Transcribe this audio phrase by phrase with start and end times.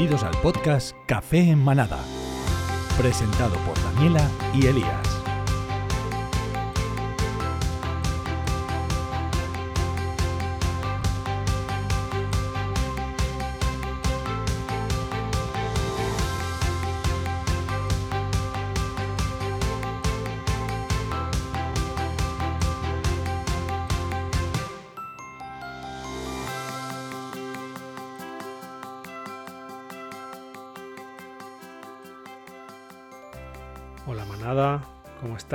[0.00, 1.98] Bienvenidos al podcast Café en Manada,
[2.96, 5.19] presentado por Daniela y Elías.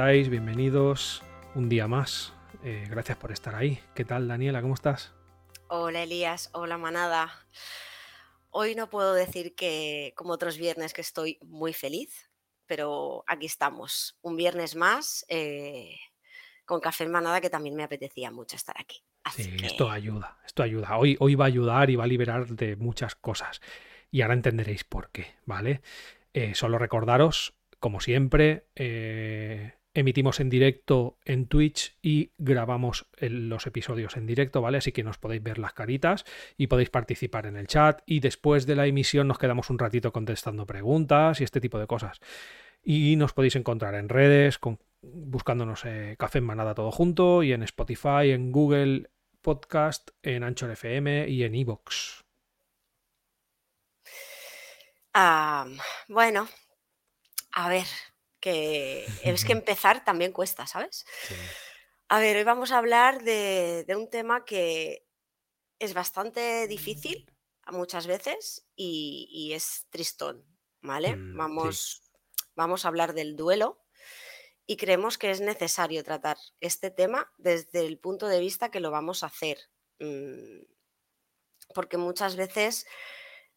[0.05, 0.29] Estáis?
[0.29, 1.23] Bienvenidos
[1.55, 2.31] un día más.
[2.63, 3.79] Eh, gracias por estar ahí.
[3.95, 4.61] ¿Qué tal Daniela?
[4.61, 5.11] ¿Cómo estás?
[5.67, 7.33] Hola Elías, hola manada.
[8.51, 12.29] Hoy no puedo decir que como otros viernes que estoy muy feliz,
[12.67, 15.95] pero aquí estamos, un viernes más eh,
[16.65, 19.01] con café en manada que también me apetecía mucho estar aquí.
[19.23, 20.99] Así Sí, que esto ayuda, esto ayuda.
[20.99, 23.59] Hoy, hoy va a ayudar y va a liberar de muchas cosas.
[24.11, 25.81] Y ahora entenderéis por qué, ¿vale?
[26.33, 34.17] Eh, solo recordaros, como siempre, eh, emitimos en directo en Twitch y grabamos los episodios
[34.17, 34.77] en directo, ¿vale?
[34.77, 36.25] Así que nos podéis ver las caritas
[36.57, 38.01] y podéis participar en el chat.
[38.05, 41.87] Y después de la emisión nos quedamos un ratito contestando preguntas y este tipo de
[41.87, 42.19] cosas.
[42.83, 44.59] Y nos podéis encontrar en redes,
[45.01, 49.09] buscándonos eh, Café en Manada todo junto, y en Spotify, en Google
[49.41, 52.23] Podcast, en Anchor FM y en Evox.
[55.13, 55.65] Ah,
[56.09, 56.47] bueno,
[57.53, 57.85] a ver,
[58.45, 61.05] que es que empezar también cuesta, ¿sabes?
[62.07, 65.07] A ver, hoy vamos a hablar de, de un tema que
[65.79, 67.25] es bastante difícil
[67.63, 70.45] a muchas veces y, y es tristón,
[70.81, 71.15] ¿vale?
[71.15, 71.37] Mm, sí.
[71.37, 72.01] Vamos,
[72.55, 73.83] vamos a hablar del duelo
[74.67, 78.91] y creemos que es necesario tratar este tema desde el punto de vista que lo
[78.91, 79.57] vamos a hacer.
[79.99, 80.61] mm,
[81.73, 82.85] Porque muchas veces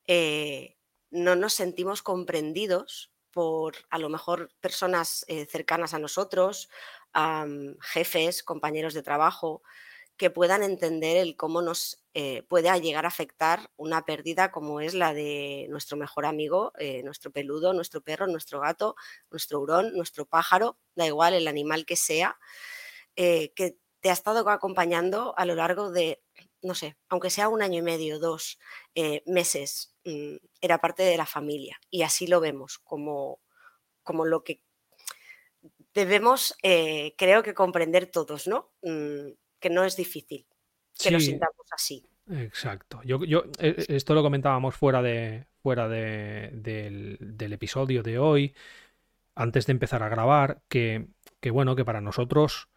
[0.06, 0.78] eh,
[1.10, 6.68] no nos sentimos comprendidos por a lo mejor personas eh, cercanas a nosotros,
[7.80, 9.62] jefes, compañeros de trabajo,
[10.16, 14.92] que puedan entender el cómo nos eh, puede llegar a afectar una pérdida como es
[14.92, 18.96] la de nuestro mejor amigo, eh, nuestro peludo, nuestro perro, nuestro gato,
[19.30, 22.40] nuestro hurón, nuestro pájaro, da igual el animal que sea,
[23.14, 26.20] que te ha estado acompañando a lo largo de,
[26.62, 28.58] no sé, aunque sea un año y medio, dos
[28.94, 31.78] eh, meses, mm, era parte de la familia.
[31.90, 33.40] Y así lo vemos, como,
[34.04, 34.62] como lo que
[35.94, 38.70] debemos, eh, creo que comprender todos, ¿no?
[38.82, 40.46] Mm, que no es difícil
[41.00, 42.04] que lo Sí, sintamos así.
[42.30, 43.02] exacto.
[43.04, 48.54] Yo, yo, eh, esto lo comentábamos fuera de, fuera de- del, del episodio de hoy,
[49.34, 51.08] antes de empezar a grabar, que,
[51.40, 52.70] que bueno, que para nosotros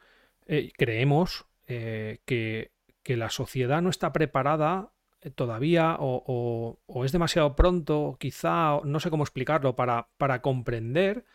[0.48, 2.71] eh, creemos eh, que,
[3.04, 4.92] que la sociedad no está preparada
[5.22, 10.42] eh, todavía o, o- o es demasiado pronto, quizá, no sé cómo explicarlo, para, para
[10.42, 11.26] comprender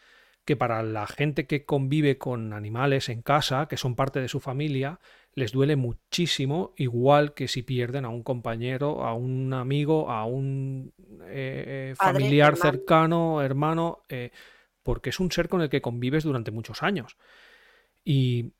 [0.44, 4.38] que para la gente que convive con animales en casa, que son parte de su
[4.38, 5.00] familia,
[5.34, 10.92] les duele muchísimo, igual que si pierden a un compañero, a un amigo, a un
[11.24, 12.62] eh, Padre, familiar hermano.
[12.62, 14.30] cercano, hermano, eh,
[14.84, 17.16] porque es un ser con el que convives durante muchos años.
[18.04, 18.52] Y,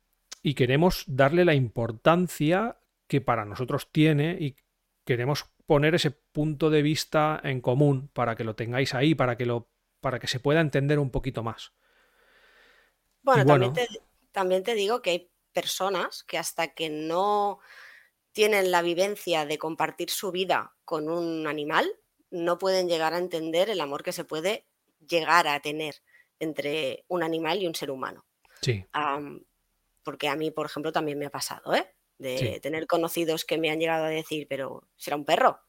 [0.43, 4.55] y queremos darle la importancia que para nosotros tiene y
[5.05, 9.45] queremos poner ese punto de vista en común para que lo tengáis ahí, para que
[9.45, 9.69] lo
[9.99, 11.73] para que se pueda entender un poquito más.
[13.23, 13.87] Bueno, también te,
[14.31, 17.59] también te digo que hay personas que hasta que no
[18.31, 21.91] tienen la vivencia de compartir su vida con un animal,
[22.29, 24.67] no pueden llegar a entender el amor que se puede
[24.99, 25.95] llegar a tener
[26.39, 28.25] entre un animal y un ser humano.
[28.61, 28.85] sí,
[30.03, 31.93] porque a mí, por ejemplo, también me ha pasado, ¿eh?
[32.17, 32.59] De sí.
[32.61, 35.59] tener conocidos que me han llegado a decir, pero será un perro,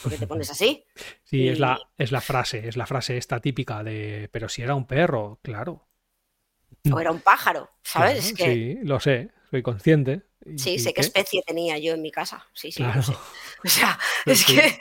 [0.00, 0.84] ¿por qué te pones así?
[1.24, 4.74] Sí, es la, es la frase, es la frase esta típica de, pero si era
[4.74, 5.88] un perro, claro,
[6.90, 8.14] o era un pájaro, ¿sabes?
[8.14, 10.26] claro, Es que sí, lo sé, soy consciente.
[10.44, 11.00] ¿Y, sí, sé qué qué?
[11.00, 13.12] especie tenía yo en mi casa, sí, sí, Claro, sé.
[13.64, 14.78] O sea, es sí, que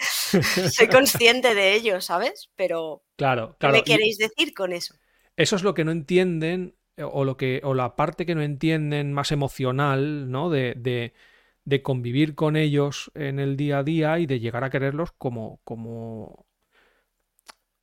[0.69, 2.49] soy consciente de ello, ¿sabes?
[2.55, 4.95] Pero, claro, ¿qué me queréis decir con eso?
[5.35, 9.13] eso es lo que no entienden, o lo que, o la parte que no entienden
[9.13, 10.49] más emocional, ¿no?
[10.49, 11.13] De, de,
[11.65, 15.59] de convivir con ellos en el día a día y de llegar a quererlos como,
[15.63, 16.45] como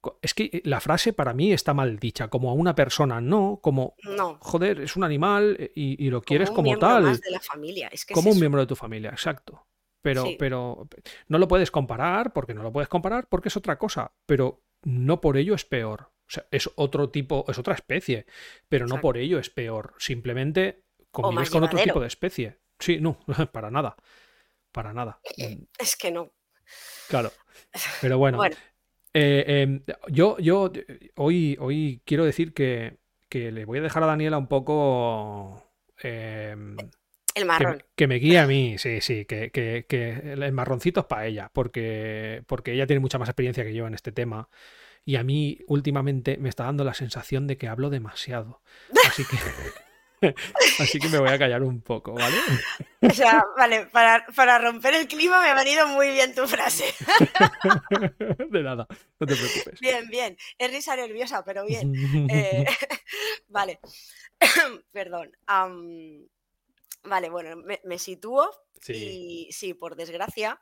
[0.01, 3.21] co- Es que eh, la frase para mí está mal dicha, como a una persona,
[3.21, 6.63] no, como, No, joder, es un animal eh, y, y lo como quieres un como
[6.63, 9.11] miembro más tal, de la familia, es que es como un miembro de tu familia,
[9.11, 9.67] exacto.
[10.03, 13.57] Pero, sí, pero pe- no lo puedes comparar, porque no lo puedes comparar, porque es
[13.57, 16.11] otra cosa, pero no por ello es peor.
[16.31, 18.27] O sea, es otro tipo, es otra especie,
[18.69, 19.95] pero no por ello es peor.
[19.99, 22.61] Simplemente convives con otro tipo de especie.
[22.79, 23.19] Sí, no,
[23.53, 23.97] para nada,
[24.73, 25.21] para nada.
[25.79, 26.33] Es que no.
[27.09, 27.33] Claro,
[28.01, 28.57] pero bueno, Bueno,
[29.15, 30.71] Eh, em, yo, yo
[31.17, 32.99] hoy, hoy quiero decir que,
[33.29, 35.73] que le voy a dejar a Daniela un poco...
[36.03, 36.91] em,
[37.35, 37.85] El que, marrón.
[37.97, 41.51] que me guíe a mí, sí, sí, que, que, que el marroncito es para ella,
[41.53, 44.49] porque, porque ella tiene mucha más experiencia que yo en este tema.
[45.05, 48.63] Y a mí últimamente me está dando la sensación de que hablo demasiado.
[49.07, 49.37] Así que,
[50.79, 52.37] así que me voy a callar un poco, ¿vale?
[53.03, 56.85] O sea, vale, para, para romper el clima me ha venido muy bien tu frase.
[58.51, 58.87] De nada,
[59.19, 59.81] no te preocupes.
[59.81, 60.37] Bien, bien.
[60.59, 61.95] Es risa nerviosa, pero bien.
[62.29, 62.67] Eh,
[63.49, 63.81] vale.
[64.93, 65.33] Perdón.
[67.05, 68.51] vale, bueno, me, me sitúo
[68.81, 70.59] Sí, y sí, por desgracia,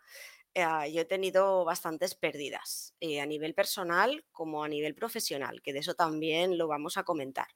[0.61, 5.73] eh, yo he tenido bastantes pérdidas, eh, a nivel personal como a nivel profesional, que
[5.73, 7.49] de eso también lo vamos a comentar,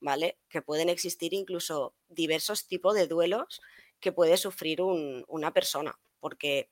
[0.00, 0.38] ¿vale?
[0.48, 3.60] Que pueden existir incluso diversos tipos de duelos
[4.00, 6.70] que puede sufrir un- una persona, porque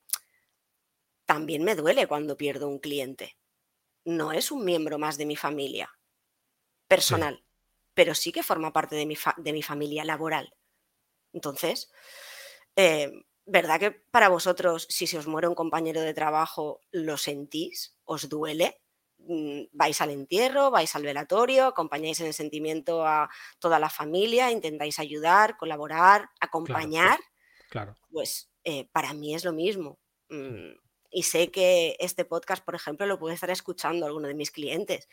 [1.27, 3.37] también me duele cuando pierdo un cliente.
[4.05, 5.91] No es un miembro más de mi familia
[6.97, 7.45] sí, personal,
[7.95, 10.55] pero sí que forma parte de mi, fa- de mi familia laboral.
[11.33, 11.91] Entonces,
[12.77, 13.13] eh,
[13.51, 17.99] ¿verdad que para vosotros, si se os muere un compañero de trabajo, lo sentís?
[18.05, 18.83] ¿Os duele?
[19.19, 20.71] Mm, ¿Vais al entierro?
[20.71, 21.67] ¿Vais al velatorio?
[21.67, 24.51] ¿Acompañáis en el sentimiento a toda la familia?
[24.51, 27.19] ¿Intentáis ayudar, colaborar, acompañar?
[27.69, 27.97] claro.
[28.11, 29.99] Pues eh, para mí es lo mismo.
[30.31, 30.75] Mm, Mm,
[31.13, 35.09] Y sé que este podcast, por ejemplo, lo puede estar escuchando alguno de mis clientes.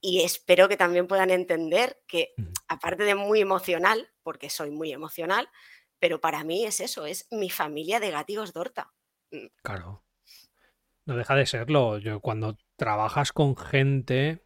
[0.00, 2.36] Y espero que también puedan entender que,
[2.68, 5.48] aparte de muy emocional, porque soy muy emocional,
[6.04, 8.84] pero para mí es eso, es mi familia de gatigos d'Horta.
[9.32, 10.04] Mm, Claro.
[11.06, 11.98] No deja de serlo.
[11.98, 14.44] Yo cuando trabajas con gente,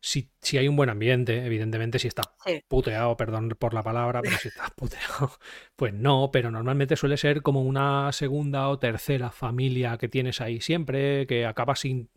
[0.00, 4.22] si, si hay un buen ambiente, evidentemente si estás Sí, puteado, perdón por la palabra,
[4.24, 5.32] pero si estás puteado,
[5.76, 10.60] pues no, pero normalmente suele ser como una segunda o tercera familia que tienes ahí
[10.60, 12.10] siempre, que acabas sin,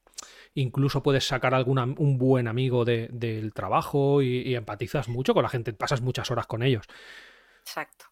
[0.56, 5.34] incluso puedes sacar algún am- un buen amigo de- del trabajo y, y empatizas mucho
[5.36, 6.86] con la gente, pasas muchas horas con ellos.
[7.66, 8.06] exacto.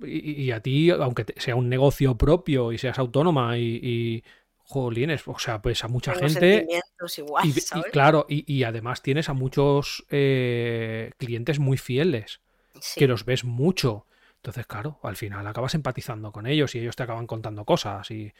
[0.00, 4.24] Y, y a ti, aunque te- sea un negocio propio y seas autónoma y, y
[4.58, 6.66] jolines, o sea, pues a mucha Tengo gente
[7.18, 7.52] igual, y,
[7.90, 12.40] claro, y, y además tienes a muchos eh, clientes muy fieles
[12.96, 14.06] que los ves mucho.
[14.36, 18.32] Entonces, claro, al final acabas empatizando con ellos y ellos te acaban contando cosas y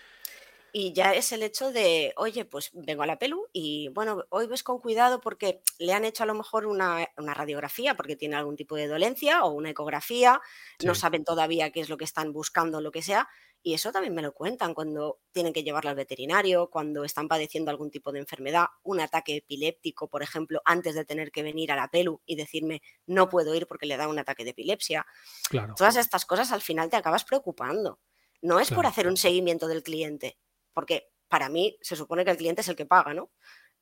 [0.79, 4.47] Y ya es el hecho de, oye, pues vengo a la pelu y bueno, hoy
[4.47, 8.37] ves con cuidado porque le han hecho a lo mejor una, una radiografía porque tiene
[8.37, 10.39] algún tipo de dolencia o una ecografía,
[10.85, 13.27] no saben todavía qué es lo que están buscando, lo que sea,
[13.63, 17.71] y eso también me lo cuentan cuando tienen que llevarla al veterinario, cuando están padeciendo
[17.71, 21.77] algún tipo de enfermedad, un ataque epiléptico, por ejemplo, antes de tener que venir a
[21.77, 25.07] la pelu y decirme no puedo ir porque le da un ataque de epilepsia.
[25.49, 27.99] claro, Todas estas cosas al final te acabas preocupando.
[28.43, 30.37] No es por hacer un seguimiento del cliente,
[30.77, 33.31] porque para mí se supone que el cliente es el que paga, ¿no?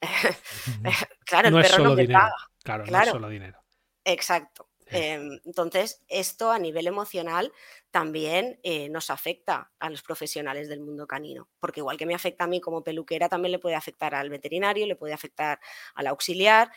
[1.26, 2.37] claro, el No es perro no solo me dinero, paga.
[2.62, 3.58] claro, no es solo dinero.
[4.05, 4.69] exacto.
[4.79, 7.50] Sí, Em, entonces, esto a nivel emocional
[7.91, 12.44] también eh, nos afecta a los profesionales del mundo canino, porque igual que me afecta
[12.44, 15.58] a mí como peluquera, también le puede afectar al veterinario, le puede afectar
[15.94, 16.70] al auxiliar,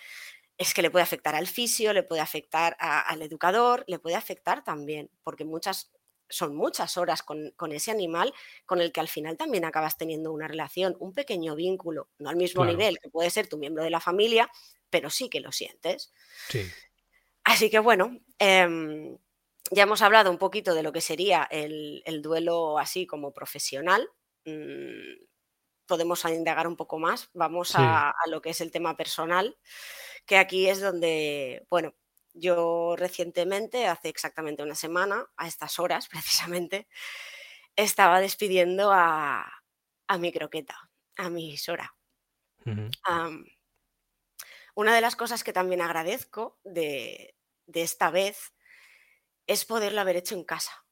[0.58, 4.16] es que le puede afectar al fisio, le puede afectar a- al educador, le puede
[4.16, 5.92] afectar también, porque muchas
[6.30, 8.34] son muchas horas con, con ese animal
[8.66, 12.36] con el que al final también acabas teniendo una relación, un pequeño vínculo, no al
[12.36, 14.50] mismo claro, nivel que puede ser tu miembro de la familia,
[14.90, 16.14] pero sí que lo sientes.
[16.50, 16.76] sí,
[17.44, 19.18] Así que bueno, em,
[19.72, 24.10] ya hemos hablado un poquito de lo que sería el, el duelo así como profesional.
[24.46, 25.24] Mm,
[25.86, 27.30] podemos indagar un poco más.
[27.34, 29.58] Vamos sí, a, a lo que es el tema personal,
[30.26, 31.96] que aquí es donde, bueno,
[32.40, 36.88] yo recientemente, hace exactamente una semana, a estas horas precisamente,
[37.76, 39.52] estaba despidiendo a,
[40.08, 40.78] a mi croqueta,
[41.18, 41.96] a mi Sora.
[44.76, 48.54] una de las cosas que también agradezco de, de esta vez
[49.48, 50.86] es poderlo haber hecho en casa.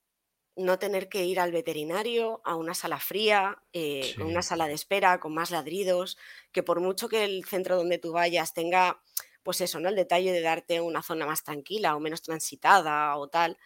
[0.55, 4.73] No tener que ir al veterinario, a una sala fría, eh, con una sala de
[4.73, 6.17] espera, con más ladridos,
[6.53, 9.01] que por mucho que el centro donde tú vayas tenga,
[9.45, 9.89] pues eso, ¿no?
[9.89, 13.57] El detalle de darte una zona más tranquila o menos transitada o tal,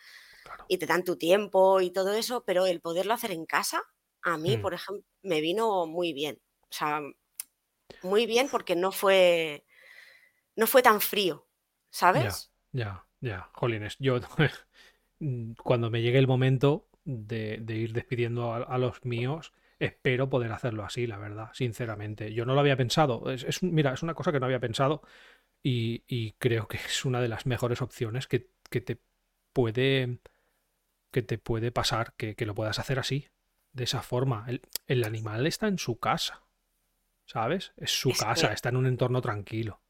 [0.44, 0.70] claro.
[0.70, 3.84] y te dan tu tiempo y todo eso, pero el poderlo hacer en casa,
[4.24, 6.42] a mí, Mm, por ejemplo, me vino muy bien.
[6.64, 7.02] O sea,
[8.04, 9.66] muy bien porque no fue,
[10.56, 11.48] no fue tan frío,
[12.14, 12.54] Ya, ¿sabes?
[12.72, 14.20] ya, ya, jolines, yo
[15.20, 20.30] mm, cuando me llegue el momento de, de ir despidiendo a, a los míos, espero
[20.30, 22.34] poder hacerlo así, la verdad, sinceramente.
[22.34, 23.30] Yo no lo había pensado.
[23.32, 25.02] Es, mira, es una cosa que no había pensado
[25.64, 29.00] y, y creo que es una de las mejores opciones que, que te
[29.54, 30.20] puede,
[31.12, 33.30] que te puede pasar, que, que lo puedas hacer así,
[33.74, 34.46] de esa forma.
[34.48, 36.44] El, el animal está en su casa.
[37.26, 37.74] ¿sabes?
[37.78, 39.82] Es su Es casa, que- está en un entorno tranquilo.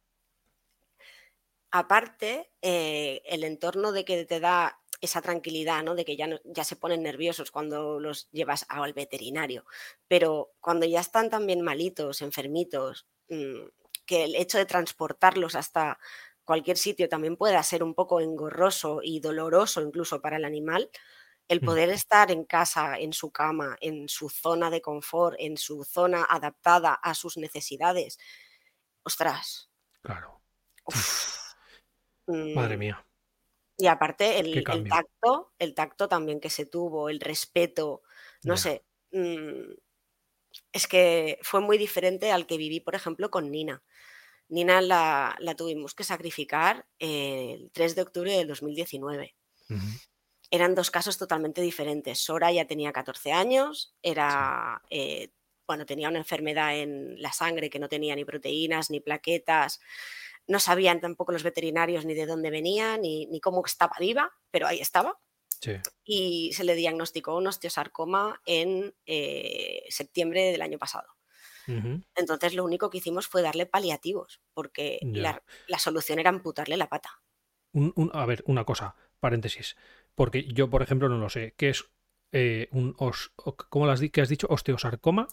[1.71, 5.95] Aparte, eh, el entorno de que te da esa tranquilidad, ¿no?
[5.95, 9.65] De que ya, no- ya se ponen nerviosos cuando los llevas al veterinario.
[10.07, 13.67] Pero cuando ya están también malitos, enfermitos, mm,
[14.09, 15.99] que el hecho de transportarlos hasta
[16.43, 20.89] cualquier sitio también pueda ser un poco engorroso y doloroso incluso para el animal,
[21.47, 21.65] el Mm.
[21.65, 26.25] poder estar en casa, en su cama, en su zona de confort, en su zona
[26.29, 28.17] adaptada a sus necesidades,
[29.03, 29.71] ostras.
[30.01, 30.41] Claro.
[30.85, 31.55] uf,
[32.53, 33.05] Madre mm, mía.
[33.77, 38.01] Y aparte el, tacto, el tacto también que se tuvo, el respeto,
[38.43, 38.85] no sé.
[39.11, 39.73] mm,
[40.71, 43.83] es que fue muy diferente al que viví, por ejemplo, con Nina.
[44.49, 49.35] Nina la, la tuvimos que sacrificar el 3 de octubre del 2019.
[49.69, 49.79] Ujú.
[50.51, 52.19] Eran dos casos totalmente diferentes.
[52.19, 55.29] Sora ya tenía 14 años, era, eh,
[55.67, 59.79] bueno, tenía una enfermedad en la sangre que no tenía ni proteínas ni plaquetas.
[60.47, 64.65] No sabían tampoco los veterinarios ni de dónde venía, ni, ni cómo estaba viva, pero
[64.65, 65.19] ahí estaba.
[65.61, 65.73] Sí.
[66.05, 71.07] Y se le diagnosticó un osteosarcoma en eh, septiembre del año pasado.
[72.15, 76.89] Entonces lo único que hicimos fue darle paliativos, porque la, la solución era amputarle la
[76.89, 77.21] pata.
[77.73, 79.75] Un- un- a ver, una cosa, paréntesis.
[80.15, 81.53] Porque yo, por ejemplo, no lo sé.
[81.57, 81.85] ¿Qué es
[82.31, 83.33] eh, un os,
[83.69, 84.47] ¿cómo lo has, di- qué has dicho?
[84.49, 85.27] ¿Osteosarcoma?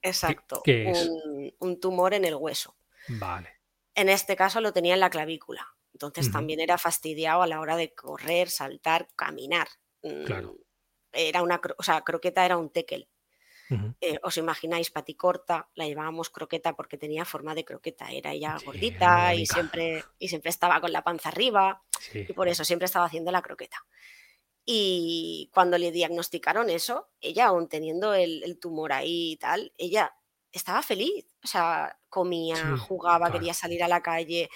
[0.00, 0.62] Exacto.
[0.64, 1.08] qué es?
[1.10, 2.74] Un, un tumor en el hueso.
[3.08, 3.50] Vale.
[3.94, 5.76] En este caso lo tenía en la clavícula.
[5.92, 9.68] Entonces también era fastidiado a la hora de correr, saltar, caminar.
[10.26, 10.52] Claro.
[10.52, 10.56] Mm,
[11.12, 13.08] Era una, o sea, croqueta era un tekel.
[14.02, 18.10] Eh, os imagináis, paticorta, la llamábamos croqueta porque tenía forma de croqueta.
[18.12, 21.82] Era ella Sí, gordita y siempre, y siempre estaba con la panza arriba.
[21.98, 22.26] Sí.
[22.28, 23.78] Y por eso siempre estaba haciendo la croqueta.
[24.64, 30.14] Y cuando le diagnosticaron eso, ella aún teniendo el, el tumor ahí y tal, ella
[30.52, 31.26] estaba feliz.
[31.42, 33.32] O sea, comía, Sí, jugaba, claro.
[33.32, 34.50] quería salir a la calle.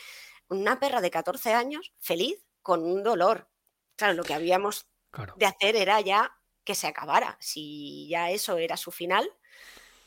[0.49, 3.49] Una perra de 14 años, feliz, con un dolor.
[3.97, 5.35] Claro, lo que habíamos Claro.
[5.39, 7.37] de hacer era ya que se acabara.
[7.41, 9.29] Si ya eso era su final,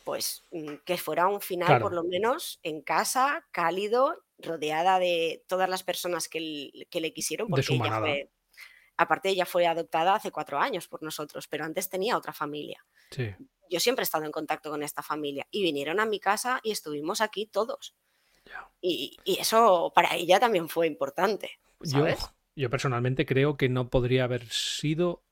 [0.03, 1.84] pues mm, que fuera un final Claro.
[1.86, 6.39] por lo menos en casa, cálido, rodeada de todas las personas que,
[6.91, 8.01] le quisieron, De porque su ella manada.
[8.01, 8.31] fue,
[8.98, 12.86] aparte ella fue adoptada hace cuatro años por nosotros, pero antes tenía otra familia.
[13.12, 13.36] Sí.
[13.69, 16.72] Yo siempre he estado en contacto con esta familia y vinieron a mi casa y
[16.72, 17.96] estuvimos aquí todos.
[18.82, 22.32] Y, y eso para ella también fue importante, Yo, ¿sabes?
[22.56, 25.24] yo personalmente creo que no podría haber sido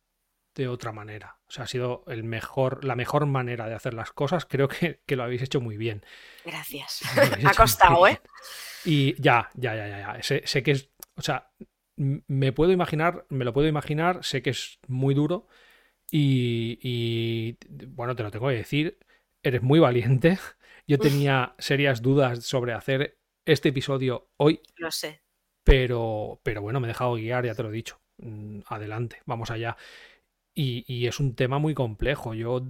[0.56, 1.38] de otra manera.
[1.48, 4.46] O sea, ha sido el mejor, la mejor manera de hacer las cosas.
[4.46, 6.04] Creo que, que lo habéis hecho muy bien.
[6.44, 7.02] Gracias.
[7.46, 8.20] Ha costado, ¿eh?
[8.84, 10.24] Y ya, ya, ya, ya, ya.
[10.24, 10.90] Sé, sé que es.
[11.16, 11.52] O sea,
[11.96, 15.48] me puedo imaginar, me lo puedo imaginar, sé que es muy duro.
[16.10, 17.58] Y, y,
[17.88, 18.98] bueno, te lo tengo que decir,
[19.44, 20.40] eres muy valiente.
[20.88, 25.22] Yo tenía serias dudas sobre hacer este episodio hoy, Lo sé.
[25.64, 28.00] pero, pero bueno, me he dejado guiar, ya te lo he dicho.
[28.18, 29.78] Mm, Adelante, vamos allá.
[30.56, 32.34] Y, y es un tema muy complejo.
[32.34, 32.62] Yo,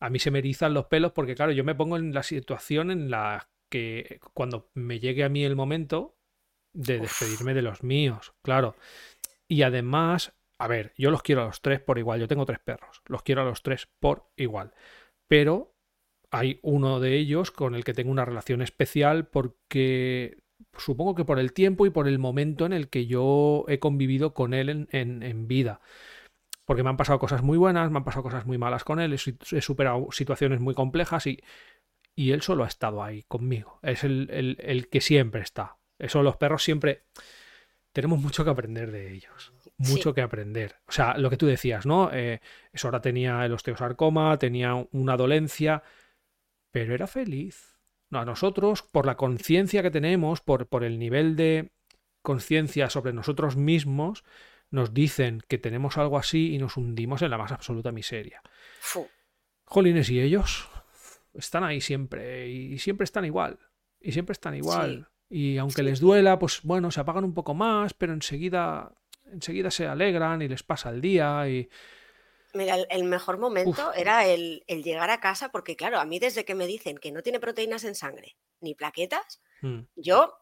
[0.00, 2.90] a mí se me erizan los pelos porque, claro, yo me pongo en la situación
[2.90, 6.16] en la que cuando me llegue a mí el momento
[6.72, 7.02] de Uf.
[7.02, 8.76] despedirme de los míos, claro.
[9.48, 12.20] Y además, a ver, yo los quiero a los tres por igual.
[12.20, 14.72] Yo tengo tres perros, los quiero a los tres por igual.
[15.28, 15.69] Pero
[16.30, 20.38] hay uno de ellos con el que tengo una relación especial porque
[20.76, 24.34] supongo que por el tiempo y por el momento en el que yo he convivido
[24.34, 25.80] con él en, en- en vida.
[26.64, 29.12] Porque me han pasado cosas muy buenas, me han pasado cosas muy malas con él,
[29.12, 31.42] he, su- he superado situaciones muy complejas y,
[32.14, 33.80] y él solo ha estado ahí conmigo.
[33.82, 35.78] Es el, el- el que siempre está.
[35.98, 37.02] Eso los perros siempre...
[37.92, 39.52] Tenemos mucho que aprender de ellos.
[39.78, 40.14] Mucho Sí.
[40.14, 40.76] que aprender.
[40.86, 42.08] O sea, lo que tú decías, ¿no?
[42.12, 42.40] Eh,
[42.72, 45.82] Sora tenía el osteosarcoma, tenía una dolencia,
[46.70, 47.78] pero era feliz.
[48.10, 51.72] No, a nosotros, por la conciencia que tenemos, por, por el nivel de
[52.22, 54.24] conciencia sobre nosotros mismos,
[54.70, 58.42] nos dicen que tenemos algo así y nos hundimos en la más absoluta miseria.
[58.80, 59.06] Fu.
[59.64, 60.68] Jolines, y ellos
[61.34, 63.58] están ahí siempre, y siempre están igual,
[64.00, 65.08] y siempre están igual.
[65.28, 68.92] Y aunque Sí, les duela, pues bueno, se apagan un poco más, pero enseguida,
[69.32, 71.68] enseguida se alegran y les pasa el día y...
[72.54, 76.18] Mira, el, el mejor momento era el, el llegar a casa, porque claro, a mí
[76.18, 80.34] desde que me dicen que no tiene proteínas en sangre ni plaquetas, Mm, yo,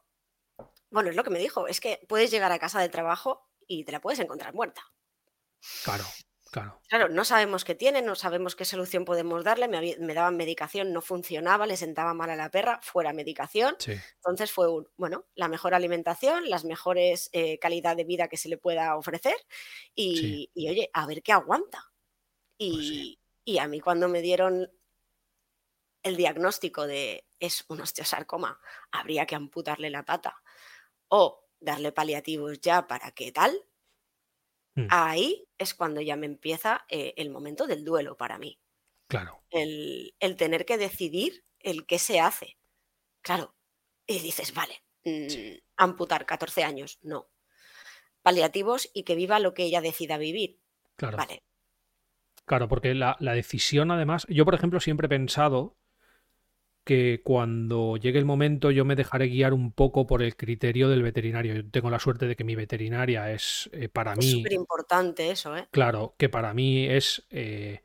[0.90, 3.84] bueno, es lo que me dijo, es que puedes llegar a casa del trabajo y
[3.84, 4.82] te la puedes encontrar muerta.
[5.82, 6.14] claro,
[6.50, 6.82] claro.
[6.88, 11.02] Claro, no sabemos qué tiene, no sabemos qué solución podemos darle, me, daban medicación, no
[11.02, 13.76] funcionaba, le sentaba mal a la perra, fuera medicación.
[13.78, 18.38] Sí, Entonces fue un, bueno, la mejor alimentación, las mejores eh, calidad de vida que
[18.38, 19.34] se le pueda ofrecer
[19.94, 20.48] y, Sí.
[20.54, 21.87] y, oye, a ver qué aguanta.
[22.58, 23.18] Y, Pues sí.
[23.44, 24.70] y a mí cuando me dieron
[26.02, 28.60] el diagnóstico de es un osteosarcoma,
[28.90, 30.42] habría que amputarle la pata
[31.08, 33.64] o darle paliativos ya para qué tal,
[34.76, 34.88] Mm.
[34.90, 38.60] ahí es cuando ya me empieza eh, el momento del duelo para mí.
[39.08, 39.42] Claro.
[39.50, 42.58] El, el tener que decidir el qué se hace.
[43.22, 43.56] Claro.
[44.06, 47.30] Y dices, vale, mm, amputar 14 años, no.
[48.22, 50.60] Paliativos y que viva lo que ella decida vivir.
[50.96, 51.16] Claro.
[51.16, 51.44] Vale.
[52.48, 55.76] Claro, porque la, la decisión, además, yo por ejemplo siempre he pensado
[56.88, 61.02] que cuando llegue el momento yo me dejaré guiar un poco por el criterio del
[61.02, 61.54] veterinario.
[61.54, 65.30] Yo tengo la suerte de que mi veterinaria es eh, para Es mí, súper importante
[65.30, 65.68] eso, ¿eh?
[65.70, 67.82] claro, que para mí es, eh,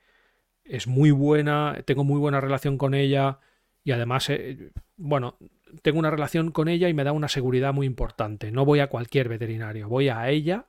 [0.64, 3.40] es muy buena, tengo muy buena relación con ella
[3.84, 5.38] y además, eh, bueno,
[5.82, 8.54] tengo una relación con ella y me da una seguridad muy importante.
[8.54, 10.68] No voy a cualquier veterinario, voy a ella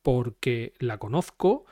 [0.00, 1.66] porque la conozco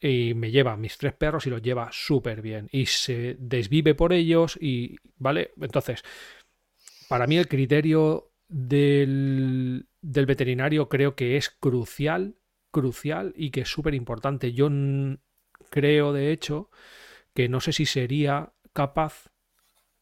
[0.00, 3.94] y me lleva a mis tres perros y los lleva súper bien y se desvive
[3.94, 5.52] por ellos y, ¿vale?
[5.60, 6.02] Entonces,
[7.08, 12.36] para mí el criterio del, del veterinario creo que es crucial,
[12.70, 14.52] crucial y que es súper importante.
[14.52, 14.68] Yo
[15.70, 16.70] creo, de hecho,
[17.34, 19.30] que no sé si sería capaz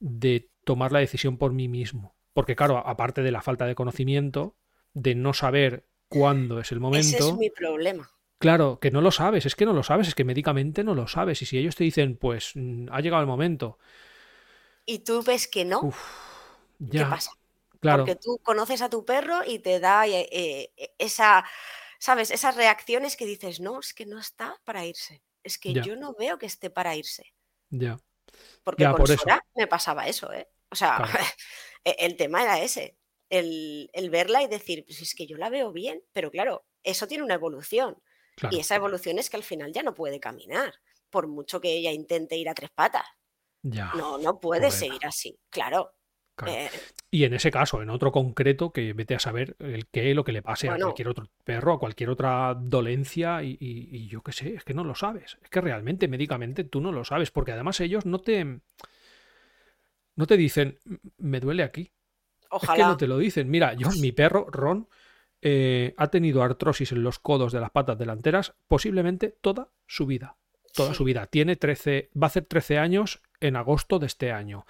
[0.01, 2.17] de tomar la decisión por mí mismo.
[2.33, 4.57] Porque claro, aparte de la falta de conocimiento,
[4.93, 8.11] de no saber cuándo es el Ese momento, es mi problema.
[8.38, 11.07] Claro, que no lo sabes, es que no lo sabes, es que médicamente no lo
[11.09, 11.43] sabes.
[11.43, 13.79] Y si ellos te dicen, pues mm, ha llegado el momento,
[14.87, 15.91] Y tú ves que no,
[16.95, 17.31] ¿qué pasa?
[17.81, 21.45] claro, Porque tú conoces a tu perro y te da eh, eh, esa,
[21.99, 22.31] ¿sabes?
[22.31, 25.23] Esas reacciones que dices, no, es que no está para irse.
[25.43, 25.85] Es que Ya.
[25.85, 27.35] yo no veo que esté para irse.
[27.71, 27.99] ya,
[28.62, 29.31] Porque Ya, con por eso.
[29.31, 30.49] Sora me pasaba eso, ¿eh?
[30.71, 31.12] O sea, Claro.
[31.85, 32.97] e- el tema era ese.
[33.31, 37.07] El, el verla y decir, pues es que yo la veo bien, pero claro, eso
[37.07, 38.03] tiene una evolución.
[38.36, 40.75] Claro, Y esa evolución es que al final ya no puede caminar,
[41.10, 43.06] por mucho que ella intente ir a tres patas.
[43.64, 43.90] ya.
[43.97, 45.92] No, no puede seguir así, claro.
[46.36, 46.52] claro.
[46.52, 46.70] Eh,
[47.10, 50.32] Y en ese caso, en otro concreto, que vete a saber el qué, lo que
[50.32, 54.32] le pase a cualquier otro perro, a cualquier otra dolencia, y, y- y yo qué
[54.32, 55.38] sé, es que no lo sabes.
[55.42, 58.60] Es que realmente, médicamente, tú no lo sabes, porque además ellos no te.
[60.16, 61.92] No te dicen, "M- me duele aquí.
[62.60, 62.84] Es que ojalá.
[62.84, 63.50] no te lo dicen.
[63.50, 64.88] Mira, yo, mi perro, Ron,
[65.47, 70.39] eh, ha tenido artrosis en los codos de las patas delanteras posiblemente toda su vida.
[70.73, 70.97] Toda Sí.
[70.97, 71.26] su vida.
[71.26, 74.65] Tiene 13, va a hacer 13 años en agosto de este año.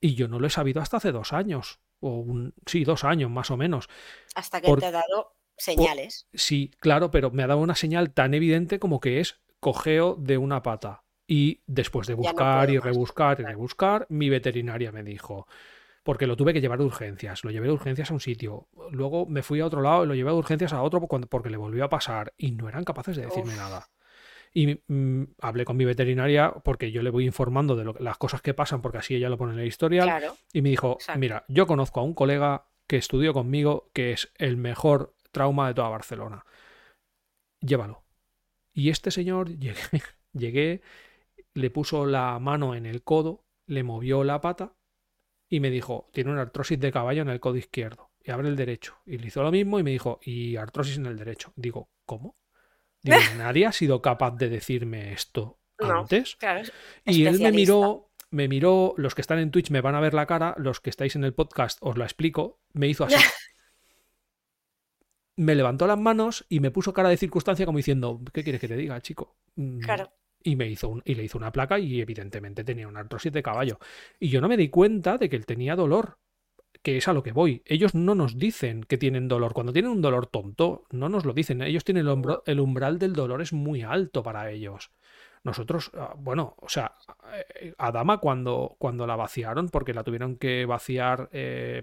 [0.00, 1.80] Y yo no lo he sabido hasta hace dos años.
[2.00, 3.88] O un, sí, dos años más o menos.
[4.36, 6.28] Hasta que por- te ha dado señales.
[6.32, 10.38] Sí, claro, pero me ha dado una señal tan evidente como que es cojeo de
[10.38, 11.02] una pata.
[11.26, 15.48] Y después de no buscar y más, rebuscar y rebuscar, mi veterinaria me dijo,
[16.02, 19.26] porque lo tuve que llevar de urgencias, lo llevé de urgencias a un sitio, luego
[19.26, 21.84] me fui a otro lado y lo llevé de urgencias a otro porque le volvió
[21.84, 23.58] a pasar y no eran capaces de decirme Uf.
[23.58, 23.88] nada.
[24.54, 28.40] Y mm, hablé con mi veterinaria porque yo le voy informando de lo- las cosas
[28.40, 30.36] que pasan porque así ella lo pone en el historial Claro.
[30.52, 31.18] y me dijo, Exacto.
[31.18, 35.74] mira, yo conozco a un colega que estudió conmigo que es el mejor trauma de
[35.74, 36.46] toda Barcelona.
[37.60, 38.02] Llévalo.
[38.72, 39.74] Y este señor llegué,
[40.32, 40.80] llegué,
[41.54, 44.72] le puso la mano en el codo, le movió la pata
[45.48, 48.10] y me dijo, tiene una artrosis de caballo en el codo izquierdo.
[48.22, 48.96] Y abre el derecho.
[49.06, 51.52] Y le hizo lo mismo y me dijo, y artrosis en el derecho.
[51.56, 52.36] Digo, ¿cómo?
[53.02, 56.00] Digo, nadie ha sido capaz de decirme esto No.
[56.00, 56.36] antes.
[56.36, 56.60] Claro.
[56.60, 56.72] es
[57.06, 60.12] Y él me miró, me miró, los que están en Twitch me van a ver
[60.14, 63.16] la cara, los que estáis en el podcast os la explico, me hizo así.
[65.36, 68.68] me levantó las manos y me puso cara de circunstancia como diciendo, ¿qué quieres que
[68.68, 69.36] te diga, chico?
[69.54, 70.12] Mm, Claro.
[70.48, 73.42] Y me hizo un- y le hizo una placa y evidentemente tenía una artrosis de
[73.42, 73.78] caballo.
[74.18, 76.18] Y yo no me di cuenta de que él tenía dolor,
[76.82, 77.62] que es a lo que voy.
[77.66, 79.52] Ellos no nos dicen que tienen dolor.
[79.52, 81.60] Cuando tienen un dolor tonto, no nos lo dicen.
[81.62, 84.90] Ellos tienen el, el umbral del dolor es muy alto para ellos.
[85.44, 86.94] Nosotros, ah, bueno, o sea,
[87.60, 91.82] eh, a Dama cuando, cuando la vaciaron, porque la tuvieron que vaciar eh,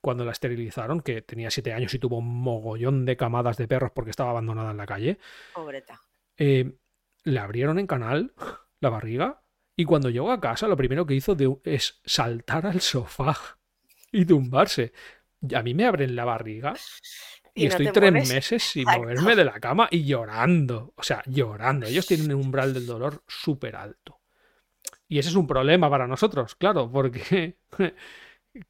[0.00, 3.90] cuando la esterilizaron, que tenía siete años y tuvo un mogollón de camadas de perros
[3.94, 5.18] porque estaba abandonada en la calle,
[5.52, 6.00] Pobreta.
[6.38, 6.72] eh,
[7.24, 8.34] le abrieron en canal
[8.80, 9.42] la barriga
[9.76, 13.36] y cuando llegó a casa lo primero que hizo de- es saltar al sofá
[14.12, 14.92] y tumbarse.
[15.40, 16.74] Y a mí me abren la barriga
[17.54, 20.92] y, Y no estoy tres meses sin moverme de la cama y llorando.
[20.96, 21.86] O sea, llorando.
[21.86, 24.20] Ellos tienen un umbral del dolor súper alto.
[25.08, 27.58] Y ese es un problema para nosotros, claro, porque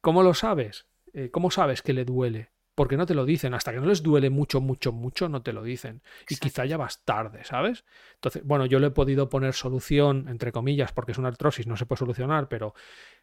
[0.01, 0.87] ¿cómo lo sabes?
[1.13, 2.51] Eh, ¿Cómo sabes que le duele?
[2.73, 3.53] Porque no te lo dicen.
[3.53, 6.01] Hasta que no les duele mucho, mucho, mucho, no te lo dicen.
[6.21, 6.43] Y Exacto.
[6.43, 7.83] quizá ya vas tarde, ¿sabes?
[8.15, 11.75] Entonces, bueno, yo le he podido poner solución, entre comillas, porque es una artrosis, no
[11.77, 12.73] se puede solucionar, pero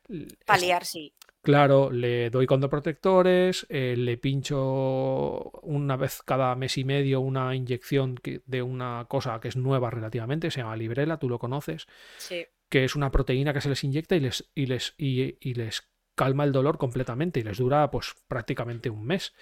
[0.08, 1.14] es- Paliar, sí.
[1.40, 8.16] Claro, le doy condoprotectores, eh, le pincho una vez cada mes y medio una inyección
[8.16, 11.86] que- de una cosa que es nueva relativamente, se llama Librela, tú lo conoces.
[12.18, 12.44] Sí.
[12.70, 16.42] que es una proteína que se les inyecta y les, y les, y, les calma
[16.42, 19.32] el dolor completamente y les dura pues prácticamente un mes.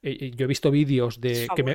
[0.00, 1.74] Eh, yo he visto vídeos de que me,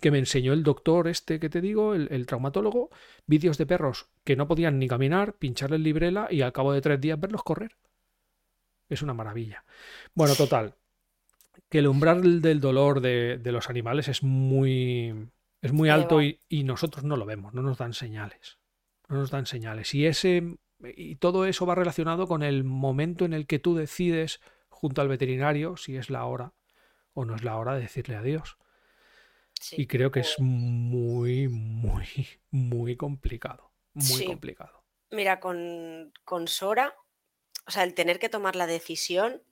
[0.00, 2.90] que me, enseñó el doctor este que te digo, el, traumatólogo,
[3.26, 6.80] vídeos de perros que no podían ni caminar, pincharle el librela y al cabo de
[6.80, 7.76] tres días verlos correr.
[8.88, 9.64] Es una maravilla.
[10.14, 10.74] Bueno, total.
[11.68, 15.30] Que el umbral del dolor de, de los animales es muy,
[15.62, 18.58] es muy alto y, y, nosotros no lo vemos, no nos dan señales.
[19.08, 19.94] No nos dan señales.
[19.94, 24.40] Y ese y todo eso va relacionado con el momento en el que tú decides
[24.68, 26.52] junto al veterinario si es la hora
[27.14, 28.56] o no es la hora de decirle adiós.
[29.72, 33.70] y creo que es muy, muy, muy complicado.
[33.94, 34.82] Muy complicado.
[35.10, 36.96] Mira, con, con Sora,
[37.66, 39.42] o sea, el tener que tomar la decisión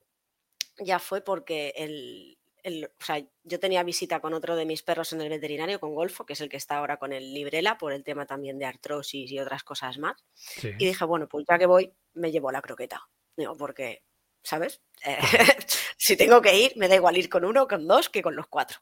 [0.78, 5.20] ya fue porque el, o sea, yo tenía visita con otro de mis perros en
[5.20, 8.04] el veterinario, con Golfo, que es el que está ahora con el Librela, por el
[8.04, 10.24] tema también de artrosis y otras cosas más.
[10.62, 13.08] Y dije, bueno, pues ya que voy, me llevo la croqueta.
[13.36, 14.02] Digo, porque
[14.42, 14.82] ¿sabes?
[15.04, 15.18] Eh,
[15.96, 18.46] si tengo que ir, me da igual ir con uno, con dos, que con los
[18.48, 18.78] cuatro.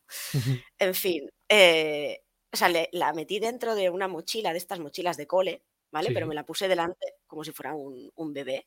[0.79, 5.27] En fin, eh, o sea, la metí dentro de una mochila, de estas mochilas de
[5.27, 6.11] cole, ¿vale?
[6.13, 8.67] Pero me la puse delante como si fuera un, bebé.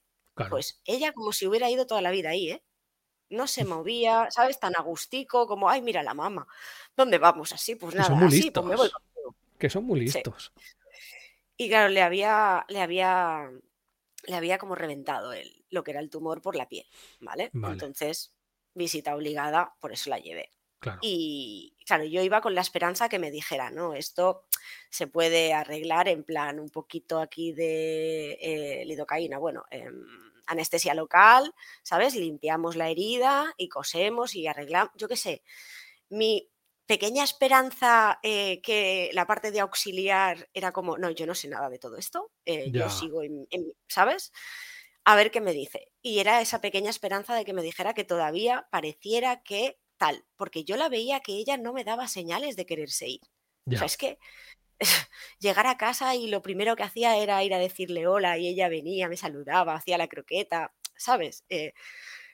[0.49, 2.63] Pues ella como si hubiera ido toda la vida ahí, ¿eh?
[3.31, 4.59] No se movía, ¿sabes?
[4.59, 6.47] Tan agustico, como, ay, mira la mamá,
[6.95, 7.51] ¿dónde vamos?
[7.53, 8.89] Así, pues nada, así, pues me voy
[9.57, 10.53] Que son muy listos.
[11.57, 13.49] Y claro, le había, le había
[14.27, 16.85] le había como reventado el, lo que era el tumor por la piel,
[17.19, 17.49] ¿vale?
[17.53, 18.33] Entonces,
[18.73, 20.49] visita obligada, por eso la llevé.
[21.01, 24.45] Y claro, yo iba con la esperanza que me dijera, no, esto
[24.89, 31.53] se puede arreglar en plan un poquito aquí de eh, lidocaína, bueno, em, anestesia local,
[31.83, 32.15] ¿sabes?
[32.15, 35.43] Limpiamos la herida y cosemos y arreglamos, yo qué sé.
[36.09, 36.51] Mi,
[36.91, 41.69] pequeña esperanza eh, que la parte de auxiliar era como, no, yo no sé nada
[41.69, 43.47] de todo esto, eh, yo sigo en,
[43.87, 44.33] ¿sabes?
[45.05, 45.93] A ver qué me dice.
[46.01, 50.65] Y era esa pequeña esperanza de que me dijera que todavía pareciera que tal, porque
[50.65, 53.21] yo la veía que ella no me daba señales de quererse ir.
[53.67, 54.19] O sea, es que
[55.39, 58.69] llegar a casa y lo primero que hacía era ir a decirle hola y ella
[58.69, 61.45] venía, me saludaba, hacía la croqueta, ¿sabes?
[61.49, 61.73] Eh,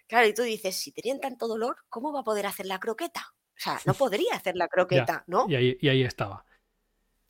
[0.07, 3.33] claro, y tú dices, si tenían tanto dolor, ¿cómo va a poder hacer la croqueta?
[3.33, 5.45] O sea, no podría hacer la croqueta, ¿no?
[5.49, 6.45] Y ahí, y ahí, estaba.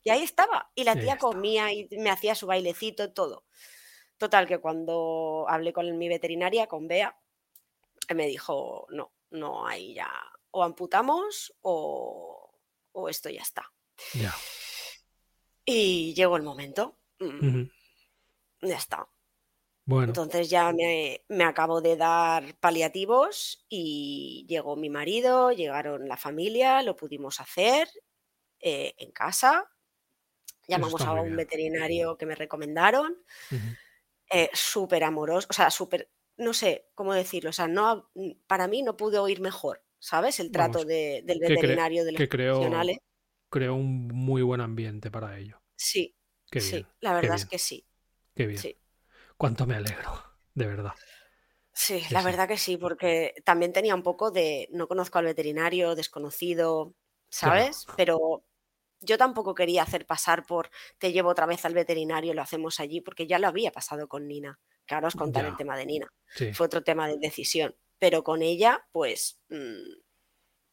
[0.03, 0.71] Y ahí estaba.
[0.75, 3.45] Y la tía comía y me hacía su bailecito, todo.
[4.17, 7.17] Total, que cuando hablé con mi veterinaria, con Bea,
[8.15, 10.11] me dijo, no, no hay ya,
[10.51, 12.51] o amputamos o,
[12.93, 13.71] o esto ya está.
[14.13, 14.33] Ya.
[15.69, 16.97] Y llegó el momento.
[17.19, 17.63] Mm,
[18.61, 19.07] ya está.
[19.85, 26.95] Entonces ya me, acabo de dar paliativos y llegó mi marido, llegaron la familia, lo
[26.95, 27.89] pudimos hacer
[28.59, 29.69] eh, en casa.
[30.67, 33.17] Llamamos a un veterinario que me recomendaron.
[34.29, 38.11] Eh, súper amoroso, o sea, súper, no sé cómo decirlo, o sea, no,
[38.45, 40.41] para mí no pude oír mejor, ¿sabes?
[40.41, 42.97] El trato del veterinario, de los que profesionales.
[43.49, 45.61] Creó un muy buen ambiente para ello.
[45.75, 46.15] Sí,
[46.51, 47.85] sí, la verdad es que sí.
[48.35, 48.59] Qué bien.
[48.59, 48.77] Sí
[49.37, 50.11] cuánto me alegro,
[50.53, 50.93] de verdad.
[51.73, 55.93] Sí, la verdad que sí, porque también tenía un poco de, no conozco al veterinario,
[55.93, 56.95] desconocido,
[57.29, 57.85] ¿sabes?
[57.95, 58.43] Pero
[58.99, 63.01] yo tampoco quería hacer pasar por, te llevo otra vez al veterinario, lo hacemos allí,
[63.01, 66.11] porque ya lo había pasado con Nina, que ahora os contaré el tema de Nina.
[66.53, 69.99] Fue otro tema de decisión, pero con ella, pues, mm,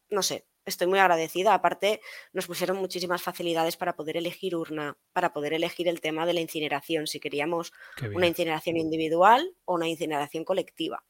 [0.09, 1.53] no sé, estoy muy agradecida.
[1.53, 2.01] Aparte,
[2.33, 6.41] nos pusieron muchísimas facilidades para poder elegir urna, para poder elegir el tema de la
[6.41, 7.71] incineración, si queríamos
[8.13, 11.03] una incineración individual o una incineración colectiva.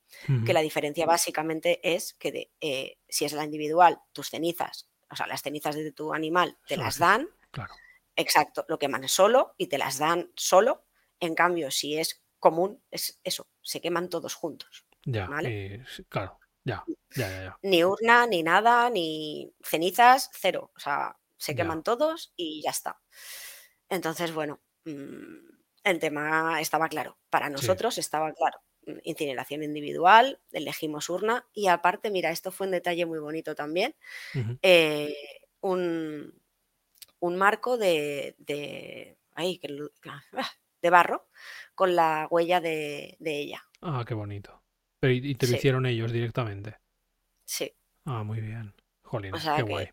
[0.45, 5.15] Que la diferencia básicamente es que de, eh, si es la individual, tus cenizas, o
[5.15, 7.29] sea, las cenizas de tu animal te las dan.
[7.51, 7.73] Claro.
[8.15, 10.85] Exacto, lo queman solo y te las dan solo.
[11.19, 14.85] En cambio, si es común, es eso, se queman todos juntos.
[15.03, 16.39] Ya, eh, claro.
[16.65, 16.83] Ya,
[17.15, 20.71] ya, ya, Ni urna, ni nada, ni cenizas, cero.
[20.75, 22.99] O sea, se queman todos y ya está.
[23.87, 25.47] Entonces, bueno, mm,
[25.83, 27.19] el tema estaba claro.
[27.29, 28.59] Para nosotros estaba claro.
[28.87, 33.95] Mm, incineración individual, elegimos urna y aparte, mira, esto fue un detalle muy bonito también.
[34.63, 35.15] Eh,
[35.61, 36.33] un,
[37.21, 39.19] marco de, de,
[40.81, 41.29] de barro
[41.75, 43.63] con la huella de ella.
[43.81, 44.64] Ah, qué bonito
[45.01, 46.77] y te lo hicieron ellos directamente.
[47.43, 47.73] Sí.
[48.05, 48.73] Ah, muy bien.
[49.03, 49.89] Jolín, qué guay.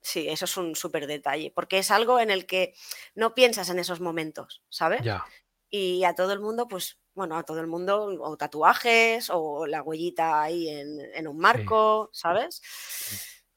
[0.00, 2.74] Sí, eso es un súper detalle, porque es algo en el que
[3.14, 5.02] no piensas en esos momentos, ¿sabes?
[5.02, 5.24] Ya.
[5.68, 9.82] Y a todo el mundo, pues, bueno, a todo el mundo, o tatuajes, o la
[9.82, 12.62] huellita ahí en, un marco, ¿sabes?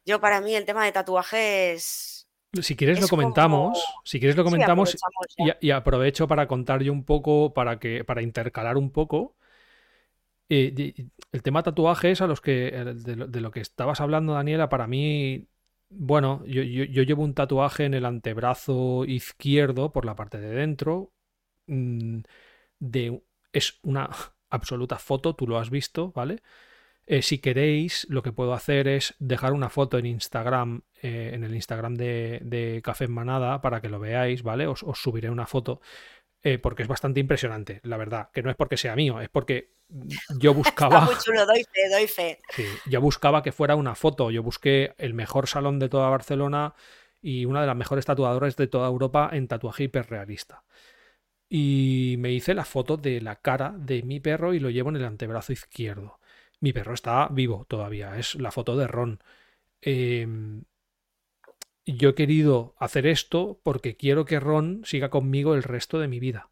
[0.05, 2.27] Yo para mí el tema de tatuajes
[2.59, 4.97] Si quieres lo como- comentamos, si quieres lo comentamos
[5.37, 9.35] y, y aprovecho para contar yo un poco, para que, para intercalar un poco.
[10.49, 10.93] Eh,
[11.31, 15.47] el tema tatuajes a los que de, lo, que estabas hablando, Daniela, para mí,
[15.89, 21.13] bueno, yo, yo- llevo un tatuaje en el antebrazo izquierdo por la parte de dentro.
[21.67, 22.19] mm,
[22.79, 23.21] de,
[23.53, 24.09] es una
[24.49, 26.41] absoluta foto, tú lo has visto, ¿vale?
[27.07, 31.43] Eh, si queréis, lo que puedo hacer es dejar una foto en Instagram, eh, en
[31.43, 34.67] el Instagram de, de Café Manada, para que lo veáis, ¿vale?
[34.67, 35.81] Os subiré una foto,
[36.43, 38.29] eh, porque es bastante impresionante, la verdad.
[38.33, 39.73] Que no es porque sea mío, es porque
[40.37, 41.01] yo Está buscaba.
[41.01, 42.39] muy chulo, doy fe, doy fe.
[42.49, 44.31] Sí, yo buscaba que fuera una foto.
[44.31, 46.73] Yo busqué el mejor salón de toda Barcelona
[47.21, 50.63] y una de las mejores tatuadoras de toda Europa en tatuaje hiperrealista.
[51.49, 54.97] Y me hice la foto de la cara de mi perro y lo llevo en
[54.97, 56.19] el antebrazo izquierdo.
[56.59, 59.19] Mi perro está vivo todavía, es la foto de Ron.
[59.81, 60.63] Em,
[61.97, 66.19] yo he querido hacer esto porque quiero que Ron siga conmigo el resto de mi
[66.19, 66.51] vida.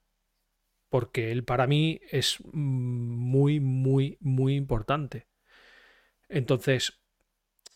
[0.90, 5.28] Porque él para mí es mm, muy, muy, muy importante.
[6.30, 7.00] Entonces,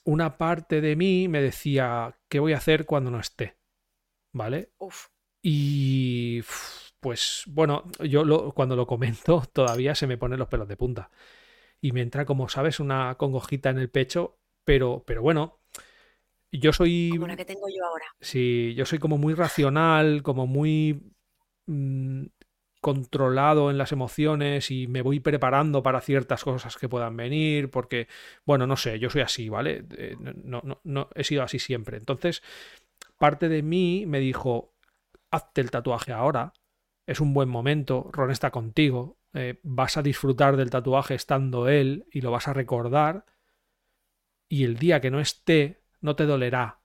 [0.06, 3.58] una parte de mí me decía, ¿qué voy a hacer cuando no esté?
[4.34, 4.74] ¿Vale?
[4.80, 5.08] Uf,
[5.44, 6.42] Y
[7.00, 11.12] pues bueno, yo lo- cuando lo comento todavía se me ponen los pelos de punta.
[11.82, 15.61] Y me entra, como sabes, una congojita en el pecho, pero, pero bueno,
[16.60, 17.12] yo soy...
[17.14, 18.06] como la que tengo yo ahora.
[18.20, 21.14] Sí, yo soy como muy racional, como muy
[21.68, 22.26] mm,
[22.82, 28.08] controlado en las emociones y me voy preparando para ciertas cosas que puedan venir, porque,
[28.46, 29.86] bueno, no sé, yo soy así, ¿vale?
[29.98, 31.98] Eh, no, no, no, he sido así siempre.
[31.98, 32.42] Entonces,
[33.20, 34.74] parte de mí me dijo,
[35.30, 36.54] hazte el tatuaje ahora,
[37.06, 42.06] es un buen momento, Ron está contigo, eh, vas a disfrutar del tatuaje estando él
[42.12, 43.26] y lo vas a recordar,
[44.50, 46.80] y el día que no esté, no te dolerá,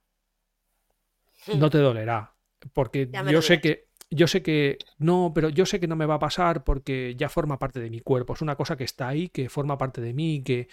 [1.54, 2.32] no te dolerá.
[2.72, 6.14] Porque yo sé que, yo sé que, no, pero yo sé que no me va
[6.14, 8.34] a pasar porque ya forma parte de mi cuerpo.
[8.34, 10.68] Es una cosa que está ahí, que forma parte de mí, que,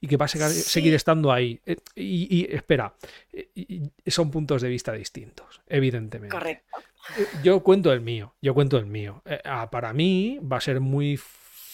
[0.00, 0.38] y que va a Sí.
[0.38, 1.60] seguir estando ahí.
[1.66, 2.94] Eh, Y, y, espera,
[3.32, 6.34] eh, y- y son puntos de vista distintos, evidentemente.
[6.36, 6.78] Correcto.
[7.18, 9.22] Eh, Yo cuento el mío, yo cuento el mío.
[9.26, 11.16] Eh, ah, para mí va a ser muy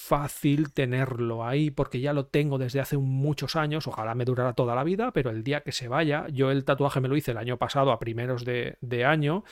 [0.09, 4.75] fácil tenerlo ahí porque ya lo tengo desde hace muchos años, ojalá me durara toda
[4.75, 7.39] la vida, pero el día que se vaya, yo el tatuaje me lo hice el
[7.39, 9.45] año pasado a primeros de, de año,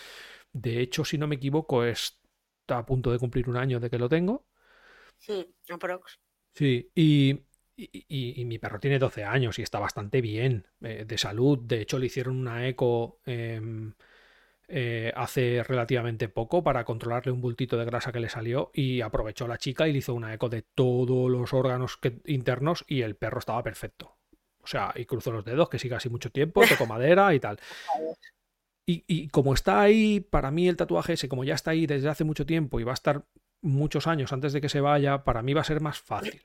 [0.52, 3.98] de hecho, si no me equivoco, está a punto de cumplir un año de que
[3.98, 4.46] lo tengo.
[5.26, 5.42] Hmm,
[5.74, 6.18] aprox.
[6.54, 7.30] Sí, y,
[7.76, 11.58] y- y- y mi perro tiene 12 años y está bastante bien eh, de salud.
[11.60, 13.92] De hecho, le hicieron una eco em,
[14.68, 19.46] eh, hace relativamente poco para controlarle un bultito de grasa que le salió y aprovechó
[19.48, 23.16] la chica y le hizo una eco de todos los órganos que- internos y el
[23.16, 24.16] perro estaba perfecto.
[24.62, 27.58] O sea, y cruzó los dedos, que siga así mucho tiempo, tocó madera y tal.
[28.86, 32.08] Y, y como está ahí, para mí el tatuaje ese, como ya está ahí desde
[32.08, 33.24] hace mucho tiempo y va a estar
[33.64, 36.42] muchos años antes de que se vaya, para mí va a ser más fácil.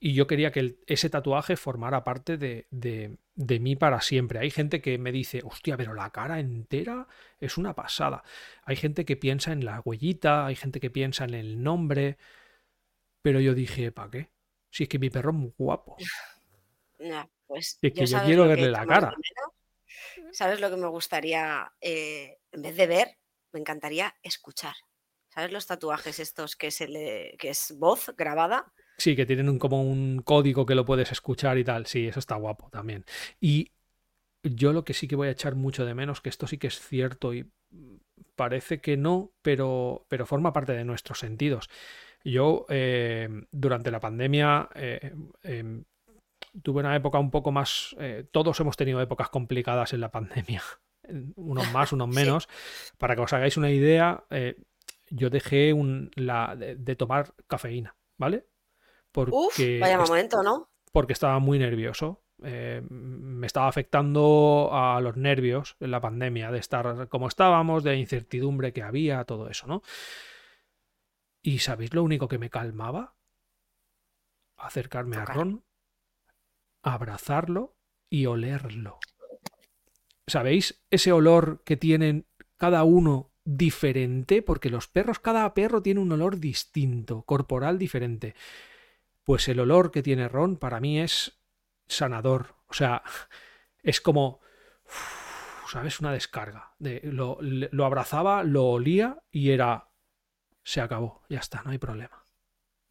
[0.00, 4.38] Y yo quería que el- ese tatuaje formara parte de, de- de mí para siempre.
[4.40, 7.06] Hay gente que me dice, hostia, pero la cara entera
[7.38, 8.24] es una pasada.
[8.64, 12.16] Hay gente que piensa en la huellita, hay gente que piensa en el nombre,
[13.22, 14.28] pero yo dije, ¿para qué?
[14.70, 15.96] Si es que mi perro es muy guapo.
[16.98, 19.14] Ya, pues Es que yo quiero verle la cara.
[20.32, 23.18] ¿Sabes lo que me gustaría, eh, en vez de ver,
[23.52, 24.74] me encantaría escuchar?
[25.34, 28.66] ¿Sabes los tatuajes estos que, se le, que es voz grabada?
[28.98, 31.86] Sí, que tienen un, como un código que lo puedes escuchar y tal.
[31.86, 33.04] Sí, eso está guapo también.
[33.40, 33.72] Y
[34.42, 36.66] yo lo que sí que voy a echar mucho de menos, que esto sí que
[36.66, 37.50] es cierto y
[38.36, 41.70] parece que no, pero, pero forma parte de nuestros sentidos.
[42.24, 45.84] Yo eh, durante la pandemia eh, em,
[46.62, 47.96] tuve una época un poco más...
[47.98, 50.62] eh, todos hemos tenido épocas complicadas en la pandemia.
[51.36, 52.14] Unos más, unos Sí.
[52.14, 52.48] menos.
[52.98, 54.24] Para que os hagáis una idea,
[55.12, 58.46] yo dejé un, la, de, de tomar cafeína, ¿vale?
[59.12, 60.70] Porque Uf, vaya momento, ¿no?
[60.92, 62.22] porque estaba muy nervioso.
[62.44, 67.96] Eh, me estaba afectando a los nervios en la pandemia, de estar como estábamos, de
[67.96, 69.82] incertidumbre que había, todo eso, ¿no?
[71.40, 73.14] ¿Y sabéis lo único que me calmaba?
[74.56, 75.24] Acercarme a.
[75.24, 75.64] Ron,
[76.82, 77.76] abrazarlo
[78.10, 78.98] y olerlo.
[80.26, 84.42] ¿Sabéis ese olor que tienen cada uno diferente?
[84.42, 88.34] Porque los perros, cada perro tiene un olor distinto, corporal diferente.
[89.24, 91.40] Pues el olor que tiene Ron para mí es
[91.86, 92.56] sanador.
[92.68, 93.02] O sea,
[93.82, 94.40] es como,
[95.70, 96.00] ¿sabes?
[96.00, 96.74] Una descarga.
[96.78, 99.88] De, lo, lo abrazaba, lo olía y era,
[100.62, 102.22] se acabó, ya está, no hay problema.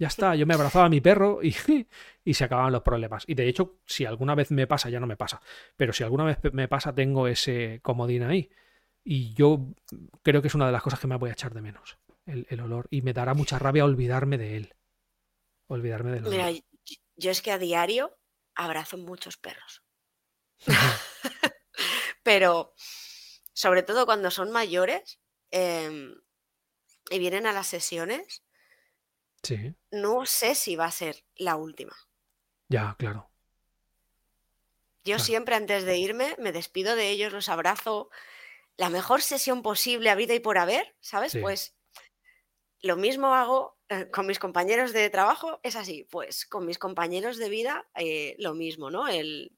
[0.01, 1.55] Ya está, yo me abrazaba a mi perro y,
[2.25, 3.23] y se acababan los problemas.
[3.27, 5.41] Y de hecho, si alguna vez me pasa, ya no me pasa.
[5.77, 8.49] Pero si alguna vez me pasa, tengo ese comodín ahí.
[9.03, 9.73] Y yo
[10.21, 12.61] creo que es una de las cosas que me voy a echar de menos, el,
[12.61, 12.87] olor.
[12.91, 14.75] Y me dará mucha rabia olvidarme de él.
[15.67, 16.31] Olvidarme del olor.
[16.31, 16.61] Mira,
[17.15, 18.17] yo es que a diario
[18.55, 19.83] abrazo muchos perros.
[22.23, 22.73] Pero
[23.53, 26.15] sobre todo cuando son mayores em,
[27.09, 28.43] y vienen a las sesiones,
[29.41, 29.75] sí.
[29.91, 31.95] no sé si va a ser la última.
[32.69, 33.31] Ya, claro.
[35.03, 38.09] Yo siempre antes de irme me despido de ellos, los abrazo.
[38.81, 41.37] La mejor sesión posible a vida y por haber, ¿sabes?
[41.39, 41.75] Pues
[42.81, 46.07] lo mismo hago eh, con mis compañeros de trabajo, es así.
[46.09, 49.07] Pues con mis compañeros de vida, eh, lo mismo, ¿no?
[49.07, 49.55] El,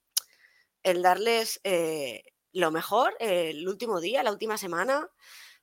[0.84, 5.10] el darles eh, lo mejor el último día, la última semana,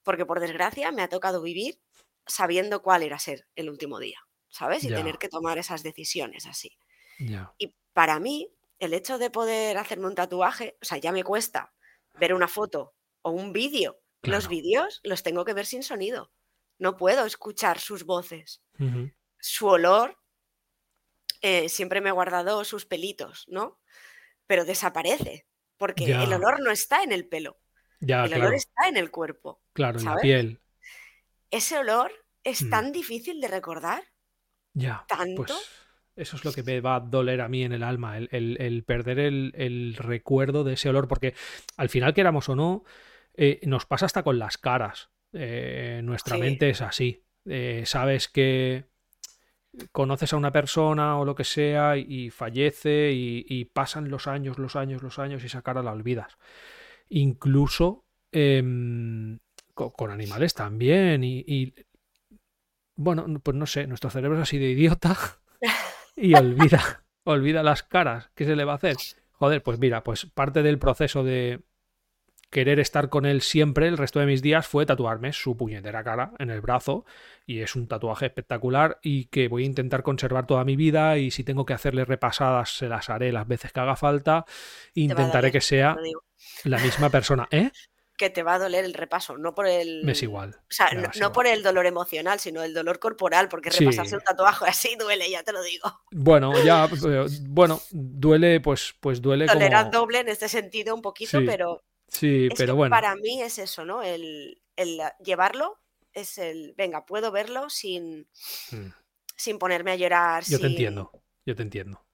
[0.03, 1.83] porque por desgracia me ha tocado vivir
[2.27, 4.85] sabiendo cuál era ser el último día, ¿sabes?
[4.85, 6.79] Y tener que tomar esas decisiones así.
[7.59, 11.75] Y para mí, el hecho de poder hacerme un tatuaje, o sea, ya me cuesta
[12.15, 14.01] ver una foto o un vídeo.
[14.23, 16.31] Los vídeos los tengo que ver sin sonido.
[16.79, 18.63] No puedo escuchar sus voces.
[19.39, 20.19] Su olor,
[21.43, 23.81] eh, siempre me he guardado sus pelitos, ¿no?
[24.47, 27.61] Pero desaparece, porque el olor no está en el pelo.
[28.01, 29.63] Ya, el olor está en el cuerpo.
[29.73, 30.61] Claro, en la piel.
[31.51, 32.13] Ese olor
[32.45, 32.71] es mm.
[32.71, 34.05] tan difícil de recordar.
[34.73, 35.05] Ya.
[35.09, 35.55] Pues ¿Tanto?
[36.17, 39.19] Eso es lo que me va a doler a mí en el alma, el, perder
[39.19, 41.35] el, recuerdo de ese olor, porque
[41.77, 42.85] al final, queramos o no,
[43.35, 45.11] eh, nos pasa hasta con las caras.
[45.33, 47.25] Eh, nuestra mente es así.
[47.45, 48.85] Eh, sabes que
[49.93, 54.77] conoces a una persona o lo que sea y, fallece y, pasan los años, los
[54.77, 56.37] años, los años y esa cara la olvidas.
[57.09, 59.39] Incluso em,
[59.75, 61.75] con, animales también y, y,
[62.97, 65.17] bueno, pues no sé, nuestro cerebro es así de idiota
[66.17, 68.31] y olvida, olvida las caras.
[68.35, 68.97] ¿Qué se le va a hacer?
[69.33, 71.63] Joder, pues mira, pues parte del proceso de
[72.51, 76.33] querer estar con él siempre el resto de mis días fue tatuarme su puñetera cara
[76.39, 77.05] en el brazo
[77.47, 81.31] y es un tatuaje espectacular y que voy a intentar conservar toda mi vida y
[81.31, 84.45] si tengo que hacerle repasadas se las haré las veces que haga falta
[84.95, 85.97] intentaré que sea
[86.65, 87.71] la misma persona, ¿eh?
[88.21, 90.05] que te va a doler el repaso, no por el.
[90.05, 90.51] Me es igual.
[90.55, 94.67] O sea, no, por el dolor emocional, sino el dolor corporal, porque repasarse un tatuaje
[94.69, 95.91] así duele, ya te lo digo.
[96.11, 99.47] Bueno, ya, eh, bueno, duele, pues, pues duele.
[99.47, 101.83] Dolerá doble en este sentido un poquito, pero.
[102.11, 102.95] Sí, pero bueno.
[102.95, 104.03] Para mí es eso, ¿no?
[104.03, 104.61] El,
[105.25, 105.79] llevarlo
[106.13, 106.75] es el.
[106.77, 108.29] Venga, puedo verlo sin.
[108.71, 108.91] Hmm.
[109.37, 110.45] Sin ponerme a llorar.
[110.45, 111.13] Yo te entiendo,
[111.47, 112.05] yo te entiendo.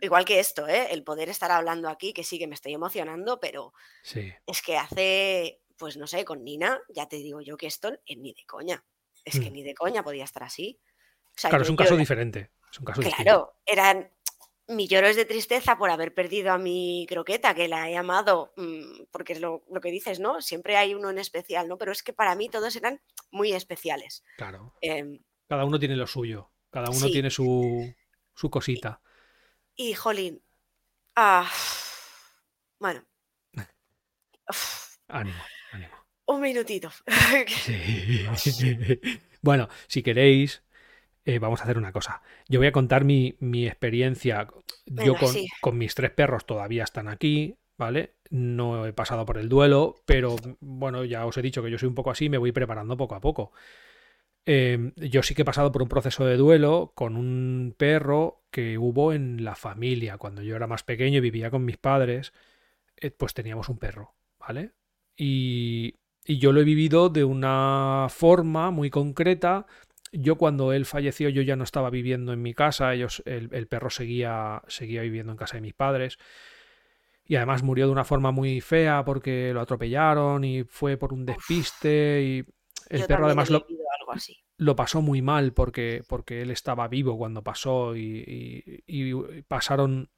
[0.00, 0.88] Igual que esto, ¿eh?
[0.92, 3.74] el poder estar hablando aquí, que sí que me estoy emocionando, pero
[4.14, 8.16] es que hace, pues no sé, con Nina, ya te digo yo que esto es
[8.16, 8.84] ni de coña.
[9.24, 9.52] Es que mm.
[9.52, 10.80] ni de coña podía estar así.
[11.34, 12.50] claro, es un caso diferente.
[12.70, 14.10] Es un caso claro, eran
[14.70, 19.34] millones de tristeza por haber perdido a mi croqueta, que la he amado, mm, porque
[19.34, 20.40] es lo, que dices, ¿no?
[20.40, 21.76] Siempre hay uno en especial, ¿no?
[21.76, 24.24] Pero es que para mí todos eran muy especiales.
[24.36, 24.74] Claro.
[24.80, 27.92] Em, cada uno tiene lo suyo, cada uno tiene su,
[28.34, 29.00] su cosita.
[29.74, 30.42] Y, jolín,
[31.16, 31.50] ah,
[32.78, 33.04] bueno.
[35.08, 35.94] ánimo, ánimo.
[36.26, 36.90] Un minutito.
[39.42, 40.62] bueno, si queréis,
[41.24, 42.22] eh, vamos a hacer una cosa.
[42.48, 44.48] Yo voy a contar mi, experiencia.
[44.86, 48.14] Yo con, con, mis tres perros todavía están aquí, ¿vale?
[48.30, 51.88] No he pasado por el duelo, pero bueno, ya os he dicho que yo soy
[51.88, 53.52] un poco así, me voy preparando poco a poco.
[54.46, 58.78] Em, yo sí que he pasado por un proceso de duelo con un perro que
[58.78, 60.18] hubo en la familia.
[60.18, 62.32] Cuando yo era más pequeño y vivía con mis padres,
[62.96, 64.72] eh, pues teníamos un perro, ¿vale?
[65.16, 69.66] Y, yo lo he vivido de una forma muy concreta.
[70.12, 73.66] Yo cuando él falleció yo ya no estaba viviendo en mi casa, ellos, el, el
[73.68, 76.18] perro seguía, seguía viviendo en casa de mis padres.
[77.24, 81.24] Y además murió de una forma muy fea porque lo atropellaron y fue por un
[81.24, 82.44] despiste y
[82.88, 83.64] el perro además lo,
[84.56, 88.82] lo, pasó muy mal porque, porque él estaba vivo cuando pasó y,
[89.46, 90.10] pasaron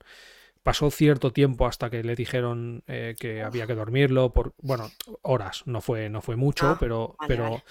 [0.63, 4.91] pasó cierto tiempo hasta que le dijeron eh, que había que dormirlo por bueno
[5.23, 7.63] horas no fue no fue mucho ah, pero pero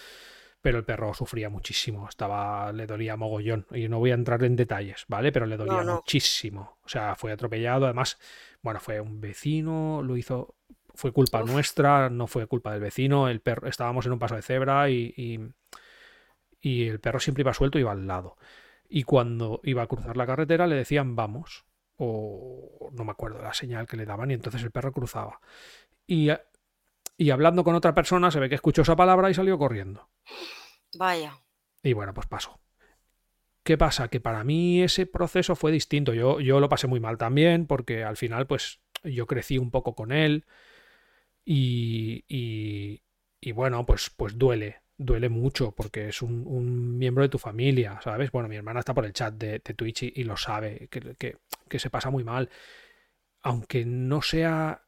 [0.61, 4.55] pero el perro sufría muchísimo estaba le dolía mogollón y no voy a entrar en
[4.55, 8.17] detalles vale pero le dolía muchísimo o sea fue atropellado además
[8.61, 10.55] bueno fue un vecino lo hizo
[10.93, 13.27] fue culpa nuestra, no fue culpa del vecino.
[13.27, 15.13] El perro, estábamos en un paso de cebra y,
[16.61, 18.37] y, el perro siempre iba suelto, iba al lado.
[18.89, 21.65] Y cuando iba a cruzar la carretera le decían vamos,
[21.97, 25.39] o no me acuerdo la señal que le daban, y entonces el perro cruzaba.
[26.07, 26.29] Y,
[27.21, 30.09] y hablando con otra persona se ve que escuchó esa palabra y salió corriendo.
[30.97, 31.37] Vaya.
[31.83, 32.59] Y bueno, pues pasó.
[33.63, 34.07] ¿Qué pasa?
[34.07, 36.15] Que para mí ese proceso fue distinto.
[36.15, 39.93] Yo, yo lo pasé muy mal también, porque al final, pues yo crecí un poco
[39.93, 40.45] con él.
[41.45, 47.99] Y, y bueno, pues, pues duele, duele mucho porque es un, miembro de tu familia,
[48.03, 48.31] ¿sabes?
[48.31, 51.15] Bueno, mi hermana está por el chat de, Twitch y, lo sabe, que,
[51.67, 52.49] que, se pasa muy mal.
[53.43, 54.87] Aunque no sea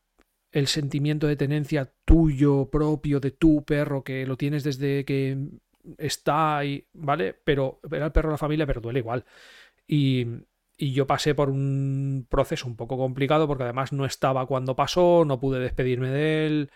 [0.53, 5.37] el sentimiento de tenencia tuyo propio, de tu perro, que lo tienes desde que
[5.97, 7.33] está ahí, ¿vale?
[7.43, 9.25] Pero era el perro de la familia, pero duele igual.
[9.87, 10.27] Y,
[10.77, 15.25] y yo pasé por un proceso un poco complicado porque además no estaba cuando pasó,
[15.25, 16.71] no pude despedirme de él,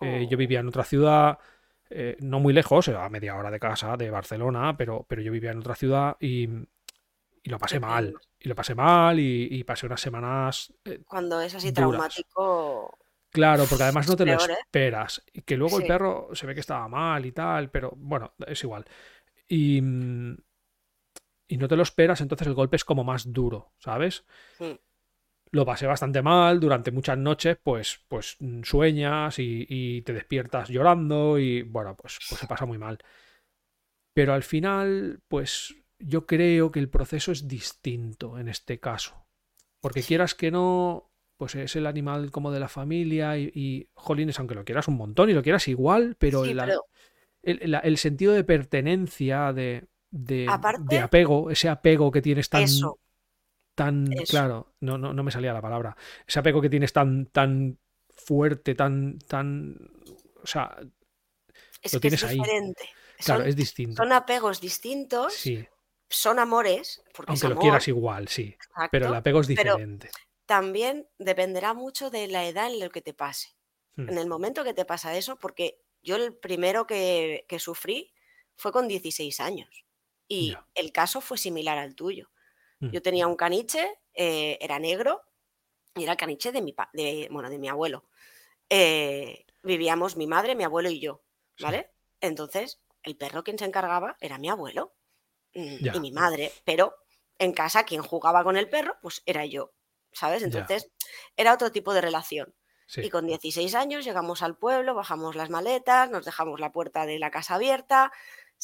[0.00, 1.38] eh, yo vivía en otra ciudad,
[1.88, 5.52] eh, no muy lejos, a media hora de casa, de Barcelona, pero, pero yo vivía
[5.52, 6.48] en otra ciudad y,
[7.42, 8.14] y lo pasé mal.
[8.38, 10.72] Y lo pasé mal y, pasé unas semanas.
[10.84, 12.98] Eh, cuando es así traumático.
[13.32, 15.24] Claro, porque además no te lo esperas.
[15.32, 18.62] Y que luego el perro se ve que estaba mal y tal, pero bueno, es
[18.62, 18.84] igual.
[19.48, 19.78] Y,
[21.48, 24.24] y no te lo esperas, entonces el golpe es como más duro, ¿sabes?
[24.58, 24.72] Hmm
[25.52, 31.38] lo pasé bastante mal durante muchas noches, pues, pues mm, sueñas y, te despiertas llorando
[31.38, 32.98] y bueno, pues, pues se pasa muy mal.
[34.14, 39.26] Pero al final, pues yo creo que el proceso es distinto en este caso.
[39.80, 41.11] Porque quieras que no,
[41.42, 44.96] pues es el animal como de la familia y, y jolines, aunque lo quieras un
[44.96, 50.46] montón y lo quieras igual, pero, El, sentido de pertenencia, de, de,
[51.02, 52.68] apego, ese apego que tienes tan,
[53.74, 55.96] tan claro, no, no, no, me salía la palabra.
[56.24, 57.76] Ese apego que tienes tan, tan
[58.08, 59.90] fuerte, tan, tan.
[60.44, 60.78] O sea,
[61.92, 62.40] lo tienes es ahí.
[63.18, 64.00] Claro, es distinto.
[64.00, 65.34] Son apegos distintos.
[65.34, 65.66] Sí.
[66.08, 67.02] Son amores.
[67.12, 68.54] Porque Aunque lo quieras igual, sí.
[68.92, 70.08] pero el apego es diferente.
[70.52, 73.56] También dependerá mucho de la edad en la que te pase.
[73.96, 74.10] Hmm.
[74.10, 78.12] En el momento que te pasa eso, porque yo el primero que, que sufrí
[78.54, 79.86] fue con 16 años.
[80.28, 82.30] Y el caso fue similar al tuyo.
[82.80, 82.90] Mm.
[82.90, 85.22] Yo tenía un caniche, eh, era negro,
[85.94, 88.04] y era el caniche de mi, de, bueno, de mi abuelo.
[88.68, 91.22] Eh, vivíamos mi madre, mi abuelo y yo,
[91.60, 91.92] ¿vale?
[92.20, 94.94] Entonces, el perro quien se encargaba era mi abuelo
[95.54, 96.94] mm, y mi madre, pero
[97.38, 99.72] en casa quien jugaba con el perro, pues era yo,
[100.12, 100.42] ¿sabes?
[100.42, 100.90] Entonces,
[101.36, 102.54] era otro tipo de relación.
[102.94, 107.18] Y con 16 años llegamos al pueblo, bajamos las maletas, nos dejamos la puerta de
[107.18, 108.12] la casa abierta,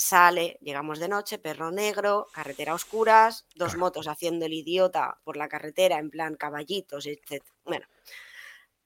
[0.00, 5.48] Sale, llegamos de noche, perro negro, carretera oscuras, dos motos haciendo el idiota por la
[5.48, 7.42] carretera en plan caballitos, etc.
[7.64, 7.84] Bueno,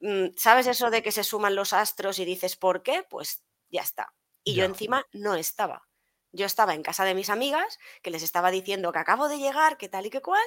[0.00, 3.04] mm, ¿sabes eso de que se suman los astros y dices por qué?
[3.10, 4.14] Pues ya está.
[4.42, 5.86] Y yo encima no estaba.
[6.32, 9.76] Yo estaba en casa de mis amigas, que les estaba diciendo que acabo de llegar,
[9.76, 10.42] que tal y que cual.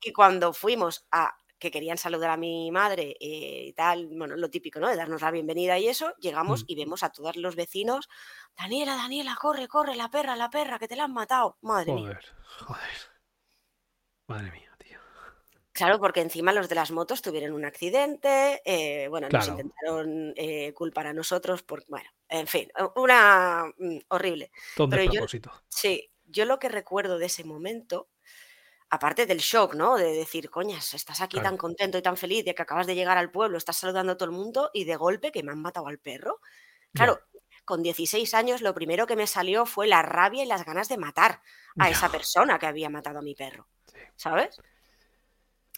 [0.00, 4.50] Y cuando fuimos a que querían saludar a mi madre eh, y tal, bueno, lo
[4.50, 4.88] típico, ¿no?
[4.88, 6.64] De darnos la bienvenida y eso, llegamos mm.
[6.68, 8.08] y vemos a todos los vecinos,
[8.56, 11.56] Daniela, Daniela, corre, corre, la perra, la perra, que te la han matado.
[11.62, 12.20] Madre mía.
[12.58, 12.90] Joder.
[14.26, 14.73] Madre mía.
[15.74, 20.72] Claro, porque encima los de las motos tuvieron un accidente, eh, bueno, nos intentaron eh,
[20.72, 24.52] culpar a nosotros, por, bueno, en fin, una mm, horrible.
[24.76, 25.50] Todo propósito.
[25.68, 28.08] sí, yo lo que recuerdo de ese momento
[28.88, 29.96] aparte del shock, ¿no?
[29.96, 33.18] De decir, coñas, estás aquí tan contento y tan feliz de que acabas de llegar
[33.18, 35.88] al pueblo, estás saludando a todo el mundo y de golpe que me han matado
[35.88, 36.40] al perro.
[36.92, 37.18] Claro,
[37.64, 40.98] con 16 años lo primero que me salió fue la rabia y las ganas de
[40.98, 41.40] matar
[41.76, 43.66] a esa persona que había matado a mi perro.
[44.14, 44.60] ¿Sabes?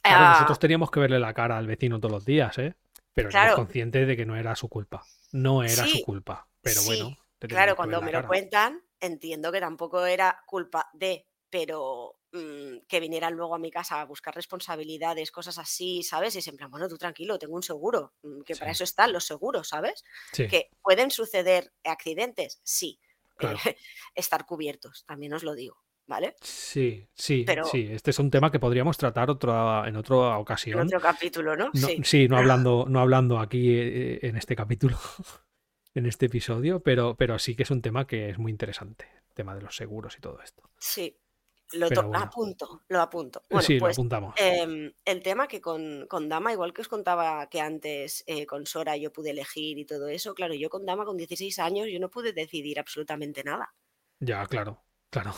[0.06, 0.60] Claro, nosotros ah.
[0.60, 2.74] teníamos que verle la cara al vecino todos los días, ¿eh?
[3.14, 3.56] Pero claro.
[3.56, 5.02] consciente de que no era su culpa.
[5.32, 6.46] No era su culpa.
[6.60, 7.16] Pero bueno.
[7.38, 13.34] Claro, cuando me lo cuentan, entiendo que tampoco era culpa de, pero Mm, que vinieran
[13.34, 16.36] luego a mi casa a buscar responsabilidades, cosas así, ¿sabes?
[16.36, 19.68] Y siempre, bueno, tú tranquilo, tengo un seguro, mm, que para eso están los seguros,
[19.68, 20.04] ¿sabes?
[20.32, 23.00] Que pueden suceder accidentes, sí.
[24.14, 25.82] estar cubiertos, también os lo digo.
[26.06, 26.36] ¿Vale?
[26.40, 27.88] Sí, sí, sí.
[27.90, 30.80] Este es un tema que podríamos tratar otro, en otra ocasión.
[30.80, 31.70] En otro capítulo, ¿no?
[31.74, 32.28] sí.
[32.28, 34.96] no hablando, no hablando aquí eh, en este capítulo,
[35.94, 39.34] en este episodio, pero, pero sí que es un tema que es muy interesante, el
[39.34, 40.70] tema de los seguros y todo esto.
[40.78, 41.18] Sí,
[41.72, 43.42] lo apunto, lo apunto.
[43.60, 44.34] sí, lo pues, apuntamos.
[44.36, 48.96] Em, el tema que con, Dama, igual que os contaba que antes eh, con Sora
[48.96, 52.10] yo pude elegir y todo eso, claro, yo con Dama con 16 años yo no
[52.10, 53.74] pude decidir absolutamente nada.
[54.20, 55.32] Ya, claro, claro.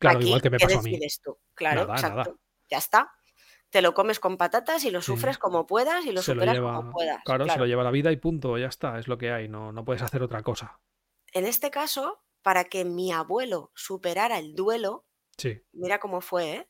[0.00, 0.98] Claro, igual que me pasó a mí.
[1.22, 1.38] Tú?
[1.54, 2.40] Claro, exacto.
[2.68, 3.12] Ya está.
[3.68, 7.22] Te lo comes con patatas y lo sufres como puedas y lo superas como puedas.
[7.24, 9.70] Claro, se lo lleva la vida y punto, ya está, es lo que hay, no,
[9.70, 10.80] no puedes hacer otra cosa.
[11.32, 15.06] En este caso, para que mi abuelo superara el duelo,
[15.72, 16.68] Mira cómo fue, ¿eh?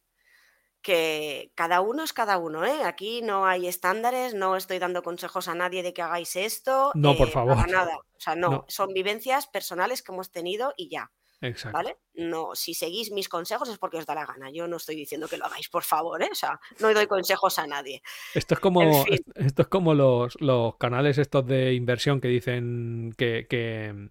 [0.82, 2.84] Que cada uno es cada uno, ¿eh?
[2.84, 6.92] Aquí no hay estándares, no estoy dando consejos a nadie de que hagáis esto.
[6.94, 7.68] No, por eh, favor.
[7.68, 7.98] nada.
[7.98, 11.10] O sea, no, son vivencias personales que hemos tenido y ya.
[11.40, 11.76] Exacto.
[11.76, 11.96] ¿Vale?
[12.14, 14.50] No, si seguís mis consejos es porque os da la gana.
[14.50, 16.28] Yo no estoy diciendo que lo hagáis, por favor, ¿eh?
[16.30, 18.02] O sea, no doy consejos a nadie.
[18.34, 23.46] Esto es como, esto es como los, los, canales estos de inversión que dicen que,
[23.48, 24.10] que,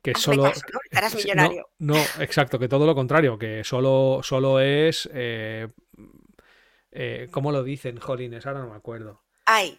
[0.00, 0.44] que solo.
[0.44, 0.52] ¿no?
[1.16, 1.68] millonario.
[1.78, 5.08] No, exacto, que todo lo contrario, que solo, solo es.
[5.12, 5.68] Eh,
[6.90, 8.46] eh, ¿Cómo lo dicen, Jolines?
[8.46, 9.22] Ahora no me acuerdo.
[9.44, 9.78] Ay,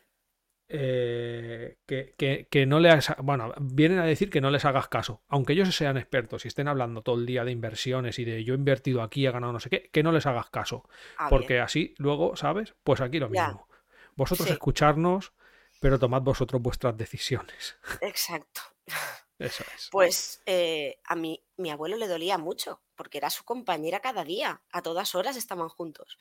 [0.76, 5.76] eh, que, no le bueno, vienen a decir que no les hagas caso, aunque ellos
[5.76, 9.03] sean expertos y estén hablando todo el día de inversiones y de yo he invertido
[9.03, 12.36] aquí, he ganado no sé qué, que no les hagas caso, ah, porque así luego,
[12.36, 12.74] ¿sabes?
[12.84, 13.67] Pues aquí lo mismo.
[14.15, 15.34] Vosotros escucharnos,
[15.80, 17.78] pero tomad vosotros vuestras decisiones.
[18.01, 18.61] Exacto.
[19.38, 19.89] Eso es.
[19.91, 24.63] Pues eh, a mí, mi abuelo le dolía mucho, porque era su compañera cada día,
[24.71, 26.17] a todas horas estaban juntos.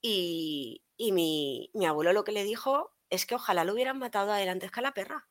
[0.00, 4.32] Y, y mi, mi abuelo lo que le dijo es que ojalá lo hubieran matado
[4.32, 5.28] adelante que a la perra.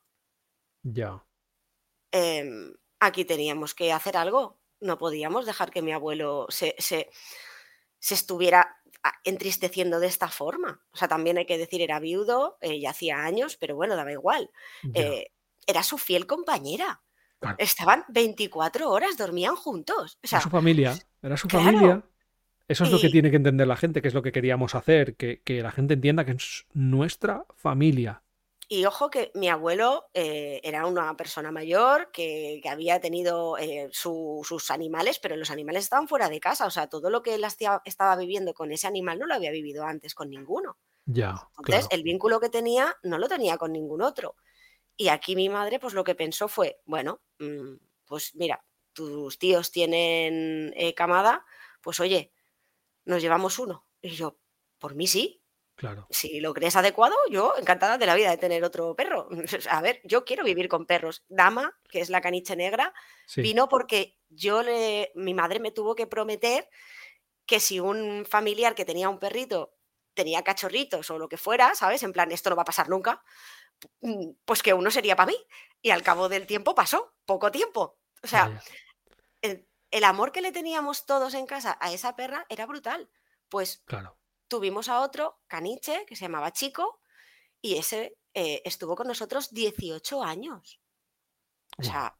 [0.82, 1.24] Ya.
[2.10, 4.60] Em, aquí teníamos que hacer algo.
[4.80, 7.10] No podíamos dejar que mi abuelo se, se,
[8.00, 8.76] estuviera
[9.24, 10.82] entristeciendo de esta forma.
[10.92, 14.12] O sea, también hay que decir, era viudo, eh, ya hacía años, pero bueno, daba
[14.12, 14.50] igual.
[14.94, 15.32] Eh,
[15.66, 17.02] era su fiel compañera.
[17.58, 20.18] Estaban 24 horas, dormían juntos.
[20.22, 22.02] era su familia, era su familia.
[22.66, 25.16] Eso es lo que tiene que entender la gente, que es lo que queríamos hacer,
[25.16, 28.22] que, la gente entienda que es nuestra familia.
[28.66, 34.70] Y ojo que mi abuelo eh, era una persona mayor que, había tenido eh, sus
[34.70, 36.66] animales, pero los animales estaban fuera de casa.
[36.66, 37.44] O sea, todo lo que él
[37.84, 40.78] estaba viviendo con ese animal no lo había vivido antes con ninguno.
[41.04, 41.34] Ya.
[41.58, 44.36] Entonces, el vínculo que tenía no lo tenía con ningún otro.
[44.96, 47.74] Y aquí mi madre, pues lo que pensó fue, bueno, mm,
[48.06, 51.44] pues mira, tus tíos tienen eh, camada,
[51.82, 52.32] pues oye,
[53.04, 53.86] nos llevamos uno.
[54.00, 54.38] Y yo,
[54.78, 55.40] por mí sí.
[55.76, 56.06] Claro.
[56.10, 59.28] Si lo crees adecuado, yo encantada de la vida de tener otro perro.
[59.70, 61.24] A ver, yo quiero vivir con perros.
[61.28, 62.94] Dama, que es la caniche negra,
[63.36, 66.68] vino porque yo le, mi madre me tuvo que prometer
[67.46, 69.74] que si un familiar que tenía un perrito
[70.14, 72.02] tenía cachorritos o lo que fuera, ¿sabes?
[72.04, 73.22] En plan, esto no va a pasar nunca,
[74.00, 75.36] mm, pues que uno sería para mí.
[75.82, 77.98] Y al cabo del tiempo pasó, poco tiempo.
[78.22, 78.62] O sea,
[79.94, 83.08] el amor que le teníamos todos en casa a esa perra era brutal.
[83.48, 84.18] Pues claro.
[84.48, 87.00] tuvimos a otro caniche que se llamaba Chico
[87.62, 90.80] y ese eh, estuvo con nosotros 18 años.
[91.78, 92.18] O sea,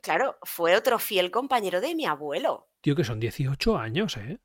[0.00, 2.70] claro, fue otro fiel compañero de mi abuelo.
[2.80, 4.38] Tío, que son 18 años, ¿eh?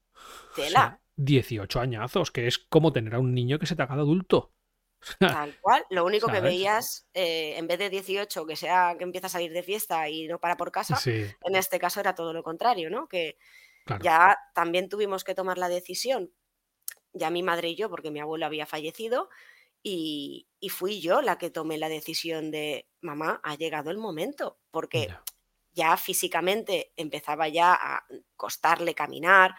[0.56, 1.00] Tela.
[1.18, 4.55] 18 añazos, que es como tener a un niño que se te haga adulto.
[5.20, 5.86] Tal cual.
[5.90, 9.52] Lo único que veías, eh, en vez de 18, que sea que empieza a salir
[9.52, 13.08] de fiesta y no para por casa, en este caso era todo lo contrario, ¿no?
[13.08, 13.38] Que
[14.02, 16.32] ya también tuvimos que tomar la decisión,
[17.14, 19.30] ya mi madre y yo, porque mi abuelo había fallecido,
[19.88, 25.16] y, fui yo la que tomé la decisión de, mamá, ha llegado el momento, porque
[25.74, 28.04] ya físicamente empezaba ya a
[28.36, 29.54] costarle caminar,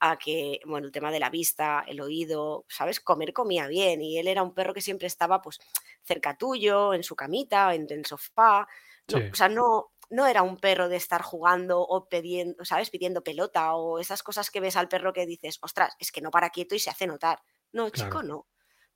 [0.00, 3.00] a que, bueno, el tema de la vista, el oído, ¿sabes?
[3.00, 5.58] Comer comía bien y él era un perro que siempre estaba pues
[6.02, 8.66] cerca tuyo, en su camita, en el sofá.
[9.12, 12.90] O sea, no, no era un perro de estar jugando o pidiendo, ¿sabes?
[12.90, 16.30] Pidiendo pelota o esas cosas que ves al perro que dices, ostras, es que no
[16.30, 17.40] para quieto y se hace notar.
[17.72, 18.46] No, chico, no.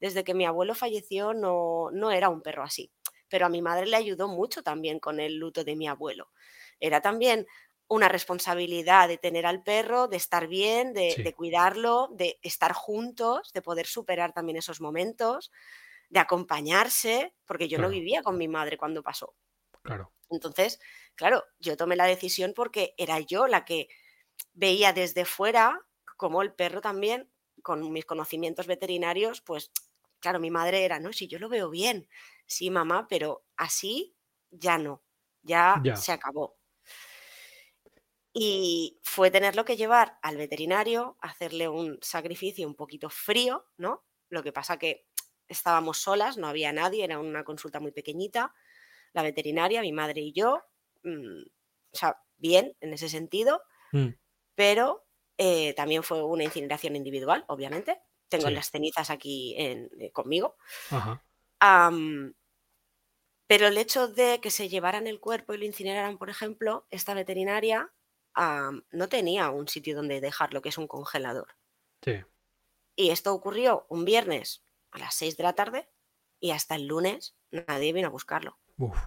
[0.00, 2.90] Desde que mi abuelo falleció no, no era un perro así.
[3.28, 6.30] Pero a mi madre le ayudó mucho también con el luto de mi abuelo.
[6.80, 7.46] Era también
[7.88, 13.62] una responsabilidad de tener al perro, de estar bien, de, cuidarlo, de estar juntos, de
[13.62, 15.52] poder superar también esos momentos,
[16.08, 19.34] de acompañarse, porque yo no vivía con mi madre cuando pasó.
[19.82, 20.12] Claro.
[20.30, 20.80] Entonces,
[21.14, 23.88] claro, yo tomé la decisión porque era yo la que
[24.54, 25.80] veía desde fuera
[26.16, 27.30] como el perro también,
[27.62, 29.70] con mis conocimientos veterinarios, pues
[30.20, 32.08] claro, mi madre era, no, si yo lo veo bien,
[32.46, 34.16] sí, mamá, pero así
[34.50, 35.02] ya no,
[35.42, 35.80] ya.
[35.96, 36.56] se acabó.
[38.36, 44.04] Y fue tenerlo que llevar al veterinario, hacerle un sacrificio un poquito frío, ¿no?
[44.28, 45.06] Lo que pasa que
[45.46, 48.52] estábamos solas, no había nadie, era una consulta muy pequeñita.
[49.12, 50.64] La veterinaria, mi madre y yo,
[51.04, 51.42] mm,
[51.92, 53.62] o sea, bien en ese sentido,
[53.92, 54.08] mm.
[54.56, 55.06] pero
[55.38, 58.00] eh, también fue una incineración individual, obviamente.
[58.28, 60.56] Tengo las cenizas aquí en, eh, conmigo.
[63.46, 67.14] pero el hecho de que se llevaran el cuerpo y lo incineraran, por ejemplo, esta
[67.14, 67.92] veterinaria
[68.36, 71.56] no tenía un sitio donde dejarlo, que es un congelador.
[72.02, 72.22] Sí.
[72.96, 75.88] Y esto ocurrió un viernes a las 6 de la tarde
[76.40, 78.58] y hasta el lunes nadie vino a buscarlo.
[78.76, 78.98] Uf,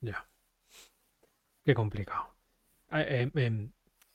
[0.00, 0.28] ya.
[1.64, 2.34] Qué complicado.
[2.90, 3.72] Ah, em, em,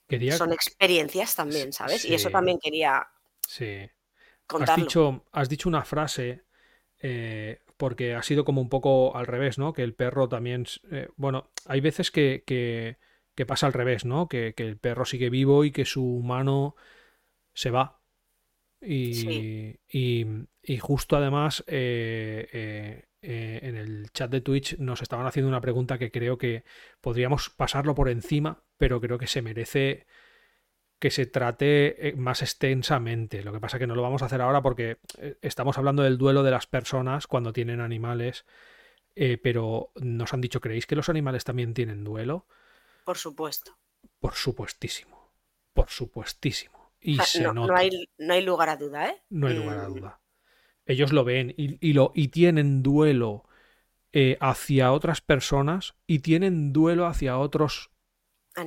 [0.08, 0.38] quería...
[0.38, 2.06] Son experiencias también, ¿sabes?
[2.06, 3.08] Y eso también quería
[3.48, 3.90] sí.
[4.48, 6.44] Has dicho, has dicho una frase
[7.00, 9.74] eh, porque ha sido como un poco al revés, ¿no?
[9.74, 10.66] Que el perro también...
[10.92, 12.98] Eh, bueno, hay veces que que
[13.46, 14.28] pasa al revés, ¿no?
[14.28, 16.76] Que, el perro sigue vivo y que su humano
[17.54, 18.00] se va.
[18.82, 25.48] Y, y, justo además eh, eh, eh, en el chat de Twitch nos estaban haciendo
[25.48, 26.66] una pregunta que creo que
[27.00, 30.06] podríamos pasarlo por encima, pero creo que se merece
[31.00, 33.44] que se trate más extensamente.
[33.44, 34.98] Lo que pasa es que no lo vamos a hacer ahora porque
[35.42, 38.46] estamos hablando del duelo de las personas cuando tienen animales,
[39.42, 42.48] pero nos han dicho, ¿creéis que los animales también tienen duelo?
[43.04, 43.78] Por supuesto.
[44.20, 45.32] Por supuestísimo.
[45.74, 46.94] Por supuestísimo.
[47.00, 47.74] Y se no, nota.
[47.74, 49.22] No hay, no hay, lugar a duda, ¿eh?
[49.30, 49.94] No hay lugar a mm.
[49.94, 50.22] duda.
[50.86, 53.46] Ellos lo ven y, lo, y tienen duelo
[54.12, 57.92] eh, hacia otras personas y tienen duelo hacia otros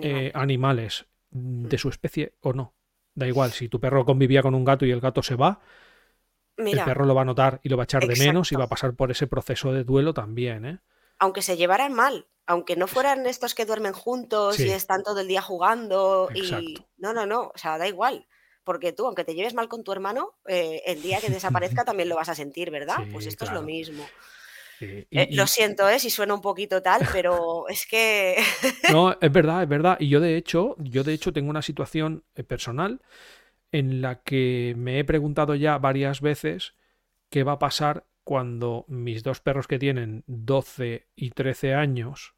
[0.02, 1.78] eh, animales mm, de mm.
[1.78, 2.74] su especie o no.
[3.14, 5.60] Da igual, si tu perro convivía con un gato y el gato se va,
[6.58, 8.64] el perro lo va a notar y lo va a echar de menos y va
[8.64, 10.80] a pasar por ese proceso de duelo también, ¿eh?
[11.18, 15.28] Aunque se llevaran mal, aunque no fueran estos que duermen juntos y están todo el
[15.28, 18.26] día jugando y no, no, no, o sea, da igual.
[18.64, 22.08] Porque tú, aunque te lleves mal con tu hermano, eh, el día que desaparezca también
[22.08, 22.98] lo vas a sentir, ¿verdad?
[23.12, 24.04] pues esto es lo mismo.
[24.80, 25.98] Eh, lo siento, ¿eh?
[25.98, 28.36] si suena un poquito tal, pero es que.
[28.92, 29.96] no, es verdad, es verdad.
[30.00, 33.00] Y yo de hecho, yo de hecho tengo una situación eh, personal
[33.72, 36.74] en la que me he preguntado ya varias veces
[37.30, 42.35] qué va a pasar cuando mis dos perros que tienen 12 y 13 años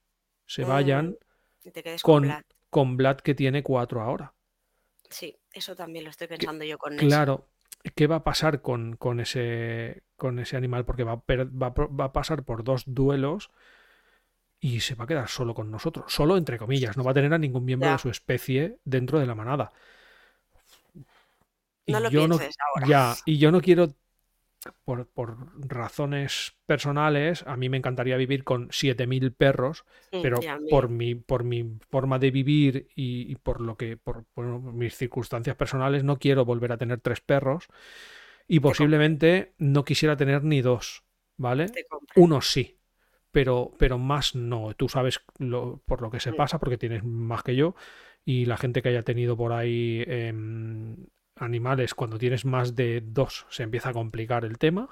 [0.49, 1.17] se vayan
[1.65, 1.71] mm,
[2.03, 2.35] con,
[2.71, 3.19] con, Vlad.
[3.19, 4.33] que tiene cuatro ahora.
[5.11, 7.49] Sí, eso también lo estoy pensando yo con Claro,
[7.95, 10.85] ¿qué va a pasar con, con, ese, con ese animal?
[10.87, 13.51] Porque va, va, a pasar por dos duelos
[14.59, 16.13] y se va a quedar solo con nosotros.
[16.13, 19.27] Solo entre comillas, no va a tener a ningún miembro de su especie dentro de
[19.27, 19.73] la manada.
[21.87, 22.87] no lo yo no, ahora.
[22.87, 23.93] Ya, y yo no quiero
[24.85, 25.09] por,
[25.69, 30.39] razones personales, a mí me encantaría vivir con 7.000 perros, pero
[30.71, 34.25] por mi, por mi forma de vivir y, por lo que, por,
[34.73, 37.69] mis circunstancias personales, no quiero volver a tener tres perros
[38.47, 41.05] y posiblemente no quisiera tener ni dos,
[41.37, 41.67] ¿vale?
[42.17, 42.79] Uno sí,
[43.31, 44.75] pero, pero más no.
[44.75, 46.37] Tú sabes lo, por lo que se mm.
[46.37, 47.75] pasa, porque tienes más que yo,
[48.25, 50.97] y la gente que haya tenido por ahí em,
[51.41, 54.89] animales, cuando tienes más de dos, se empieza a complicar el tema,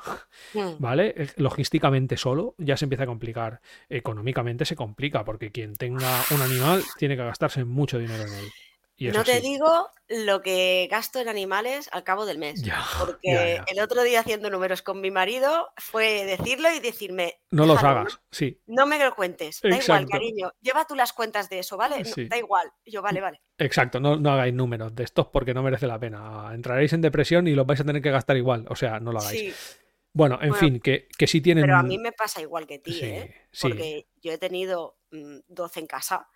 [0.55, 0.79] hmm.
[0.79, 1.29] ¿vale?
[1.37, 3.61] Logísticamente solo ya se empieza a complicar.
[3.89, 8.53] Económicamente se complica, porque quien tenga un animal tiene que gastarse mucho dinero en él
[8.99, 12.63] no te digo lo que gasto en animales al cabo del mes.
[12.99, 17.41] porque el otro día haciendo números con mi marido fue decirlo y decirme.
[17.51, 18.61] No los hagas, sí.
[18.67, 19.61] No me lo cuentes.
[19.63, 20.53] Da igual, cariño.
[20.61, 22.03] Lleva tú las cuentas de eso, ¿vale?
[22.29, 22.71] da igual.
[22.85, 23.43] yo, vale, vale.
[23.59, 26.51] Exacto, no, no, hagáis números de estos porque no merece la pena.
[26.53, 28.67] Entraréis en depresión y los vais a tener que gastar igual.
[28.69, 29.81] O sea, no lo hagáis.
[30.13, 31.65] Bueno, en fin, que, que sí tienen.
[31.65, 33.35] Pero a mí me pasa igual que ti, ¿eh?
[33.61, 36.29] Porque yo he tenido 12 mm, en casa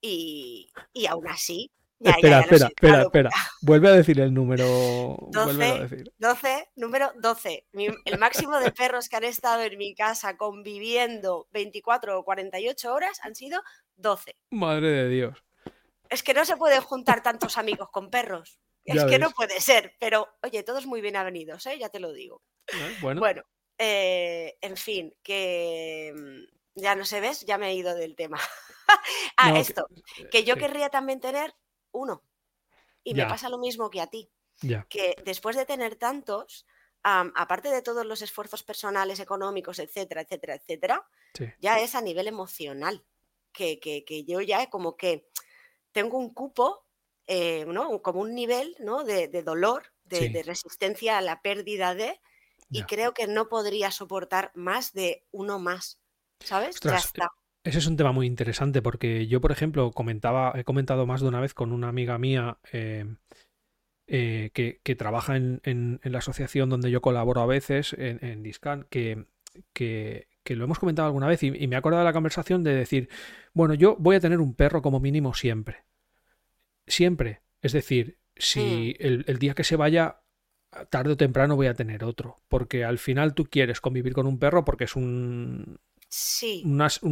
[0.00, 1.70] y, y aún así
[2.00, 3.30] espera, espera, espera, espera.
[3.60, 5.18] Vuelve a decir el número.
[5.30, 7.66] 12, 12 número 12.
[8.04, 13.20] el máximo de perros que han estado en mi casa conviviendo 24 o 48 horas
[13.22, 13.62] han sido
[13.96, 14.36] 12.
[14.50, 15.44] Madre de Dios.
[16.08, 18.58] Es que no se pueden juntar tantos amigos con perros.
[18.84, 19.94] Es que no puede ser.
[20.00, 21.78] Pero, oye, todos muy bien avenidos, ¿eh?
[21.78, 22.42] ya te lo digo.
[23.00, 23.20] Bueno.
[23.20, 23.42] Bueno,
[23.78, 28.38] eh, en fin, que mm, ya no se ves, ya me he ido del tema.
[29.36, 29.86] ah, esto,
[30.30, 31.54] que, yo querría también tener
[31.92, 32.22] uno.
[33.02, 34.30] Y me pasa lo mismo que a ti.
[34.88, 36.66] Que después de tener tantos,
[37.02, 41.08] aparte de todos los esfuerzos personales, económicos, etcétera, etcétera, etcétera,
[41.58, 43.04] ya es a nivel emocional.
[43.52, 45.28] Que, yo ya como que
[45.92, 46.86] tengo un cupo,
[47.26, 48.00] eh, ¿no?
[48.02, 49.02] como un nivel ¿no?
[49.04, 52.20] de, dolor, de, resistencia a la pérdida de,
[52.70, 55.98] y creo que no podría soportar más de uno más.
[56.42, 56.80] ¿Sabes?
[56.80, 57.30] ya está.
[57.62, 61.28] Ese es un tema muy interesante porque yo, por ejemplo, comentaba, he comentado más de
[61.28, 63.04] una vez con una amiga mía eh,
[64.06, 69.26] eh, que, trabaja en, la asociación donde yo colaboro a veces, en, Discan, que,
[69.74, 73.10] que, lo hemos comentado alguna vez y, me he acordado de la conversación de decir,
[73.52, 75.84] bueno, yo voy a tener un perro como mínimo siempre.
[76.86, 77.42] Siempre.
[77.60, 79.04] Es decir, si hmm.
[79.04, 80.22] el, el día que se vaya,
[80.88, 82.36] tarde o temprano voy a tener otro.
[82.48, 85.78] Porque al final tú quieres convivir con un perro porque es un,
[86.10, 86.64] Sí.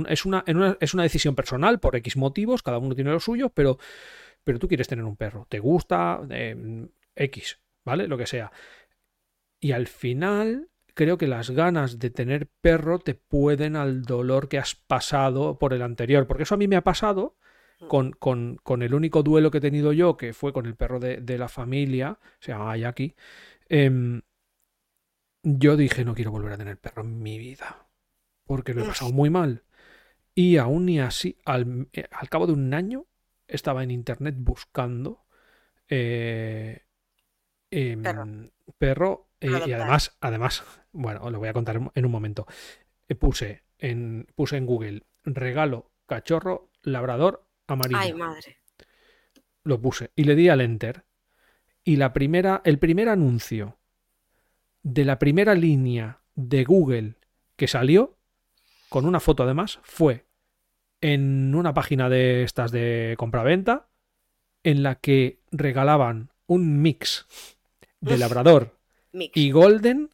[0.08, 0.44] es, una,
[0.80, 3.78] es una decisión personal por X motivos, cada uno tiene lo suyo, pero,
[4.42, 8.08] pero tú quieres tener un perro, te gusta, em, X, ¿vale?
[8.08, 8.50] Lo que sea.
[9.60, 14.58] Y al final creo que las ganas de tener perro te pueden al dolor que
[14.58, 17.36] has pasado por el anterior, porque eso a mí me ha pasado
[17.80, 17.86] mm.
[17.86, 20.98] con, con, con el único duelo que he tenido yo, que fue con el perro
[20.98, 23.14] de, de la familia, se llama Jackie.
[23.68, 24.22] Em,
[25.44, 27.87] yo dije, no quiero volver a tener perro en mi vida
[28.48, 29.62] porque lo he pasado muy mal.
[30.34, 33.06] Y aún ni así, al, eh, al, cabo de un año,
[33.46, 35.24] estaba en internet buscando
[35.88, 36.82] eh,
[37.70, 38.26] em, Perro.
[38.78, 42.46] perro, eh, y además, además, bueno, lo voy a contar en- un momento.
[43.18, 48.00] Puse en, puse en Google regalo cachorro labrador amarillo.
[48.00, 48.58] Ay, madre.
[49.62, 51.04] Lo puse y le di al enter.
[51.84, 53.78] Y la primera, el primer anuncio
[54.82, 57.16] de la primera línea de Google
[57.56, 58.17] que salió,
[58.88, 60.26] con una foto además, fue
[61.00, 63.88] en una página de estas de compraventa,
[64.64, 67.26] en la que regalaban un mix
[68.00, 68.20] de Uf.
[68.20, 68.76] labrador
[69.12, 69.36] Mix.
[69.36, 70.10] y golden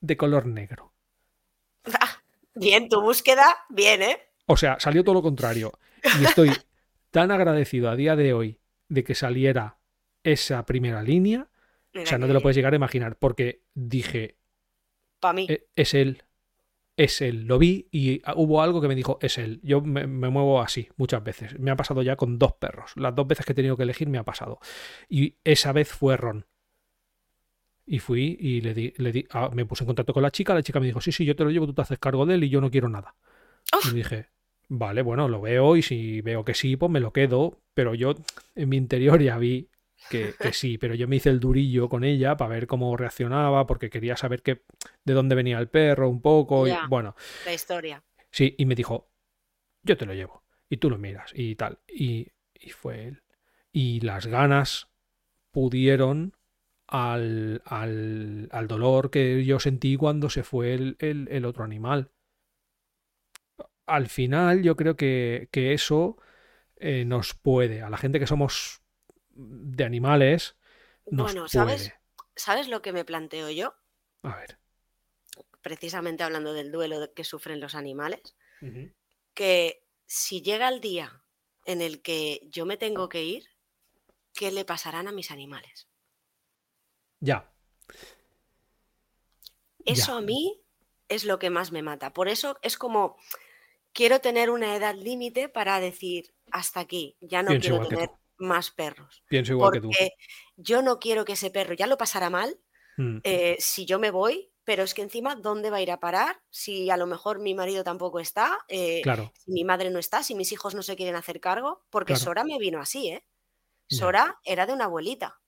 [0.00, 0.92] de color negro.
[2.54, 4.18] Bien, tu búsqueda, bien, ¿eh?
[4.46, 5.72] O sea, salió todo lo contrario.
[6.20, 6.50] Y estoy
[7.10, 9.78] tan agradecido a día de hoy de que saliera
[10.22, 11.48] esa primera línea.
[11.94, 14.36] O sea, no te lo puedes llegar a imaginar, porque dije,
[15.20, 15.46] Para mí.
[15.48, 16.22] "E- es él,
[16.96, 17.46] es él.
[17.46, 19.60] Lo vi y ah, hubo algo que me dijo, es él.
[19.62, 21.58] Yo me, me muevo así muchas veces.
[21.58, 22.92] Me ha pasado ya con dos perros.
[22.96, 24.58] Las dos veces que he tenido que elegir me ha pasado.
[25.08, 26.46] Y esa vez fue Ron.
[27.84, 30.54] Y fui y le di, le di ah, me puse en contacto con la chica.
[30.54, 32.34] La chica me dijo, sí, sí, yo te lo llevo, tú te haces cargo de
[32.34, 33.16] él y yo no quiero nada.
[33.76, 33.92] Uf.
[33.92, 34.28] Y dije,
[34.68, 37.60] vale, bueno, lo veo y si veo que sí, pues me lo quedo.
[37.74, 38.14] Pero yo
[38.54, 39.68] en mi interior ya vi
[40.08, 43.66] que, que sí, pero yo me hice el durillo con ella para ver cómo reaccionaba,
[43.66, 44.62] porque quería saber que,
[45.04, 46.68] de dónde venía el perro un poco.
[46.68, 48.02] y- bueno, La historia.
[48.30, 49.10] sí, y me dijo,
[49.82, 51.80] yo te lo llevo y tú lo miras y tal.
[51.88, 53.22] Y, y fue él.
[53.72, 54.88] Y las ganas
[55.52, 56.36] pudieron
[56.88, 62.12] al, al, al dolor que yo sentí cuando se fue el, el- el otro animal.
[63.86, 66.16] Al final yo creo que, que eso
[66.76, 68.81] eh, nos puede, a la gente que somos
[69.34, 70.56] de animales,
[71.10, 71.88] nos Bueno, ¿sabes?
[71.88, 72.00] puede.
[72.36, 73.74] ¿Sabes lo que me planteo yo?
[74.22, 74.58] A ver.
[75.60, 78.36] Precisamente hablando del duelo que sufren los animales.
[79.34, 81.22] Que si llega el día
[81.64, 83.44] en el que yo me tengo que ir,
[84.34, 85.88] ¿qué le pasarán a mis animales?
[87.20, 87.52] Ya.
[89.84, 90.18] Eso Ya.
[90.18, 90.60] a mí
[91.08, 92.12] es lo que más me mata.
[92.12, 93.16] Por eso es como,
[93.92, 98.21] quiero tener una edad límite para decir, hasta aquí, ya no Pienso quiero tener tú.
[98.38, 99.24] Más perros.
[99.28, 99.90] Pienso igual que Porque tú.
[100.56, 102.58] yo no quiero que ese perro ya lo pasara mal
[102.98, 106.00] Mm, eh, si yo me voy, pero es que encima, ¿dónde va a ir a
[106.00, 106.42] parar?
[106.50, 109.32] Si a lo mejor mi marido tampoco está, eh, Claro.
[109.34, 112.24] si mi madre no está, si mis hijos no se quieren hacer cargo, porque Claro.
[112.24, 113.26] Sora me vino así, ¿eh?
[113.88, 115.40] Sora era de una abuelita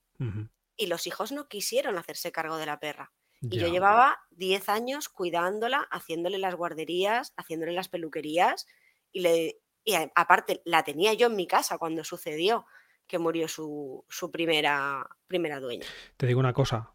[0.77, 3.13] y los hijos no quisieron hacerse cargo de la perra.
[3.43, 8.67] Y yo llevaba 10 años cuidándola, haciéndole las guarderías, haciéndole las peluquerías
[9.13, 12.67] y, le, y a- aparte la tenía yo en mi casa cuando sucedió
[13.07, 15.95] que murió su, su primera, primera dueña.
[16.17, 16.93] Te digo una cosa,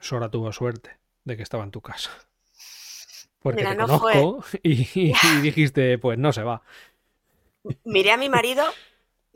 [0.00, 2.10] Sora tuvo suerte de que estaba en tu casa.
[3.40, 4.88] Porque Mira, te no conozco y,
[5.22, 6.62] y dijiste, pues no se va.
[7.94, 8.64] Miré a mi marido,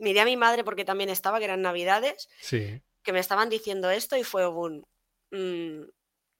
[0.05, 3.89] miré a mi madre porque también estaba, que eran navidades, Sí, que me estaban diciendo
[3.91, 4.85] esto y fue un...
[5.31, 5.89] mm,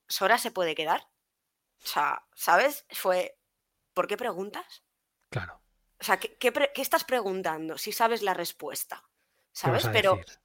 [0.10, 1.02] ¿Sora se puede quedar?
[1.84, 2.86] O sea, ¿sabes?
[2.92, 3.38] Fue...
[3.96, 4.84] ¿Por qué preguntas?
[5.30, 5.63] claro.
[6.04, 8.98] O sea, ¿qué, qué pre- qué estás preguntando si sabes la respuesta?
[9.58, 9.88] ¿Qué vas ¿Sabes?
[9.94, 10.38] Pero, decir?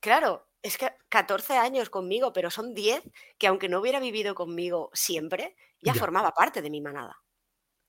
[0.00, 3.04] claro, es que 14 años conmigo, pero son 10
[3.38, 6.00] que aunque no hubiera vivido conmigo siempre, ya, Ya.
[6.00, 7.22] formaba parte de mi manada.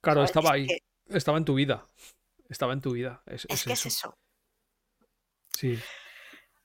[0.02, 0.30] Claro, ¿sabes?
[0.30, 0.84] estaba Es ahí, que-
[1.18, 1.88] estaba en tu vida.
[2.48, 3.24] Estaba en tu vida.
[3.26, 3.88] Es, Es, es que eso.
[3.88, 4.18] es eso.
[5.58, 5.80] Sí.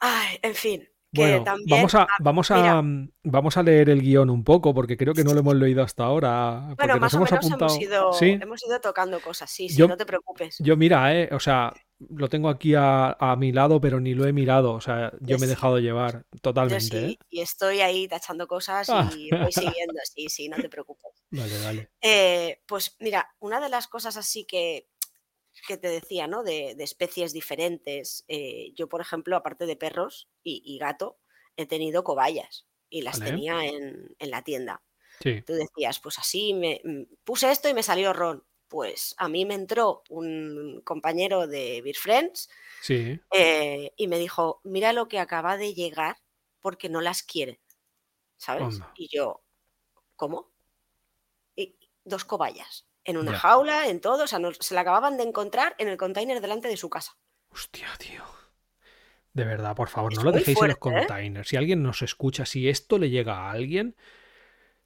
[0.00, 0.88] Ay, en fin.
[1.14, 2.82] Que Bueno, también, vamos a, ah, vamos a
[3.22, 6.04] vamos a leer el guion un poco, porque creo que no lo hemos leído hasta
[6.04, 6.74] ahora.
[6.76, 7.74] Bueno, más o hemos menos apuntado.
[7.74, 10.56] hemos ido, Sí, hemos ido tocando cosas, sí, sí, Yo- no te preocupes.
[10.58, 11.72] yo mira, eh, o sea,
[12.10, 14.72] lo tengo aquí a, a mi lado, pero ni lo he mirado.
[14.72, 15.54] O sea, yo Yo me he sí.
[15.54, 17.18] dejado llevar Yo totalmente, sí, ¿eh?
[17.30, 19.08] y estoy ahí tachando cosas Ah.
[19.16, 21.12] y voy siguiendo, sí, sí, no te preocupes.
[21.30, 21.90] Vale, vale.
[22.02, 24.88] Eh, pues mira, una de las cosas así que,
[25.66, 26.42] que te decía, ¿no?
[26.42, 28.24] De, de especies diferentes.
[28.28, 31.18] eh, yo, por ejemplo, aparte de perros y, y gato,
[31.56, 33.22] he tenido cobayas y las Vale.
[33.22, 34.82] tenía en, en la tienda.
[35.20, 38.44] Sí, Tú decías, pues así, me mm, puse esto y me salió ron.
[38.68, 42.48] Pues a mí me entró un compañero de Beer Friends
[42.80, 43.20] sí.
[43.32, 46.18] eh, y me dijo, mira lo que acaba de llegar
[46.60, 47.60] porque no las quiere,
[48.36, 48.64] ¿sabes?
[48.68, 48.90] Onda.
[48.94, 49.44] Y yo,
[50.16, 50.52] ¿cómo?
[51.56, 53.38] Y dos cobayas, en una Ya.
[53.38, 56.76] jaula, en todo, o sea, se la acababan de encontrar en el container delante de
[56.76, 57.16] su casa.
[57.50, 58.22] Hostia, tío.
[59.32, 60.80] De verdad, por favor, Es no lo dejéis en los ¿eh?
[60.80, 61.48] containers.
[61.48, 63.96] Si alguien nos escucha, si esto le llega a alguien,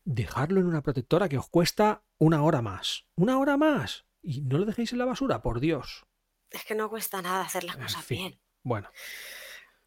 [0.04, 3.04] dejarlo en una protectora que os cuesta una hora más.
[3.14, 4.06] Una hora más.
[4.22, 6.06] Y no lo dejéis en la basura, por Dios.
[6.50, 8.18] Es que no cuesta nada hacer las En cosas fin.
[8.18, 8.40] bien.
[8.62, 8.90] Bueno,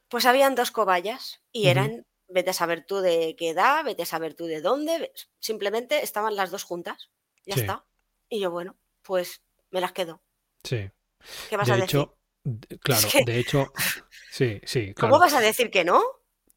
[0.10, 4.06] Pues habían dos cobayas y eran, vete a saber tú de qué edad, vete a
[4.06, 7.10] saber tú de dónde, simplemente estaban las dos juntas.
[7.46, 7.62] Ya Sí.
[7.62, 7.86] está.
[8.32, 10.24] Y yo, bueno, pues me las quedo.
[10.64, 10.90] sí.
[11.50, 12.00] ¿Qué vas De a decir?
[12.00, 12.18] hecho,
[12.82, 13.72] Claro, de hecho,
[14.32, 14.94] sí, sí.
[15.00, 16.02] ¿Cómo vas a decir que no?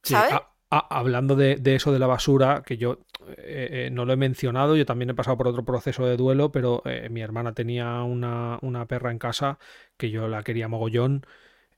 [0.02, 0.34] ¿Sabes?
[0.70, 3.04] hablando de, eso de la basura, que yo
[3.38, 6.50] eh, eh, no lo he mencionado, yo también he pasado por otro proceso de duelo,
[6.50, 8.58] pero eh, mi hermana tenía una,
[8.88, 9.58] perra en casa
[9.96, 11.24] que yo la quería mogollón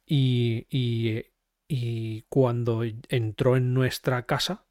[0.06, 4.65] y, y, cuando entró en nuestra casa,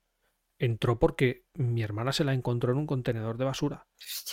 [0.59, 3.87] entró porque mi hermana se la encontró en un contenedor de basura.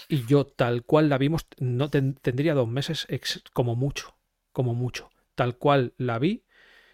[0.08, 3.06] Y yo, tal cual la vimos, no tendría dos meses
[3.52, 4.16] como mucho,
[4.52, 5.10] como mucho.
[5.34, 6.44] Tal cual la vi,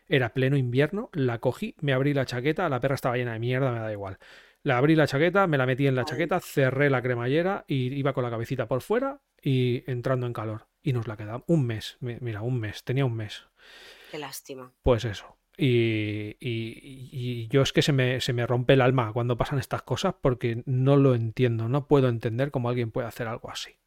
[0.07, 3.73] era pleno invierno, la cogí, me abrí la chaqueta, la perra estaba llena de mierda,
[3.73, 4.19] me da igual.
[4.63, 8.13] La abrí la chaqueta, me la metí en la chaqueta, cerré la cremallera y iba
[8.13, 10.67] con la cabecita por fuera y entrando en calor.
[10.83, 13.45] Y nos la quedamos un mes, mira, un mes, tenía un mes.
[14.11, 14.73] Qué lástima.
[14.83, 15.38] Pues eso.
[15.61, 19.83] Y, y, yo es que se me, se me rompe el alma cuando pasan estas
[19.83, 23.79] cosas porque no lo entiendo, no puedo entender cómo alguien puede hacer algo así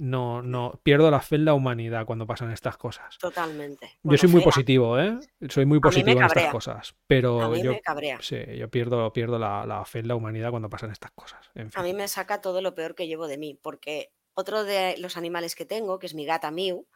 [0.00, 3.18] no, no, pierdo la fe en la humanidad cuando pasan estas cosas.
[3.18, 3.98] Totalmente.
[4.02, 5.18] yo soy muy positivo, ¿eh?
[5.50, 6.96] Soy muy positivo en estas cosas.
[7.06, 7.74] Pero yo,
[8.20, 11.50] Sí, yo pierdo, pierdo la, fe en la humanidad cuando pasan estas cosas.
[11.74, 15.18] A mí me saca todo lo peor que llevo de mí, porque otro de los
[15.18, 16.86] animales que tengo, que es mi gata Miu,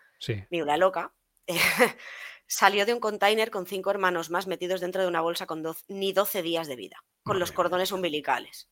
[0.51, 1.15] Miu la loca,
[2.47, 6.13] salió de un container con cinco hermanos más metidos dentro de una bolsa con ni
[6.13, 8.69] 12 días de vida, con los cordones umbilicales,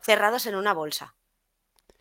[0.00, 1.16] cerrados en una bolsa.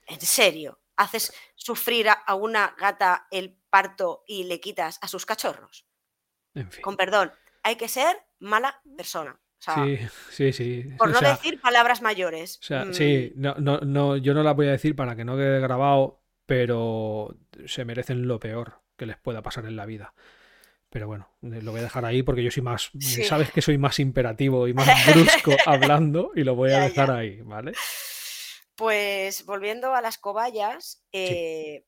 [0.07, 5.85] En serio haces sufrir a una gata el parto y le quitas a sus cachorros.
[6.81, 7.31] Con perdón,
[7.63, 9.39] hay que ser mala persona.
[9.59, 9.99] sí,
[10.29, 10.83] sí, sí.
[10.97, 12.59] Por no decir palabras mayores.
[12.61, 13.41] O sea, sí, mm.
[13.41, 17.35] no, no, no, yo no las voy a decir para que no quede grabado, pero
[17.65, 20.13] se merecen lo peor que les pueda pasar en la vida.
[20.91, 22.91] Pero bueno, lo voy a dejar ahí porque yo soy más,
[23.25, 27.39] sabes que soy más imperativo y más brusco hablando y lo voy a dejar ahí,
[27.41, 27.71] ¿vale?
[28.75, 31.85] Pues volviendo a las cobayas, eh,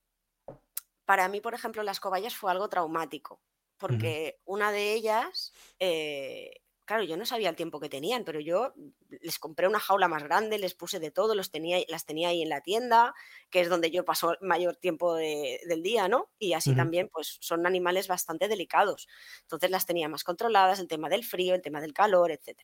[1.04, 3.42] para mí, por ejemplo, las cobayas fue algo traumático,
[3.78, 6.62] porque una de ellas, eh,
[6.94, 8.72] claro, yo no sabía el tiempo que tenían, pero yo
[9.10, 12.44] les compré una jaula más grande, les puse de todo, los tenía, las tenía ahí
[12.44, 13.16] en la tienda,
[13.50, 16.30] que es donde yo paso mayor tiempo del día, ¿no?
[16.38, 19.08] Y así también, pues son animales bastante delicados.
[19.42, 22.60] Entonces las tenía más controladas, el tema del frío, el tema del calor, etc.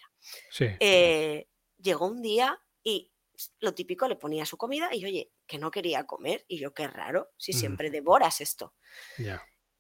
[0.80, 1.48] Eh,
[1.80, 3.12] llegó un día y
[3.60, 6.46] lo típico, le ponía su comida y oye, que no quería comer.
[6.48, 8.76] Y yo, qué raro, si siempre devoras esto.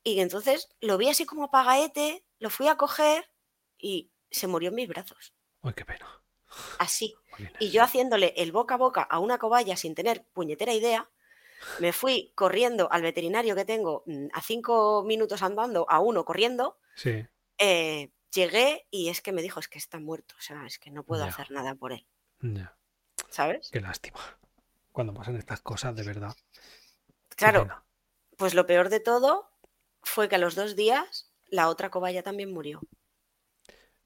[0.03, 3.29] Y entonces lo vi así como pagaete, lo fui a coger
[3.77, 5.33] y se murió en mis brazos.
[5.61, 6.07] Ay, qué pena.
[6.77, 7.15] Así.
[7.59, 11.09] Y yo haciéndole el boca a boca a una cobaya sin tener puñetera idea,
[11.79, 16.77] me fui corriendo al veterinario que tengo mm, a cinco minutos andando, a uno corriendo.
[16.95, 17.25] Sí.
[17.57, 20.91] Eh, llegué y es que me dijo, es que está muerto, o sea, es que
[20.91, 22.05] no puedo hacer nada por él.
[23.29, 23.69] ¿sabes?
[23.71, 24.19] Qué lástima.
[24.91, 26.35] Cuando pasan estas cosas, de verdad.
[27.35, 27.83] Claro.
[28.37, 29.49] Pues lo peor de todo
[30.01, 32.81] fue que a los dos días la otra cobaya también murió.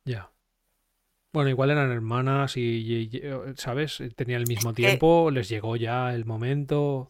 [0.06, 0.32] Ya.
[1.32, 3.10] Bueno, igual eran hermanas y,
[3.58, 4.00] ¿sabes?
[4.16, 7.08] Tenían el mismo tiempo, les llegó ya el momento.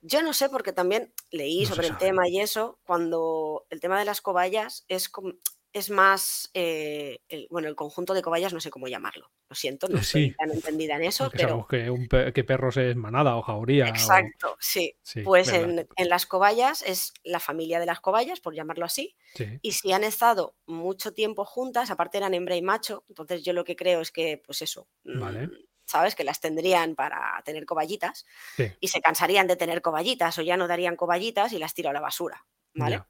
[0.00, 4.04] Yo no sé, porque también leí sobre el tema y eso, cuando el tema de
[4.04, 5.34] las cobayas es como,
[5.72, 9.30] es más, eh, el, bueno, el conjunto de cobayas, no sé cómo llamarlo.
[9.48, 11.66] Lo siento, no estoy tan entendida en eso, pero...
[11.66, 13.88] que, perros es manada o jauría.
[13.88, 14.94] Exacto, sí.
[15.24, 19.16] Pues en, las cobayas es la familia de las cobayas, por llamarlo así.
[19.62, 23.64] Y si han estado mucho tiempo juntas, aparte eran hembra y macho, entonces yo lo
[23.64, 25.22] que creo es que, pues eso, mm,
[25.86, 26.14] ¿sabes?
[26.14, 28.26] Que las tendrían para tener cobayitas
[28.80, 31.92] y se cansarían de tener cobayitas o ya no darían cobayitas y las tiro a
[31.94, 32.44] la basura,
[32.74, 33.02] ¿vale?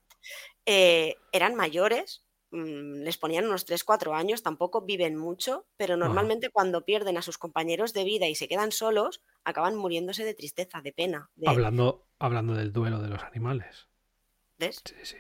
[0.65, 7.17] Eh, eran mayores, les ponían unos 3-4 años, tampoco viven mucho, pero normalmente cuando pierden
[7.17, 11.31] a sus compañeros de vida y se quedan solos, acaban muriéndose de tristeza, de pena.
[11.47, 13.89] Hablando, hablando del duelo de los animales.
[14.59, 14.83] ¿Ves?
[14.85, 15.17] Sí, sí.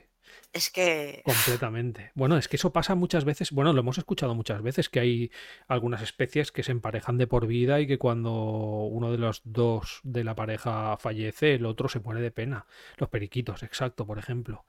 [0.53, 1.23] Es que.
[1.25, 2.13] Completamente.
[2.15, 3.51] Bueno, es que eso pasa muchas veces.
[3.53, 5.31] Bueno, lo hemos escuchado muchas veces que hay
[5.69, 10.01] algunas especies que se emparejan de por vida y que cuando uno de los dos
[10.03, 12.67] de la pareja fallece, el otro se muere de pena.
[12.99, 14.65] Los periquitos, exacto, por ejemplo.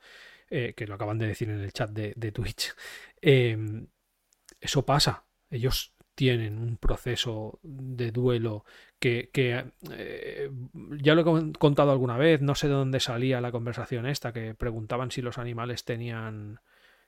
[0.55, 2.75] Eh, que lo acaban de decir en el chat de, Twitch.
[3.19, 3.87] Em,
[4.61, 5.25] eso pasa.
[5.49, 8.63] Ellos tienen un proceso de duelo
[8.99, 10.51] que, eh,
[11.01, 14.53] ya lo he contado alguna vez, no sé de dónde salía la conversación esta, que
[14.53, 16.59] preguntaban si los animales tenían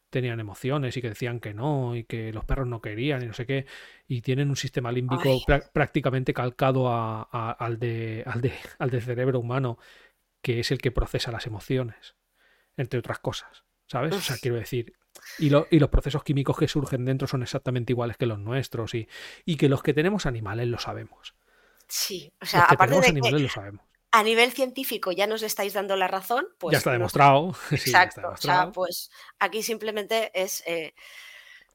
[0.09, 3.33] tenían emociones y que decían que no y que los perros no querían y no
[3.33, 3.65] sé qué
[4.07, 5.37] y tienen un sistema límbico
[5.73, 9.77] prácticamente calcado al, de, al, de, al del cerebro humano
[10.41, 12.15] que es el que procesa las emociones
[12.77, 14.15] entre otras cosas, ¿sabes?
[14.15, 14.93] O sea, quiero decir,
[15.39, 19.07] y, y, los procesos químicos que surgen dentro son exactamente iguales que los nuestros y,
[19.45, 21.35] y que los que tenemos animales lo sabemos.
[21.87, 23.85] Sí, o sea, aparte de animales lo sabemos.
[24.11, 26.73] a nivel científico ya nos estáis dando la razón, pues...
[26.73, 27.55] ya está demostrado.
[27.71, 28.29] Exacto.
[28.29, 30.63] O sea, pues aquí simplemente es...
[30.65, 30.93] Eh,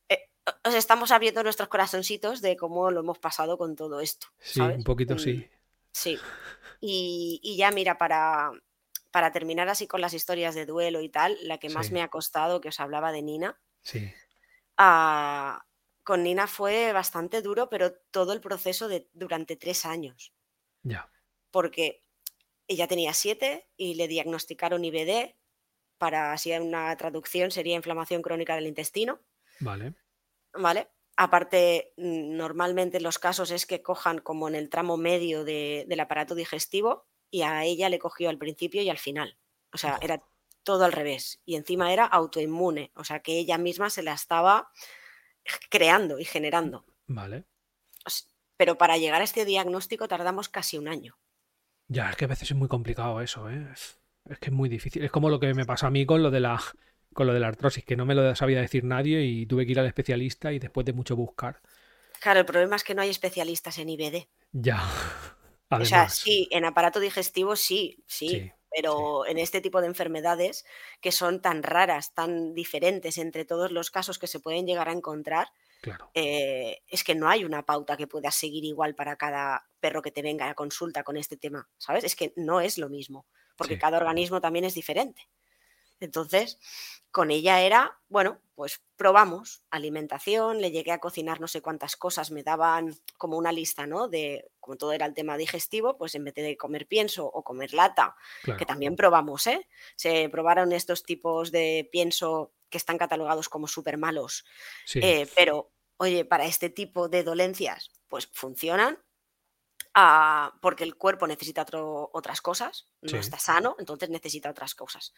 [0.09, 0.29] eh,
[0.65, 4.29] os estamos abriendo nuestros corazoncitos de cómo lo hemos pasado con todo esto.
[4.39, 5.35] Sí, un poquito sí.
[5.35, 5.45] Mm,
[5.93, 6.19] sí.
[6.81, 8.51] Y, ya mira, para,
[9.11, 12.09] para terminar así con las historias de duelo y tal, la que más me ha
[12.09, 13.61] costado, que os hablaba de Nina.
[13.83, 14.13] Sí.
[14.77, 15.67] Ah,
[16.05, 20.33] con Nina fue bastante duro, pero todo el proceso de durante tres años.
[20.83, 21.11] Ya.
[21.51, 22.05] Porque
[22.69, 25.35] ella tenía siete y le diagnosticaron IBD.
[25.99, 29.21] Para así una traducción sería inflamación crónica del intestino.
[29.59, 29.95] Vale.
[30.55, 30.89] Vale.
[31.17, 37.10] Aparte, normalmente los casos es que cojan como en el tramo medio del aparato digestivo
[37.31, 39.37] y a ella le cogió al principio y al final.
[39.73, 40.23] O sea, era
[40.63, 41.41] todo al revés.
[41.45, 42.93] Y encima era autoinmune.
[42.95, 44.71] O sea, que ella misma se la estaba
[45.71, 46.85] creando y generando.
[47.07, 47.45] Vale.
[48.57, 51.19] Pero para llegar a este diagnóstico tardamos casi un año.
[51.89, 53.67] Ya, es que a veces es muy complicado eso, ¿eh?
[53.73, 53.99] Es,
[54.39, 55.03] que es muy difícil.
[55.03, 56.63] Es como lo que me pasó a mí con lo de la
[57.13, 59.73] con lo de la artrosis, que no me lo sabía decir nadie y tuve que
[59.73, 61.61] ir al especialista y después de mucho buscar.
[62.21, 64.29] Claro, el problema es que no hay especialistas en IBD.
[64.53, 64.81] Ya.
[65.71, 70.65] O sea, sí, en aparato digestivo sí, sí, pero en este tipo de enfermedades
[71.01, 74.93] que son tan raras, tan diferentes entre todos los casos que se pueden llegar a
[74.93, 75.49] encontrar,
[75.81, 76.11] Claro.
[76.15, 80.11] Eh, es que no hay una pauta que puedas seguir igual para cada perro que
[80.11, 82.05] te venga a consulta con este tema, ¿sabes?
[82.05, 85.29] Es que no es lo mismo, porque cada organismo también es diferente.
[86.01, 86.59] Entonces,
[87.11, 92.31] con ella era, bueno, pues probamos alimentación, le llegué a cocinar no sé cuántas cosas,
[92.31, 94.09] me daban como una lista, ¿no?
[94.09, 97.73] De, como todo era el tema digestivo, pues en vez de comer pienso o comer
[97.73, 98.15] lata,
[98.59, 99.67] que también probamos, ¿eh?
[99.97, 104.45] Se probaron estos tipos de pienso que están catalogados como súper malos,
[104.95, 108.99] eh, pero oye, para este tipo de dolencias, pues funcionan.
[109.95, 111.67] Ah, porque el cuerpo necesita
[112.13, 115.13] otras cosas, no está sano, entonces necesita otras cosas.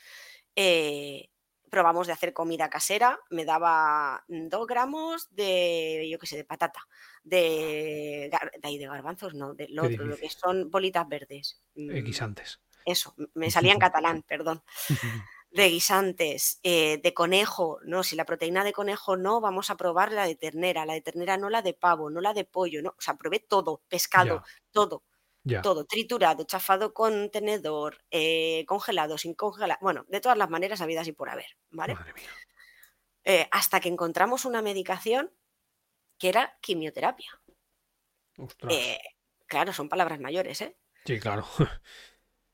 [0.57, 1.29] Eh,
[1.71, 6.87] probamos de hacer comida casera, me daba dos gramos de, yo qué sé, de patata,
[7.23, 8.31] de,
[8.63, 11.63] de, de garbanzos, no, de lo, otro, lo que son bolitas verdes.
[11.75, 12.61] Mm, guisantes.
[12.85, 14.63] Eso, me salía en catalán, perdón.
[15.53, 20.11] de guisantes, eh, de conejo, no, si la proteína de conejo no, vamos a probar
[20.11, 22.91] la de ternera, la de ternera no la de pavo, no la de pollo, no,
[22.91, 25.05] o sea, probé todo, pescado, todo,
[25.63, 31.07] todo, triturado, chafado con tenedor, eh, congelado, sin congelar, bueno, de todas las maneras habidas
[31.07, 31.97] y por haber, ¿vale?
[33.25, 35.31] Eh, hasta que encontramos una medicación
[36.19, 37.31] que era quimioterapia.
[39.47, 40.77] claro, son palabras mayores, ¿eh?
[41.05, 41.45] Sí, claro.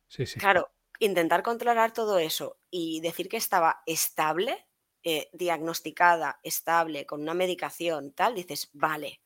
[0.09, 0.41] sí, sí.
[0.41, 4.67] Claro, intentar controlar todo eso y decir que estaba estable,
[5.03, 9.21] eh, diagnosticada, estable, con una medicación, tal, dices, vale,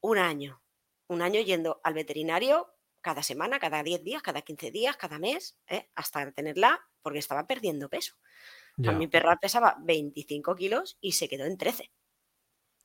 [0.00, 0.62] un año,
[1.08, 5.58] un año yendo al veterinario cada semana, cada 10 días, cada 15 días, cada mes,
[5.68, 5.88] ¿eh?
[5.94, 8.16] hasta tenerla, porque estaba perdiendo peso.
[8.76, 11.90] mi perra pesaba 25 kilos y se quedó en 13.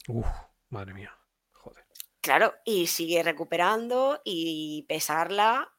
[0.07, 0.27] Uf,
[0.69, 1.17] madre mía,
[1.51, 1.85] joder.
[2.21, 5.73] Claro, y sigue recuperando y pesarla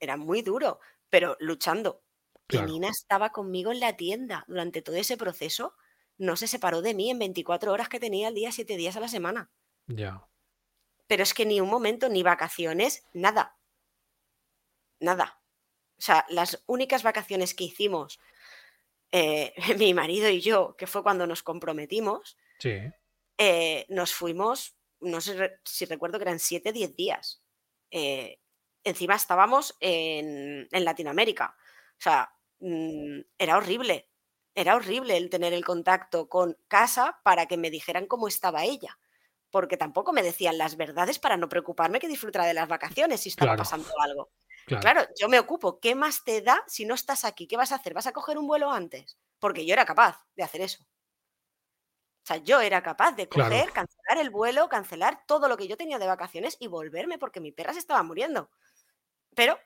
[0.00, 0.80] era muy duro
[1.14, 2.02] pero luchando.
[2.48, 5.76] Y Nina estaba conmigo en la tienda durante todo ese proceso.
[6.18, 9.00] No se separó de mí en 24 horas que tenía al día, 7 días a
[9.00, 9.48] la semana.
[9.86, 10.26] Ya.
[11.06, 13.56] Pero es que ni un momento, ni vacaciones, nada.
[14.98, 15.40] Nada.
[15.96, 18.18] O sea, las únicas vacaciones que hicimos
[19.12, 22.36] eh, mi marido y yo, que fue cuando nos comprometimos,
[23.38, 27.40] eh, nos fuimos, no sé si recuerdo que eran 7, 10 días.
[27.92, 28.40] Eh,
[28.84, 31.56] encima estábamos en, Latinoamérica.
[31.98, 34.10] O sea, mm, era horrible.
[34.54, 38.98] Era horrible el tener el contacto con casa para que me dijeran cómo estaba ella.
[39.50, 43.30] Porque tampoco me decían las verdades para no preocuparme que disfrutara de las vacaciones si
[43.30, 44.30] estaba pasando algo.
[44.66, 45.06] Claro.
[45.20, 45.78] yo me ocupo.
[45.80, 47.46] ¿Qué más te da si no estás aquí?
[47.46, 47.94] ¿Qué vas a hacer?
[47.94, 49.18] ¿Vas a coger un vuelo antes?
[49.38, 50.84] Porque yo era capaz de hacer eso.
[52.24, 55.76] O sea, yo era capaz de coger, cancelar el vuelo, cancelar todo lo que yo
[55.76, 58.50] tenía de vacaciones y volverme porque mi perra se estaba muriendo.
[59.34, 59.58] Pero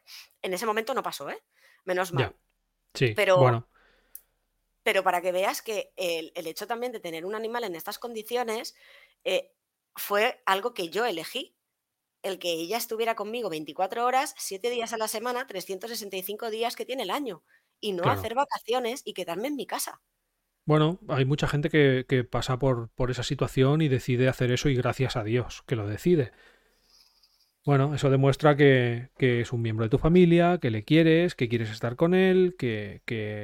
[0.43, 1.43] en ese momento no pasó, ¿eh?
[1.85, 2.35] Menos mal.
[2.95, 3.69] Sí, pero, bueno.
[4.83, 8.75] Pero para que veas que el, hecho también de tener un animal en estas condiciones
[9.25, 9.53] eh,
[9.95, 11.55] fue algo que yo elegí.
[12.23, 16.85] El que ella estuviera conmigo 24 horas, 7 días a la semana, 365 días que
[16.85, 17.45] tiene el año.
[17.81, 20.01] Y no hacer vacaciones y quedarme en mi casa.
[20.65, 24.69] Bueno, hay mucha gente que, que pasa por, por, esa situación y decide hacer eso
[24.69, 26.33] y gracias a Dios que lo decide.
[27.69, 31.69] Bueno, eso demuestra que, es un miembro de tu familia, que le quieres, que quieres
[31.69, 33.03] estar con él, que,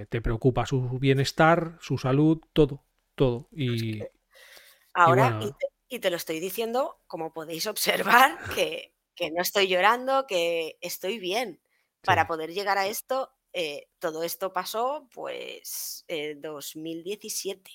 [0.08, 3.50] te preocupa su bienestar, su salud, todo, todo.
[3.52, 4.02] Y,
[4.94, 5.40] Ahora,
[5.90, 8.94] y, te, lo estoy diciendo, como podéis observar, que,
[9.30, 11.60] no estoy llorando, que estoy bien,
[12.00, 17.70] Para poder llegar a esto, eh, todo esto pasó pues 2017.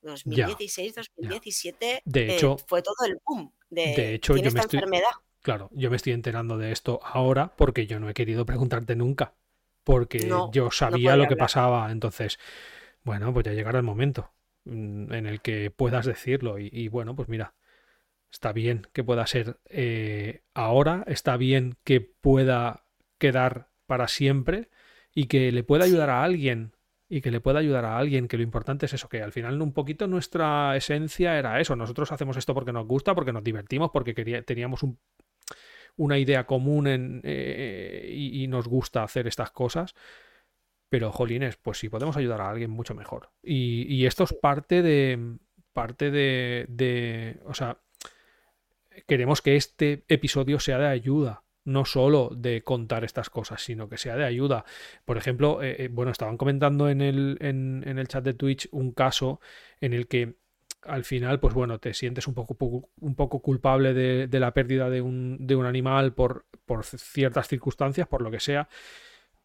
[0.00, 5.10] 2016, 2017 de hecho, fue todo el boom de, de hecho, yo esta enfermedad.
[5.42, 9.34] Claro, yo me estoy enterando de esto ahora porque yo no he querido preguntarte nunca,
[9.82, 12.38] porque yo sabía lo que pasaba, entonces,
[13.02, 14.30] bueno, pues ya llegará el momento
[14.64, 17.54] mm, en el que puedas decirlo y, bueno, pues mira,
[18.30, 22.84] está bien que pueda ser eh, ahora, está bien que pueda
[23.18, 24.70] quedar para siempre
[25.12, 26.76] y que le pueda ayudar a alguien
[27.08, 29.60] y que le pueda ayudar a alguien, que lo importante es eso, que al final
[29.60, 33.90] un poquito nuestra esencia era eso, nosotros hacemos esto porque nos gusta, porque nos divertimos,
[33.92, 34.14] porque
[34.46, 34.98] teníamos un,
[35.96, 39.94] una idea común eh, y, nos gusta hacer estas cosas.
[40.88, 43.30] Pero, jolines, pues si podemos ayudar a alguien, mucho mejor.
[43.42, 45.38] Y, esto es parte de.
[45.72, 47.40] Parte de, de.
[47.46, 47.78] O sea,
[49.06, 53.98] queremos que este episodio sea de ayuda no solo de contar estas cosas, sino que
[53.98, 54.64] sea de ayuda.
[55.04, 58.92] Por ejemplo, eh, eh, bueno, estaban comentando en el, en, el chat de Twitch un
[58.92, 59.40] caso
[59.80, 60.36] en el que
[60.84, 65.00] al final, pues bueno, te sientes un poco, un poco culpable de, la pérdida de
[65.00, 68.68] un, de un animal por, por, ciertas circunstancias, por lo que sea.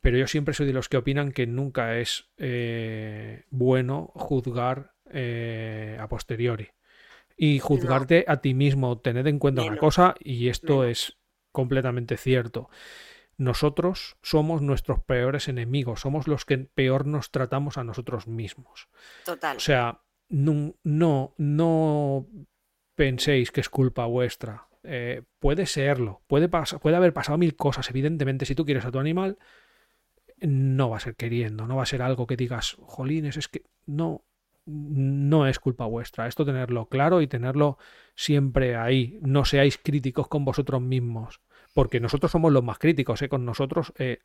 [0.02, 5.98] Pero yo siempre soy de los que opinan que nunca es eh, bueno juzgar eh,
[6.00, 6.70] a posteriori.
[7.36, 11.18] Y juzgarte a ti mismo, tened en cuenta una cosa, y esto es
[11.52, 12.70] completamente cierto.
[13.38, 18.90] Nosotros somos nuestros peores enemigos, somos los que peor nos tratamos a nosotros mismos.
[19.24, 19.58] Total.
[19.58, 22.28] O sea, no, no,
[22.96, 24.68] penséis que es culpa vuestra.
[24.84, 27.90] Eh, puede serlo, puede, puede haber pasado mil cosas.
[27.90, 29.38] Evidentemente, si tú quieres a tu animal,
[30.40, 33.64] no va a ser queriendo, no va a ser algo que digas, jolines, es que
[33.86, 34.24] no,
[34.66, 36.28] no es culpa vuestra.
[36.28, 37.78] Esto tenerlo claro y tenerlo
[38.16, 39.18] siempre ahí.
[39.22, 41.42] No seáis críticos con vosotros mismos,
[41.74, 43.30] porque nosotros somos los más críticos, ¿eh?
[43.30, 44.20] con nosotros eh,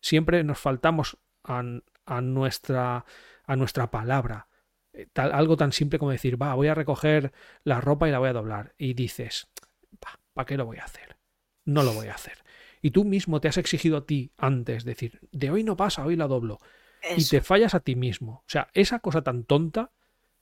[0.00, 1.62] siempre nos faltamos a,
[2.20, 3.04] nuestra,
[3.46, 4.48] a nuestra palabra.
[4.94, 7.32] Eh, algo tan simple como decir, va, voy a recoger
[7.64, 8.74] la ropa y la voy a doblar.
[8.78, 9.48] Y dices,
[10.32, 11.16] ¿para qué lo voy a hacer?
[11.64, 12.44] No lo voy a hacer.
[12.80, 16.16] Y tú mismo te has exigido a ti antes, decir, de hoy no pasa, hoy
[16.16, 16.58] la doblo.
[17.16, 18.44] Y te fallas a ti mismo.
[18.46, 19.90] O sea, esa cosa tan tonta,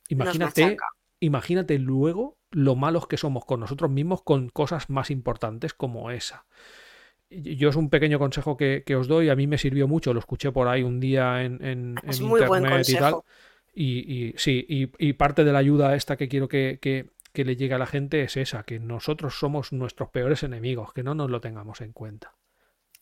[0.08, 0.76] imagínate,
[1.18, 6.44] imagínate luego lo malos que somos con nosotros mismos con cosas más importantes como esa.
[7.30, 10.52] Yo es un pequeño consejo que, os doy, a mí me sirvió mucho, lo escuché
[10.52, 13.22] por ahí un día en, en, internet y tal
[13.74, 17.86] y, sí, y, parte de la ayuda esta que quiero que, le llegue a la
[17.86, 21.92] gente es esa, que nosotros somos nuestros peores enemigos, que no nos lo tengamos en
[21.92, 22.34] cuenta,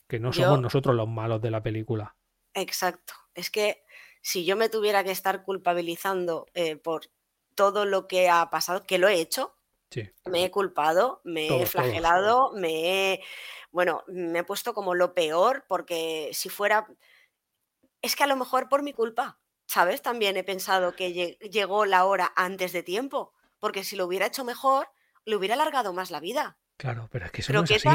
[0.06, 2.14] que no somos nosotros los malos de la película.
[2.54, 3.82] Exacto, es que
[4.22, 7.10] si yo me tuviera que estar culpabilizando eh, por
[7.54, 9.56] todo lo que ha pasado, que lo he hecho,
[10.26, 13.24] me he culpado, me he flagelado, me he,
[13.72, 16.86] bueno, me he puesto como lo peor, porque si fuera,
[18.00, 19.39] es que a lo mejor por mi culpa,
[19.70, 20.02] ¿sabes?
[20.02, 24.44] También he pensado que llegó la hora antes de tiempo, porque si lo hubiera hecho
[24.44, 24.88] mejor,
[25.24, 26.58] le hubiera alargado más la vida.
[26.76, 27.88] Claro, pero es que eso no es así.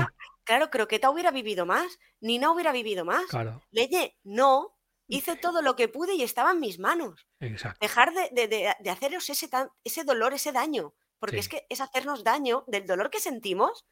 [0.45, 3.25] Claro, Croqueta hubiera vivido más, Nina hubiera vivido más.
[3.25, 3.61] Claro.
[3.71, 7.27] Leye, no, hice todo lo que pude y estaba en mis manos.
[7.41, 7.79] Exacto.
[7.81, 9.49] Dejar de, haceros ese,
[9.83, 13.85] ese dolor, ese daño, porque es que es hacernos daño del dolor que sentimos.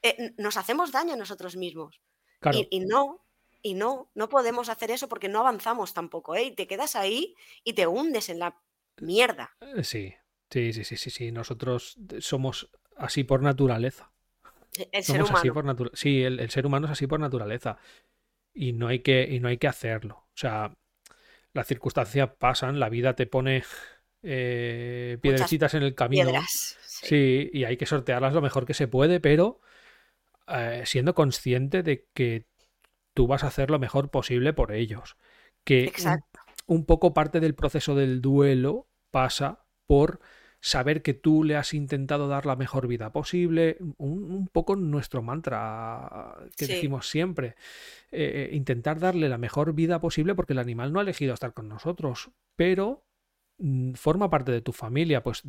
[0.00, 2.00] Eh, nos hacemos daño a nosotros mismos.
[2.38, 2.58] Claro.
[2.70, 3.25] y no,
[3.66, 6.44] y no, no podemos hacer eso porque no avanzamos tampoco, ¿eh?
[6.44, 7.34] Y te quedas ahí
[7.64, 8.56] y te hundes en la
[9.00, 9.56] mierda.
[9.60, 10.14] Eh, sí,
[10.48, 11.32] sí, sí, sí, sí, sí.
[11.32, 14.12] Nosotros somos así por naturaleza.
[14.78, 15.74] E, el ser humano.
[15.74, 17.76] por sí, el, ser humano es así por naturaleza.
[18.54, 20.28] Y no hay que, y no hay que hacerlo.
[20.28, 20.72] O sea,
[21.52, 23.64] las circunstancias pasan, la vida te pone
[24.22, 26.30] eh, piedrecitas en el camino.
[26.46, 27.50] sí.
[27.52, 29.60] y hay que sortearlas lo mejor que se puede, pero
[30.46, 32.46] eh, siendo consciente de que
[33.16, 35.16] tú vas a hacer lo mejor posible por ellos.
[35.64, 35.90] Que
[36.66, 40.20] un, poco parte del proceso del duelo pasa por
[40.60, 46.36] saber que tú le has intentado dar la mejor vida posible, un, poco nuestro mantra
[46.56, 47.56] que decimos siempre,
[48.12, 51.54] eh, eh, intentar darle la mejor vida posible porque el animal no ha elegido estar
[51.54, 53.06] con nosotros, pero
[53.58, 55.42] mm, forma parte de tu familia, pues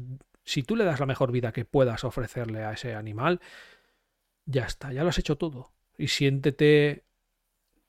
[0.46, 3.42] si tú le das la mejor vida que puedas ofrecerle a ese animal,
[4.46, 5.74] ya está, ya lo has hecho todo.
[5.98, 7.07] Y siéntete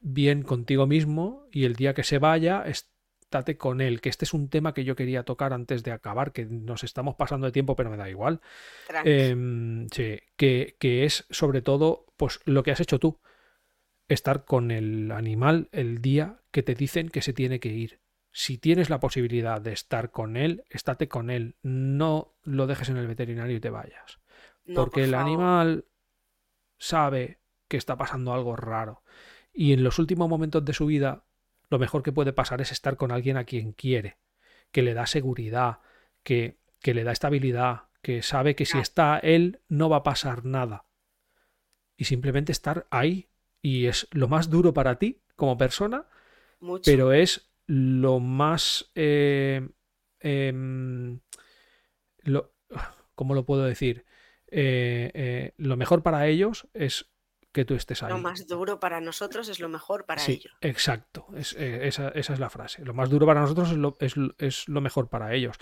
[0.01, 4.01] bien contigo mismo y el día que se vaya, estate con él.
[4.01, 7.17] Que este es un tema que yo quería tocar antes de acabar, que nos estamos
[7.17, 8.41] pasando de tiempo, pero me da igual.
[9.05, 13.21] Em, sí, que, que es sobre todo pues lo que has hecho tú.
[14.09, 18.01] Estar con el animal el día que te dicen que se tiene que ir.
[18.31, 21.57] Si tienes la posibilidad de estar con él, estate con él.
[21.63, 24.21] No lo dejes en el veterinario y te vayas.
[24.75, 25.87] porque el animal
[26.79, 29.03] sabe que está pasando algo raro
[29.53, 31.25] Y en los últimos momentos de su vida,
[31.71, 34.19] lo mejor que puede pasar es estar con alguien a quien quiere,
[34.71, 35.81] que le da seguridad,
[36.23, 40.45] que, que le da estabilidad, que sabe que si está él no va a pasar
[40.45, 40.87] nada.
[41.97, 43.29] Y simplemente estar ahí.
[43.61, 46.07] Y es lo más duro para ti como persona,
[46.85, 48.91] pero es lo más...
[48.95, 49.69] Eh,
[50.21, 51.21] em,
[52.23, 52.55] lo,
[53.15, 54.05] ¿Cómo lo puedo decir?
[54.47, 57.11] Eh, eh, lo mejor para ellos es
[57.53, 58.11] que tú estés ahí.
[58.11, 60.55] Lo más duro para nosotros es lo mejor para sí, ellos.
[60.61, 62.85] Exacto, esa, es la frase.
[62.85, 63.71] Lo más duro para nosotros
[64.39, 65.57] es lo, mejor para ellos.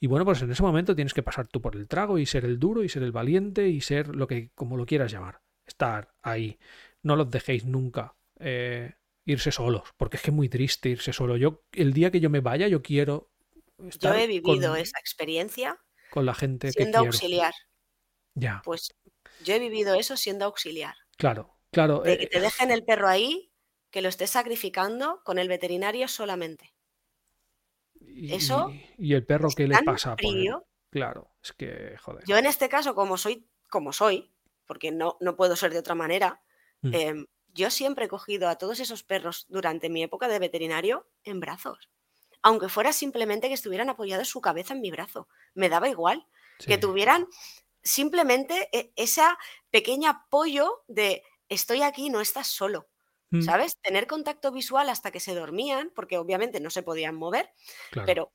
[0.00, 2.44] Y bueno, pues en ese momento tienes que pasar tú por el trago y ser
[2.44, 5.40] el duro y ser el valiente y ser lo que, como lo quieras llamar.
[5.66, 6.58] Estar ahí.
[7.02, 8.94] No los dejéis nunca eh,
[9.24, 11.36] irse solos, porque es que es muy triste irse solo.
[11.36, 13.30] Yo, el día que yo me vaya, yo quiero.
[13.88, 15.78] Estar yo he vivido esa experiencia
[16.10, 17.54] con la gente siendo auxiliar.
[18.34, 18.62] Ya.
[18.64, 18.94] Pues
[19.44, 20.94] yo he vivido eso siendo auxiliar.
[21.16, 22.00] Claro, claro.
[22.00, 23.52] De que te eh, dejen el perro ahí,
[23.90, 26.74] que lo estés sacrificando con el veterinario solamente.
[28.00, 28.72] Y, eso.
[28.98, 32.24] Y, el perro que le pasa por Claro, es que, joder.
[32.26, 34.32] Yo en este caso, como soy, como soy,
[34.66, 36.40] porque no, no puedo ser de otra manera,
[36.82, 36.94] mm.
[36.94, 41.40] em, yo siempre he cogido a todos esos perros durante mi época de veterinario en
[41.40, 41.90] brazos.
[42.42, 45.28] Aunque fuera simplemente que estuvieran apoyados su cabeza en mi brazo.
[45.54, 46.26] Me daba igual.
[46.64, 47.26] Que tuvieran
[47.84, 49.22] simplemente e, ese
[49.70, 52.88] pequeño apoyo de estoy aquí, no estás solo.
[53.30, 53.42] Mm.
[53.42, 53.78] ¿Sabes?
[53.80, 57.50] Tener contacto visual hasta que se dormían, porque obviamente no se podían mover,
[58.06, 58.32] pero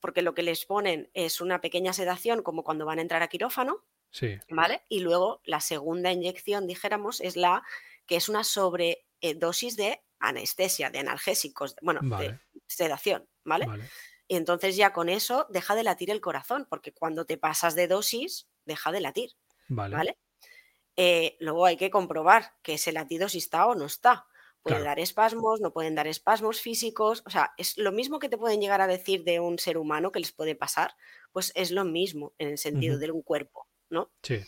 [0.00, 3.28] porque lo que les ponen es una pequeña sedación, como cuando van a entrar a
[3.28, 4.38] quirófano, sí.
[4.50, 4.82] ¿vale?
[4.88, 7.62] Y luego la segunda inyección, dijéramos, es la
[8.06, 13.66] que es una sobredosis de anestesia, de analgésicos, bueno, de sedación, ¿vale?
[13.66, 13.88] ¿vale?
[14.26, 17.88] Y entonces ya con eso deja de latir el corazón, porque cuando te pasas de
[17.88, 19.30] dosis, deja de latir.
[19.68, 20.16] Vale.
[20.96, 24.26] Eh, luego hay que comprobar que ese latido si está o no está.
[24.62, 27.22] Puede dar espasmos, no pueden dar espasmos físicos.
[27.26, 30.10] O sea, es lo mismo que te pueden llegar a decir de un ser humano
[30.10, 30.96] que les puede pasar,
[31.32, 34.10] pues es lo mismo en el sentido de un cuerpo, ¿no?
[34.22, 34.40] Sí.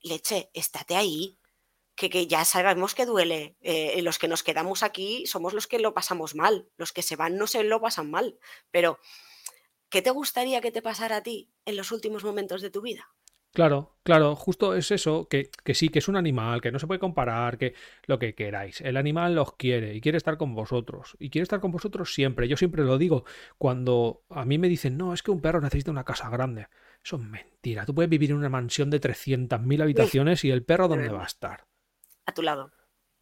[0.00, 1.38] Leche, estate ahí.
[1.96, 3.56] Que, que ya sabemos que duele.
[3.60, 6.68] Eh, los que nos quedamos aquí somos los que lo pasamos mal.
[6.76, 8.38] Los que se van no se lo pasan mal.
[8.70, 9.00] Pero,
[9.88, 13.12] ¿qué te gustaría que te pasara a ti en los últimos momentos de tu vida?
[13.52, 16.86] Claro, claro, justo es eso, que, que, sí, que es un animal, que no se
[16.86, 17.74] puede comparar, que
[18.06, 18.80] lo que queráis.
[18.80, 21.16] El animal los quiere y quiere estar con vosotros.
[21.18, 22.48] Y quiere estar con vosotros siempre.
[22.48, 23.24] Yo siempre lo digo,
[23.58, 26.68] cuando a mí me dicen, no, es que un perro necesita una casa grande.
[27.04, 27.84] Eso es mentira.
[27.84, 31.26] Tú puedes vivir en una mansión de 300.000 habitaciones y el perro, ¿dónde va a
[31.26, 31.66] estar?
[32.24, 32.70] A tu lado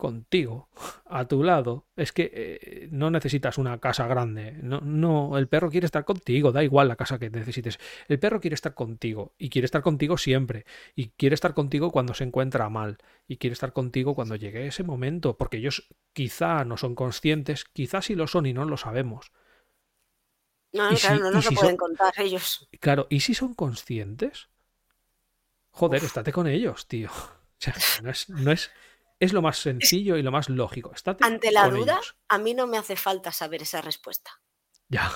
[0.01, 0.69] contigo,
[1.05, 1.87] a tu lado.
[1.95, 4.59] Es que eh, no necesitas una casa grande.
[4.63, 7.79] No, no, el perro quiere estar contigo, da igual la casa que necesites.
[8.09, 10.65] El perro quiere estar contigo y quiere estar contigo siempre.
[10.97, 12.99] Y quiere estar contigo cuando se encuentra mal.
[13.29, 15.37] Y quiere estar contigo cuando llegue ese momento.
[15.37, 19.31] Porque ellos quizá no son conscientes, quizá sí lo son y no lo sabemos.
[20.73, 22.69] No, claro, no nos lo pueden contar ellos.
[22.81, 24.49] Claro, ¿y si son conscientes?
[25.71, 27.11] Joder, estate con ellos, tío.
[27.61, 28.71] O sea, no es, no es,
[29.21, 30.93] es lo más sencillo y lo más lógico.
[31.21, 34.41] Ante la duda, a mí no me hace falta saber esa respuesta.
[34.89, 35.11] Ya,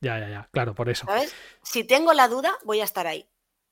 [0.00, 1.06] ya, ya, ya, claro, por eso.
[1.06, 1.34] ¿Sabes?
[1.62, 3.28] Si tengo la duda, voy a estar ahí.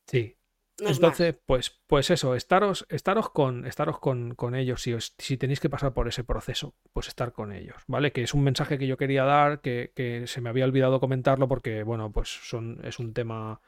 [0.06, 0.36] Sí.
[0.78, 4.82] Entonces, pues, pues eso, estaros, estaros con, estaros con, con ellos.
[4.82, 8.12] Si, si tenéis que pasar por ese proceso, pues estar con ellos, ¿vale?
[8.12, 11.48] Que es un mensaje que yo quería dar, que, que se me había olvidado comentarlo
[11.48, 13.60] porque, bueno, pues son, es un tema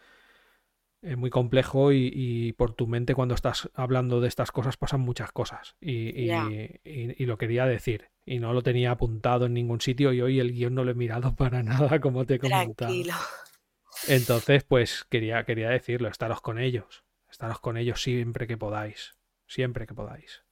[1.05, 5.33] es muy complejo y, por tu mente cuando estás hablando de estas cosas pasan muchas
[5.33, 6.29] cosas y,
[7.27, 10.75] lo quería decir y no lo tenía apuntado en ningún sitio y hoy el guion
[10.75, 12.91] no lo he mirado para nada como te he comentado.
[12.91, 13.15] Tranquilo.
[14.09, 19.15] Entonces pues quería, quería decirlo, estaros con ellos, estaros con ellos siempre que podáis,
[19.47, 20.43] siempre que podáis.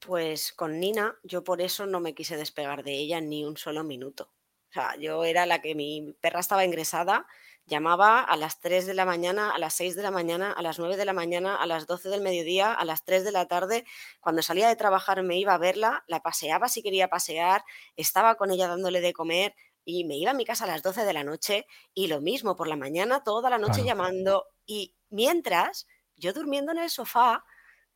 [0.00, 3.84] Pues con Nina yo por eso no me quise despegar de ella ni un solo
[3.84, 4.32] minuto.
[4.70, 7.26] O sea, yo era la que mi perra estaba ingresada
[7.68, 10.78] Llamaba a las 3 de la mañana, a las 6 de la mañana, a las
[10.78, 13.84] 9 de la mañana, a las 12 del mediodía, a las 3 de la tarde.
[14.20, 17.64] Cuando salía de trabajar me iba a verla, la paseaba si quería pasear,
[17.96, 21.04] estaba con ella dándole de comer y me iba a mi casa a las 12
[21.04, 25.88] de la noche y lo mismo por la mañana, toda la noche llamando y mientras
[26.14, 27.44] yo durmiendo en el sofá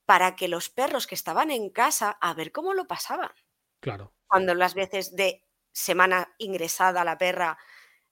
[0.05, 3.30] para que los perros que estaban en casa a ver cómo lo pasaban.
[3.78, 4.12] Claro.
[4.26, 7.56] Cuando las veces de semana ingresada la perra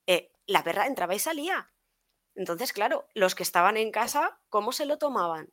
[0.06, 1.70] eh, la perra entraba y salía.
[2.34, 5.52] Entonces, claro, los que estaban en casa, ¿cómo se lo tomaban?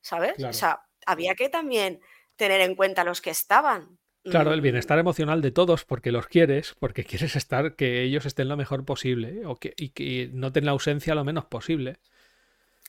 [0.00, 0.42] ¿Sabes?
[0.44, 2.00] O sea, había que también
[2.36, 3.98] tener en cuenta los que estaban.
[4.22, 4.62] Claro, el mm.
[4.62, 8.84] bienestar emocional de todos, porque los quieres, porque quieres estar, que ellos estén lo mejor
[8.84, 11.98] posible o que, y que noten la ausencia lo menos posible.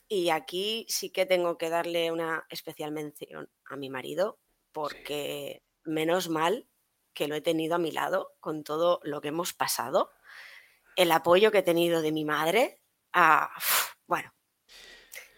[0.09, 4.39] Y aquí sí que tengo que darle una especial mención a mi marido,
[4.71, 6.67] porque menos mal
[7.13, 10.11] que lo he tenido a mi lado con todo lo que hemos pasado,
[10.97, 12.81] el apoyo que he tenido de mi madre,
[13.13, 13.49] ah,
[14.07, 14.33] bueno,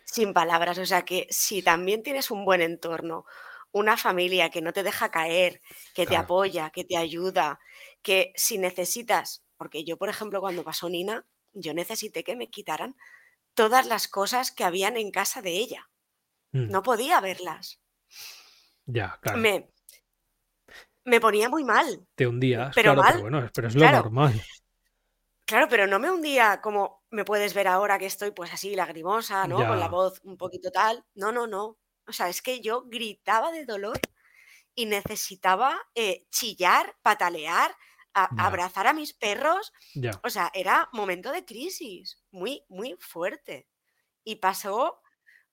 [0.05, 0.79] sin palabras.
[0.79, 3.25] O sea que si también tienes un buen entorno,
[3.71, 5.61] una familia que no te deja caer,
[5.93, 7.59] que te apoya, que te ayuda,
[8.01, 12.95] que si necesitas, porque yo, por ejemplo, cuando pasó Nina, yo necesité que me quitaran
[13.53, 15.89] todas las cosas que habían en casa de ella.
[16.53, 16.71] Mm.
[16.71, 17.79] No podía verlas.
[18.85, 19.37] Ya, claro.
[19.37, 19.69] Me,
[21.03, 22.07] me ponía muy mal.
[22.15, 24.41] Te hundías, pero claro, pero bueno, pero es lo normal.
[25.49, 29.47] Claro, pero no me hundía como me puedes ver ahora que estoy pues así lagrimosa,
[29.47, 29.55] ¿no?
[29.55, 31.03] Con la voz un poquito tal.
[31.15, 31.79] No, no, no.
[32.05, 33.99] O sea, es que yo gritaba de dolor
[34.75, 37.75] y necesitaba eh, chillar, patalear,
[38.13, 39.73] abrazar a mis perros.
[40.23, 43.67] O sea, era momento de crisis, muy, muy fuerte.
[44.23, 45.01] Y pasó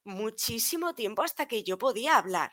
[0.04, 2.52] muchísimo tiempo hasta que yo podía hablar.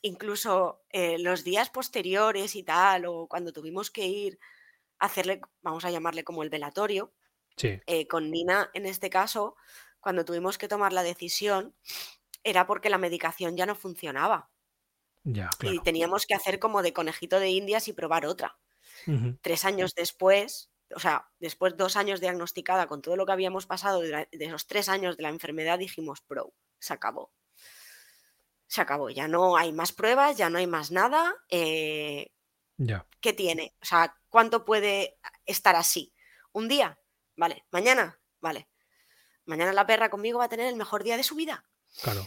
[0.00, 4.38] Incluso eh, los días posteriores y tal, o cuando tuvimos que ir
[4.98, 7.12] hacerle, vamos a llamarle como el velatorio.
[7.58, 9.56] Eh, con Nina, en este caso,
[10.00, 11.74] cuando tuvimos que tomar la decisión,
[12.44, 14.50] era porque la medicación ya no funcionaba.
[15.24, 18.58] Ya, Y teníamos que hacer como de conejito de indias y probar otra.
[19.40, 24.00] Tres años después, o sea, después dos años diagnosticada con todo lo que habíamos pasado
[24.00, 27.32] de, esos tres años de la enfermedad, dijimos, pro, se acabó.
[28.68, 31.34] Se acabó, ya no hay más pruebas, ya no hay más nada.
[31.50, 32.32] Eh,
[32.76, 33.06] ya.
[33.20, 33.74] ¿Qué tiene?
[33.82, 36.12] O sea, ¿cuánto puede estar así?
[36.52, 36.98] ¿Un día?
[37.36, 37.64] Vale.
[37.70, 38.18] ¿Mañana?
[38.40, 38.68] Vale.
[39.44, 41.64] Mañana la perra conmigo va a tener el mejor día de su vida.
[42.02, 42.26] Claro.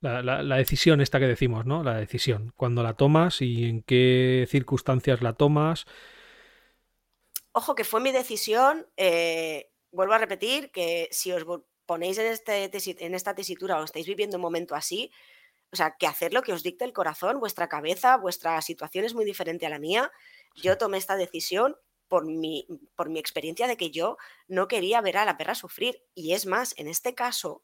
[0.00, 1.82] La, decisión esta que decimos, ¿no?
[1.82, 2.52] La decisión.
[2.56, 5.86] Cuando la tomas y en qué circunstancias la tomas.
[7.52, 8.86] Ojo, que fue mi decisión.
[8.96, 11.44] Eh, vuelvo a repetir que si os
[11.84, 12.70] ponéis en, este
[13.04, 15.10] en esta tesitura o estáis viviendo un momento así,
[15.72, 19.14] o sea, que hacer lo que os dicte el corazón, vuestra cabeza, vuestra situación es
[19.14, 20.10] muy diferente a la mía.
[20.54, 21.76] Yo tomé esta decisión
[22.08, 24.16] por mi, por mi experiencia de que yo
[24.46, 26.02] no quería ver a la perra sufrir.
[26.14, 27.62] Y es más, en este caso,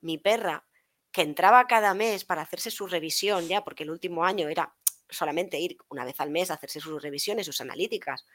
[0.00, 0.66] mi perra,
[1.12, 4.76] que entraba cada mes para hacerse su revisión, ya, porque el último año era
[5.08, 8.26] solamente ir una vez al mes a hacerse sus revisiones, sus analíticas,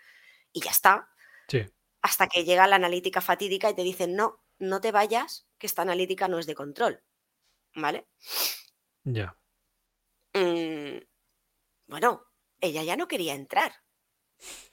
[0.51, 1.09] y ya está.
[2.01, 5.83] Hasta que llega la analítica fatídica y te dicen, no, no te vayas, que esta
[5.83, 7.03] analítica no es de control.
[7.75, 8.07] ¿Vale?
[9.05, 9.35] Ya.
[10.33, 10.99] Mm,
[11.87, 12.25] bueno,
[12.61, 13.73] ella ya no quería entrar.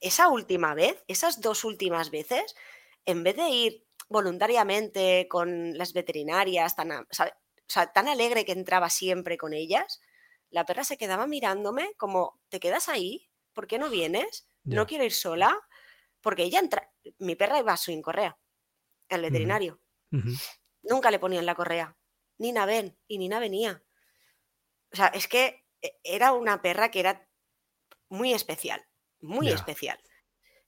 [0.01, 2.55] Esa última vez, esas dos últimas veces,
[3.05, 7.07] en vez de ir voluntariamente con las veterinarias, tan,
[7.95, 10.01] tan alegre que entraba siempre con ellas,
[10.51, 13.31] la perra se quedaba mirándome como, ¿te quedas ahí?
[13.53, 14.49] ¿Por qué no vienes?
[14.65, 15.59] ¿No quiero ir sola?
[16.21, 18.39] Porque ella entra, mi perra iba sin correa,
[19.11, 19.81] al veterinario.
[20.83, 21.97] Nunca le ponían la correa.
[22.39, 23.85] Nina ven, y Nina venía.
[24.93, 27.29] O sea, es que e, era una perra que era
[28.09, 28.85] muy especial,
[29.21, 29.99] muy especial.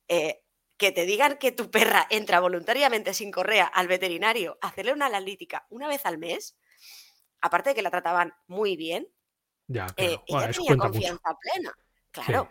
[0.09, 0.43] Eh,
[0.77, 5.07] que te digan que tu perra entra voluntariamente sin correa al veterinario a hacerle una
[5.07, 6.57] analítica una vez al mes,
[7.41, 9.09] aparte de que la trataban muy bien,
[9.67, 11.73] ya, eh, ella tenía confianza plena.
[12.11, 12.51] Claro.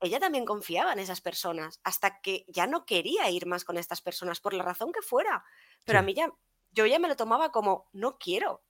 [0.00, 4.02] Ella también confiaba en esas personas hasta que ya no quería ir más con estas
[4.02, 5.42] personas por la razón que fuera.
[5.84, 6.30] Pero a mí ya,
[6.70, 8.62] yo ya me lo tomaba como, no quiero.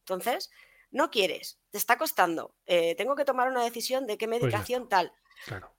[0.00, 0.50] Entonces,
[0.90, 4.88] no quieres, te está costando, eh, tengo que tomar una decisión de qué pues medicación
[4.88, 5.12] tal.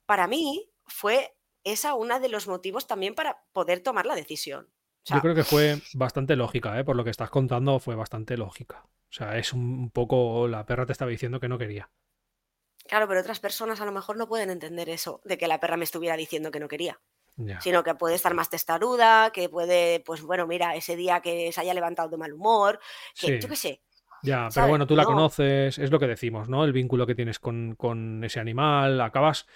[0.06, 4.70] Para mí fue esa una de los motivos también para poder tomar la decisión.
[5.06, 6.84] Yo creo que fue bastante lógica, ¿eh?
[6.84, 8.84] por lo que estás contando fue bastante lógica.
[8.86, 11.90] O sea, es un poco, la perra te estaba diciendo que no quería.
[12.88, 15.78] Claro, pero otras personas a lo mejor no pueden entender eso, de que la perra
[15.78, 17.00] me estuviera diciendo que no quería.
[17.60, 21.62] Sino que puede estar más testaruda, que puede, pues bueno, mira, ese día que se
[21.62, 22.80] haya levantado de mal humor,
[23.20, 23.82] que yo qué sé,
[24.24, 26.64] ya, pero bueno, tú la conoces, es lo que decimos, ¿no?
[26.64, 29.48] El vínculo que tienes con, con ese animal, acabas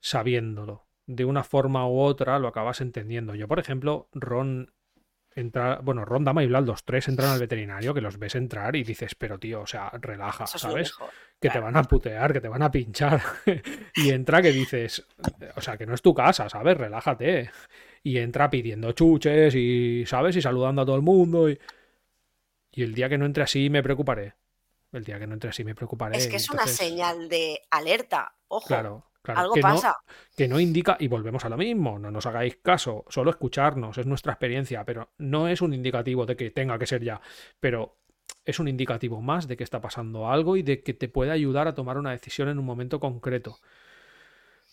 [0.00, 0.86] sabiéndolo.
[1.06, 3.34] De una forma u otra lo acabas entendiendo.
[3.34, 4.72] Yo, por ejemplo, Ron
[5.36, 8.74] entra, bueno, Ron, Dama y Blal, los tres entran al veterinario, que los ves entrar
[8.74, 10.94] y dices, pero tío, o sea, relaja, ¿sabes?
[11.38, 13.20] que te van a putear, que te van a pinchar.
[13.94, 15.06] y entra que dices,
[15.54, 16.76] o sea, que no es tu casa, ¿sabes?
[16.76, 17.50] Relájate.
[18.02, 20.36] Y entra pidiendo chuches y, ¿sabes?
[20.36, 21.50] Y saludando a todo el mundo.
[21.50, 21.58] Y
[22.76, 24.34] y el día que no entre así me preocuparé.
[24.92, 26.18] El día que no entre así me preocuparé.
[26.18, 28.34] Es que es una señal de alerta.
[28.48, 28.66] Ojo.
[28.66, 29.40] Claro, claro.
[29.40, 29.96] Algo que pasa.
[30.06, 33.96] No, que no indica, y volvemos a lo mismo, no nos hagáis caso, solo escucharnos,
[33.96, 37.18] es nuestra experiencia, pero no es un indicativo de que tenga que ser ya.
[37.60, 37.96] Pero
[38.44, 41.68] es un indicativo más de que está pasando algo y de que te puede ayudar
[41.68, 43.58] a tomar una decisión en un momento concreto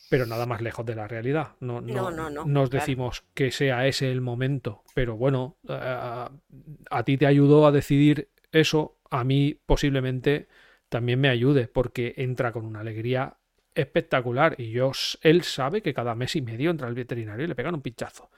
[0.09, 1.55] pero nada más lejos de la realidad.
[1.59, 7.03] No, no, no, no nos decimos que sea ese el momento, pero bueno, eh, a,
[7.03, 10.47] ti te ayudó a decidir eso, a mí posiblemente
[10.89, 13.37] también me ayude, porque entra con una alegría
[13.73, 14.55] espectacular.
[14.59, 17.75] Y yo, él sabe que cada mes y medio entra al veterinario y le pegan
[17.75, 18.29] un pinchazo.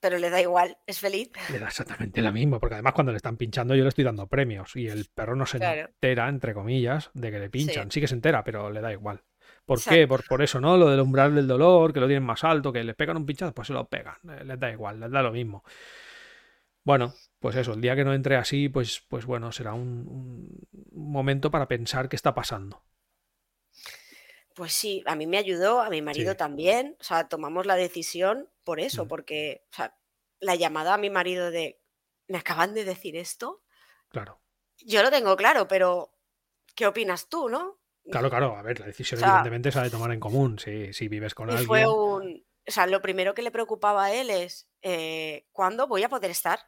[0.00, 1.30] Pero le da igual, es feliz.
[1.52, 4.26] Le da exactamente lo mismo, porque además cuando le están pinchando yo le estoy dando
[4.26, 7.90] premios y el perro no se entera, entre comillas, de que le pinchan.
[7.90, 8.00] Sí.
[8.00, 9.22] que se entera, pero le da igual.
[9.70, 10.08] ¿Por qué?
[10.08, 10.76] Por, por eso, ¿no?
[10.76, 13.54] Lo del umbral del dolor, que lo tienen más alto, que le pegan un pinchazo,
[13.54, 14.16] pues se lo pegan.
[14.28, 15.62] Eh, les da igual, les da lo mismo.
[16.82, 20.58] Bueno, pues eso, el día que no entre así, pues, pues bueno, será un,
[20.90, 22.82] momento para pensar qué está pasando.
[24.56, 26.96] Pues sí, a mí me ayudó, a mi marido también.
[26.98, 29.08] O sea, tomamos la decisión por eso, mm.
[29.08, 29.96] porque o sea,
[30.40, 31.80] la llamada a mi marido de,
[32.26, 33.62] ¿me acaban de decir esto?
[34.08, 34.40] Claro.
[34.78, 36.12] Yo lo tengo claro, pero
[36.74, 37.79] ¿qué opinas tú, no?
[38.10, 41.08] Claro, claro, a ver, la decisión evidentemente se ha de tomar en común, si, si
[41.08, 41.66] vives con alguien.
[41.66, 46.02] Fue un, o sea, lo primero que le preocupaba a él es, eh, ¿cuándo voy
[46.02, 46.60] a poder estar?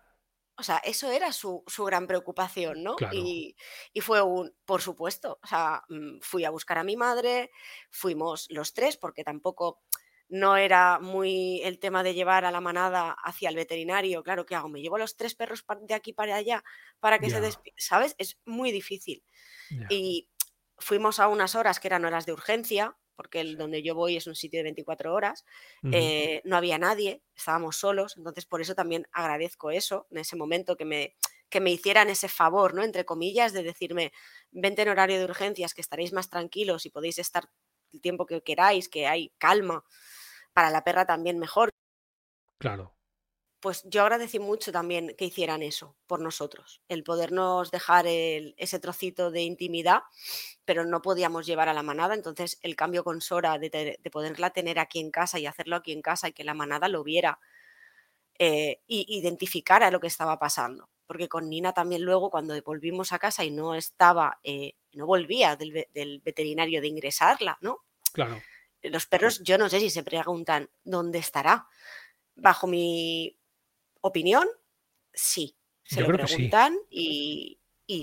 [0.57, 2.97] O sea, eso era su, gran preocupación, ¿no?
[3.13, 3.55] Y,
[4.01, 7.51] fue un, por supuesto, o sea, mm, fui a buscar a mi madre,
[7.91, 9.83] fuimos los tres, porque tampoco
[10.29, 14.23] no era muy el tema de llevar a la manada hacia el veterinario.
[14.23, 14.69] Claro, ¿qué hago?
[14.69, 16.65] ¿Me llevo a los tres perros de aquí para allá
[17.01, 17.75] para que se despierten?
[17.77, 18.15] ¿Sabes?
[18.19, 19.23] Es muy difícil.
[19.89, 20.31] Y
[20.83, 24.27] fuimos a unas horas que eran horas de urgencia, porque el donde yo voy es
[24.27, 25.45] un sitio de 24 horas,
[25.93, 30.77] eh, no había nadie, estábamos solos, entonces por eso también agradezco eso, en ese momento
[30.77, 31.15] que me,
[31.49, 32.83] que me hicieran ese favor, ¿no?
[32.83, 34.13] Entre comillas, de decirme,
[34.51, 37.49] vente en horario de urgencias, que estaréis más tranquilos y podéis estar
[37.93, 39.85] el tiempo que queráis, que hay calma,
[40.53, 41.71] para la perra también mejor.
[42.59, 42.95] Claro
[43.63, 49.31] pues yo agradecí mucho también que hicieran eso por nosotros, el podernos dejar ese trocito
[49.31, 50.03] de intimidad,
[50.65, 54.81] pero no podíamos llevar a la manada, entonces el cambio con Sora de, poderla tener
[54.81, 57.39] aquí en casa y hacerlo aquí en casa y que la manada lo viera
[58.37, 63.45] e identificara lo que estaba pasando, porque con Nina también luego cuando volvimos a casa
[63.45, 67.85] y no estaba, eh, no volvía del, del veterinario de ingresarla, ¿no?
[68.13, 68.43] Claro.
[68.83, 71.69] Los perros, yo no sé si se preguntan dónde estará.
[72.35, 73.39] Bajo mi
[74.03, 74.47] opinión,
[75.13, 75.57] sí.
[75.85, 77.59] Se lo preguntan Y,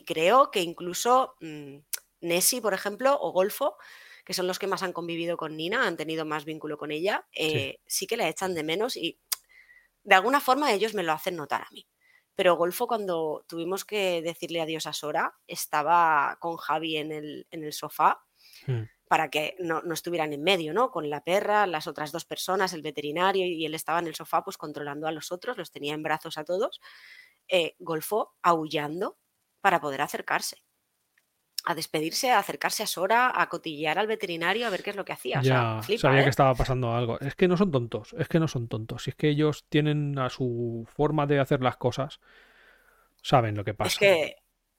[0.05, 1.77] creo que incluso mm,
[2.21, 3.77] Nessie, por ejemplo, o Golfo,
[4.25, 7.27] que son los que más han convivido con Nina, han tenido más vínculo con ella,
[7.33, 8.05] eh, sí.
[8.05, 9.19] que la echan de menos y
[10.03, 11.87] de alguna forma ellos me lo hacen notar a mí.
[12.35, 17.63] Pero Golfo, cuando tuvimos que decirle adiós a Sora, estaba con Javi en el, en
[17.63, 18.23] el sofá.
[18.67, 20.91] Hmm para que no, estuvieran en medio, ¿no?
[20.91, 24.43] Con la perra, las otras dos personas, el veterinario y él estaba en el sofá
[24.43, 26.79] pues controlando a los otros, los tenía en brazos a todos,
[27.47, 29.17] eh, golfó aullando
[29.61, 30.63] para poder acercarse
[31.65, 35.03] a despedirse, a acercarse a Sora, a cotillear al veterinario a ver qué es lo
[35.03, 35.41] que hacía.
[35.41, 36.29] ya, sabía que ¿eh?
[36.29, 37.19] estaba pasando algo.
[37.19, 39.03] Es que no son tontos, es que no son tontos.
[39.03, 42.19] Si es que ellos tienen a su forma de hacer las cosas,
[43.21, 43.89] saben lo que pasa.
[43.89, 44.35] Es que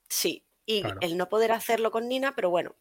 [0.07, 2.75] sí, y el no poder hacerlo con Nina, pero bueno,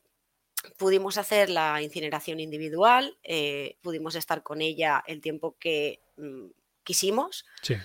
[0.78, 6.47] pudimos hacer la incineración individual, eh, pudimos estar con ella el tiempo que mm,
[6.85, 7.47] quisimos.
[7.62, 7.77] Sí.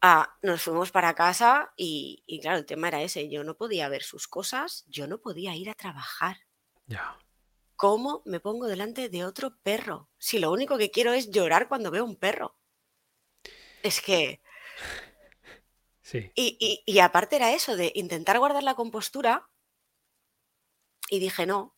[0.00, 4.02] Ah, nos fuimos para casa y, claro, el tema era ese, yo no podía ver
[4.02, 6.36] sus cosas, yo no podía ir a trabajar.
[6.86, 7.18] Ya.
[7.76, 10.10] ¿Cómo me pongo delante de otro perro?
[10.18, 12.58] Si lo único que quiero es llorar cuando veo un perro.
[13.82, 14.42] Es que...
[16.02, 16.30] Sí.
[16.34, 19.48] y aparte era eso, de intentar guardar la compostura,
[21.14, 21.76] y dije, no,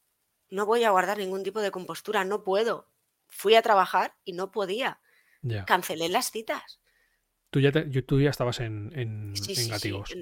[0.49, 2.91] no voy a guardar ningún tipo de compostura, no puedo.
[3.29, 5.01] Fui a trabajar y no podía.
[5.67, 6.81] Cancelé las citas.
[7.51, 7.71] Tú ya,
[8.07, 9.35] tú ya estabas en, en,
[9.69, 10.13] Gatigos.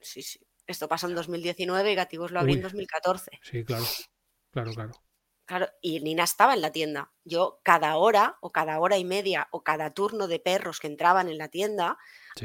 [0.00, 3.40] Sí, sí, Esto pasó en 2019 y Gatigos lo abrí en 2014.
[3.42, 3.84] Sí, claro.
[4.50, 4.92] Claro, claro.
[5.46, 7.10] Claro, y Nina estaba en la tienda.
[7.24, 11.30] Yo cada hora o cada hora y media o cada turno de perros que entraban
[11.30, 11.96] en la tienda,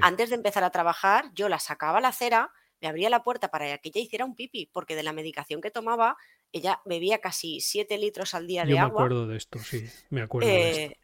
[0.02, 2.54] antes de empezar a trabajar, yo la sacaba a la acera,
[2.84, 5.72] me abría la puerta para que ella hiciera un pipi, porque de la medicación que
[5.72, 6.18] tomaba,
[6.52, 9.00] ella bebía casi 7 litros al día de agua.
[9.00, 10.82] me acuerdo de esto, sí, me acuerdo de esto.
[10.82, 11.00] Eh,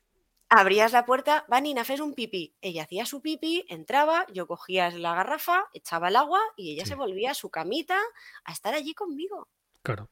[0.49, 2.53] abrías la puerta, Vanina, haces un pipi.
[2.59, 6.95] Ella hacía su pipi, entraba, yo cogía la garrafa, echaba el agua y ella se
[6.95, 7.97] volvía a su camita
[8.43, 9.47] a estar allí conmigo.
[9.81, 10.09] Claro.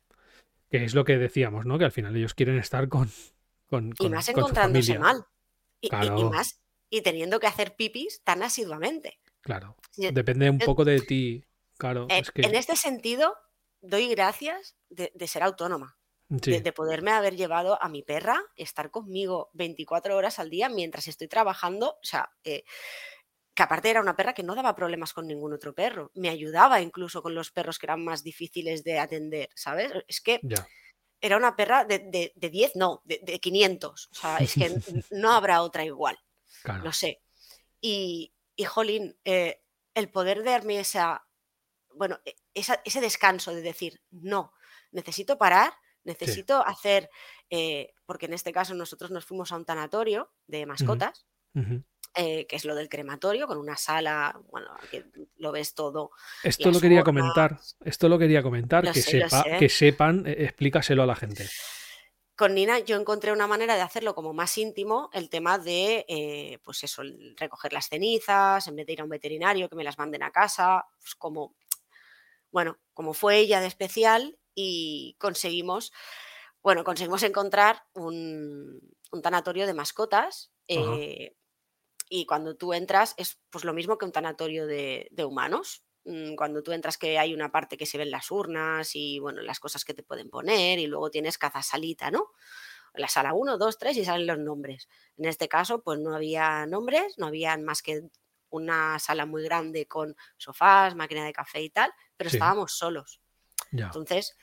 [0.72, 1.78] Que es lo que decíamos, ¿no?
[1.78, 3.12] Que al final ellos quieren estar con.
[3.70, 5.26] con, y más encontrándose mal.
[5.82, 9.20] Y, más, y teniendo que hacer pipis tan asiduamente.
[9.42, 9.76] Claro.
[9.98, 11.47] Depende un poco de ti
[11.78, 13.36] Claro, en, en este sentido,
[13.82, 15.98] doy gracias de, ser autónoma.
[16.30, 21.30] De, poderme haber llevado a mi perra, estar conmigo 24 horas al día mientras estoy
[21.30, 21.92] trabajando.
[21.92, 22.66] O sea, eh,
[23.54, 26.12] que aparte era una perra que no daba problemas con ningún otro perro.
[26.16, 29.92] Me ayudaba incluso con los perros que eran más difíciles de atender, ¿sabes?
[30.08, 30.42] Es que
[31.22, 34.10] era una perra de, 10, no, de, 500.
[34.12, 34.70] O sea, es que
[35.12, 36.20] no habrá otra igual.
[36.84, 37.22] Lo sé.
[37.80, 39.62] Y, y jolín, eh,
[39.94, 41.27] el poder darme esa
[41.98, 44.54] bueno, e, ese descanso de decir, no,
[44.92, 45.74] necesito parar,
[46.08, 47.10] Necesito hacer,
[47.50, 51.28] eh, porque en este caso nosotros nos fuimos a un tanatorio de mascotas,
[52.16, 55.04] eh, que es lo del crematorio, con una sala, bueno, que
[55.36, 56.12] lo ves todo.
[56.44, 61.08] Esto lo quería comentar, esto lo quería comentar, que, sepa, que sepan, eh, explícaselo a
[61.08, 61.46] la gente.
[62.38, 66.86] Con Nina yo encontré una manera de hacerlo como más íntimo, el tema de, pues
[66.86, 67.02] eso,
[67.36, 70.32] recoger las cenizas, en vez de ir a un veterinario, que me las manden a
[70.32, 71.54] casa, pues como,
[72.52, 75.92] bueno, como fue ella de especial y conseguimos,
[76.64, 78.82] bueno, conseguimos encontrar un,
[79.22, 80.52] tanatorio de mascotas
[82.10, 85.84] y cuando tú entras es pues lo mismo que un tanatorio de, humanos.
[86.06, 89.42] Mm, cuando tú entras que hay una parte que se ven las urnas y bueno,
[89.42, 92.32] las cosas que te pueden poner y luego tienes cazasalita, ¿no?
[92.94, 94.88] La sala 1, 2, 3 y salen los nombres.
[95.18, 98.04] En este caso pues no había nombres, no había más que
[98.50, 103.22] una sala muy grande con sofás, máquina de café y tal, pero estábamos solos.
[103.72, 104.38] Entonces,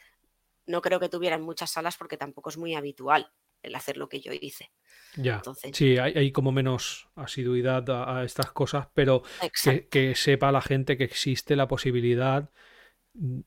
[0.67, 3.33] no creo que tuvieran muchas salas porque tampoco es muy habitual
[3.63, 4.71] el hacer lo que yo hice.
[5.17, 5.41] Ya.
[5.73, 9.23] Sí, hay, como menos asiduidad a, estas cosas, pero
[9.91, 12.51] que, sepa la gente que existe la posibilidad.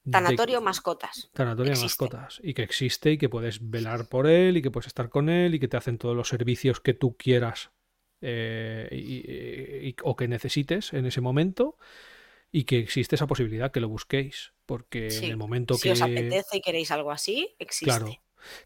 [0.10, 1.30] Tanatorio mascotas.
[1.34, 2.40] Tanatorio mascotas.
[2.42, 5.54] Y que existe y que puedes velar por él y que puedes estar con él
[5.56, 7.72] y que te hacen todos los servicios que tú quieras
[8.22, 11.78] eh, o que necesites en ese momento
[12.52, 14.54] y que existe esa posibilidad que lo busquéis.
[14.66, 15.82] Porque en el momento que.
[15.82, 17.86] Si os apetece y queréis algo así, existe.
[17.86, 18.12] Claro.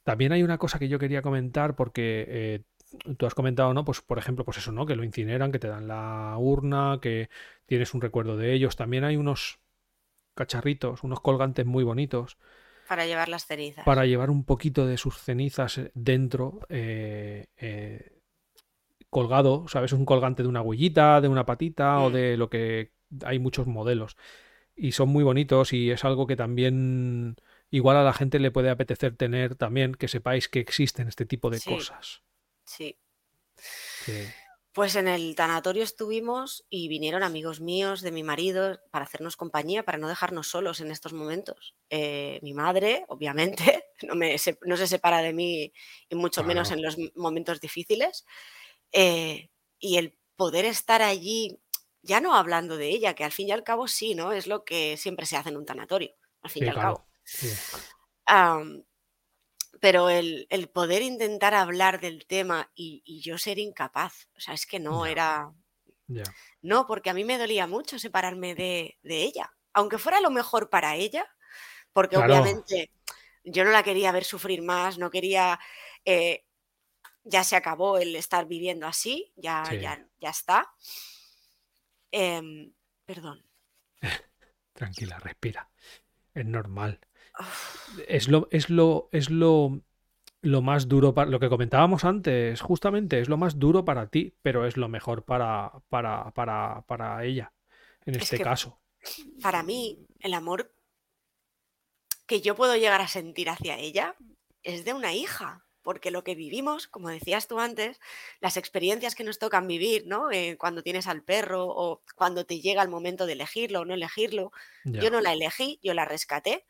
[0.03, 2.61] También hay una cosa que yo quería comentar porque eh,
[3.17, 3.85] tú has comentado, ¿no?
[3.85, 4.85] Pues por ejemplo, pues eso, ¿no?
[4.85, 7.29] Que lo incineran, que te dan la urna, que
[7.65, 8.75] tienes un recuerdo de ellos.
[8.75, 9.59] También hay unos
[10.35, 12.37] cacharritos, unos colgantes muy bonitos.
[12.87, 13.85] Para llevar las cenizas.
[13.85, 18.10] Para llevar un poquito de sus cenizas eh, dentro, eh, eh,
[19.11, 19.93] colgado, ¿sabes?
[19.93, 22.13] Un colgante de una huellita, de una patita o mm.
[22.13, 22.91] de lo que...
[23.25, 24.15] Hay muchos modelos.
[24.73, 27.35] Y son muy bonitos y es algo que también
[27.69, 31.49] igual a la gente le puede apetecer tener también, que sepáis que existen este tipo
[31.49, 32.23] de cosas.
[32.63, 32.97] Sí.
[34.73, 39.83] Pues en el tanatorio estuvimos y vinieron amigos míos de mi marido para hacernos compañía,
[39.83, 41.75] para no dejarnos solos en estos momentos.
[41.89, 45.73] Eh, mi madre, obviamente, no, me, no, se separa de mí
[46.09, 48.25] y mucho menos en los momentos difíciles.
[48.91, 49.49] Eh,
[49.79, 51.59] y el poder estar allí,
[52.01, 54.31] ya no hablando de ella, que al fin y al cabo sí, ¿no?
[54.31, 57.07] Es lo que siempre se hace en un tanatorio, al fin y al cabo.
[59.79, 64.79] pero el, poder intentar hablar del tema y, yo ser incapaz, o sea, es que
[64.79, 65.51] no era...
[66.61, 70.95] No, porque a mí me dolía mucho separarme de, ella, aunque fuera lo mejor para
[70.95, 71.25] ella,
[71.93, 72.91] porque obviamente
[73.43, 75.59] yo no la quería ver sufrir más, no quería...
[76.05, 76.45] Eh,
[77.23, 80.71] ya se acabó el estar viviendo así, ya, ya, ya está.
[82.11, 82.73] Em,
[83.05, 83.45] perdón.
[84.73, 85.69] Tranquila, respira.
[86.33, 86.99] Es normal.
[88.07, 89.81] Es lo, es lo, es lo,
[90.41, 94.35] lo más duro para lo que comentábamos antes, justamente es lo más duro para ti,
[94.41, 97.53] pero es lo mejor para, para, para, para ella,
[98.05, 98.81] en este caso.
[99.41, 100.73] Para mí, el amor
[102.25, 104.15] que yo puedo llegar a sentir hacia ella
[104.63, 107.99] es de una hija, porque lo que vivimos, como decías tú antes,
[108.39, 110.31] las experiencias que nos tocan vivir, ¿no?
[110.31, 113.93] Eh, cuando tienes al perro o cuando te llega el momento de elegirlo o no
[113.93, 114.51] elegirlo,
[114.83, 116.65] yo no la elegí, yo la rescaté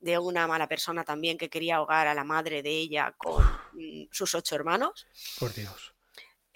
[0.00, 4.08] de una mala persona también que quería ahogar a la madre de ella con mm,
[4.12, 5.06] sus ocho hermanos.
[5.38, 5.94] Por Dios.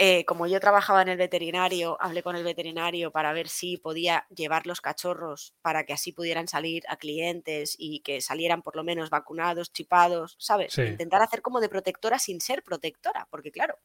[0.05, 4.27] Eh, como yo trabajaba en el veterinario, hablé con el veterinario para ver si podía
[4.35, 8.83] llevar los cachorros para que así pudieran salir a clientes y que salieran por lo
[8.83, 10.77] menos vacunados, chipados, ¿sabes?
[10.77, 13.79] Intentar hacer como de protectora sin ser protectora, porque claro,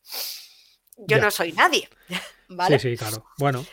[0.98, 1.88] yo no soy nadie,
[2.48, 2.80] ¿vale?
[2.80, 3.24] Sí, sí, claro.
[3.38, 3.64] Bueno.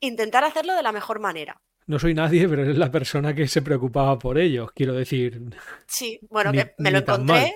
[0.00, 3.60] intentar hacerlo de la mejor manera no soy nadie, pero eres la persona que se
[3.60, 5.42] preocupaba por ellos, quiero decir.
[5.86, 7.54] Sí, bueno, que me lo encontré,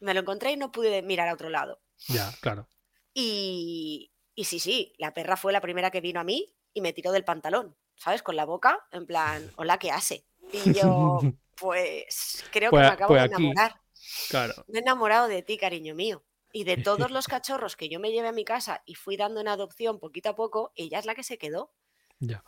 [0.00, 1.80] me lo encontré y no pude mirar a otro lado.
[2.08, 2.68] Ya, claro.
[3.14, 6.92] Y, y sí, sí, la perra fue la primera que vino a mí y me
[6.92, 8.22] tiró del pantalón, ¿sabes?
[8.22, 10.24] Con la boca, en plan, hola, ¿qué hace?
[10.52, 11.20] Y yo,
[11.56, 13.80] pues, creo que me acabo de enamorar.
[14.28, 14.54] Claro.
[14.68, 16.24] Me he enamorado de ti, cariño mío.
[16.52, 19.40] Y de todos los cachorros que yo me llevé a mi casa y fui dando
[19.40, 21.72] en adopción poquito a poco, ella es la que se quedó.
[22.18, 22.42] Ya.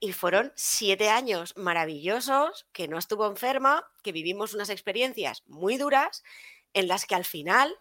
[0.00, 6.24] Y fueron siete años maravillosos, que no estuvo enferma, que vivimos unas experiencias muy duras,
[6.72, 7.76] en las que al final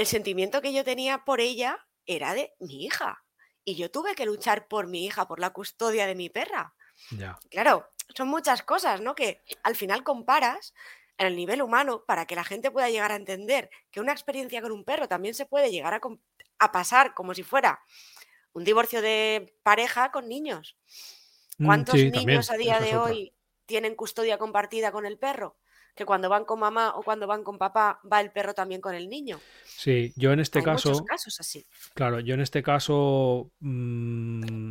[0.00, 3.22] el sentimiento que yo tenía por ella era de mi hija.
[3.64, 6.74] Y yo tuve que luchar por mi hija, por la custodia de mi perra.
[7.50, 7.86] Claro,
[8.16, 9.14] son muchas cosas, ¿no?
[9.14, 10.72] Que al final comparas
[11.18, 14.62] en el nivel humano para que la gente pueda llegar a entender que una experiencia
[14.62, 16.00] con un perro también se puede llegar a,
[16.58, 17.80] a pasar como si fuera
[18.54, 20.78] un divorcio de pareja con niños.
[21.58, 23.34] Mm, ¿Cuántos niños a día de hoy
[23.66, 25.58] tienen custodia compartida con el perro?
[25.94, 28.94] Que cuando van con mamá o cuando van con papá, va el perro también con
[28.94, 29.38] el niño.
[29.64, 31.64] Sí, yo en este Hay caso, muchos casos así.
[31.94, 34.70] claro, yo en este caso mm,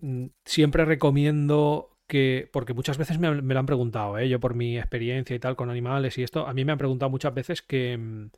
[0.00, 4.28] mm, siempre recomiendo que, porque muchas veces me, me lo han preguntado, ¿eh?
[4.28, 7.10] yo por mi experiencia y tal con animales y esto, a mí me han preguntado
[7.10, 8.30] muchas veces que, mm,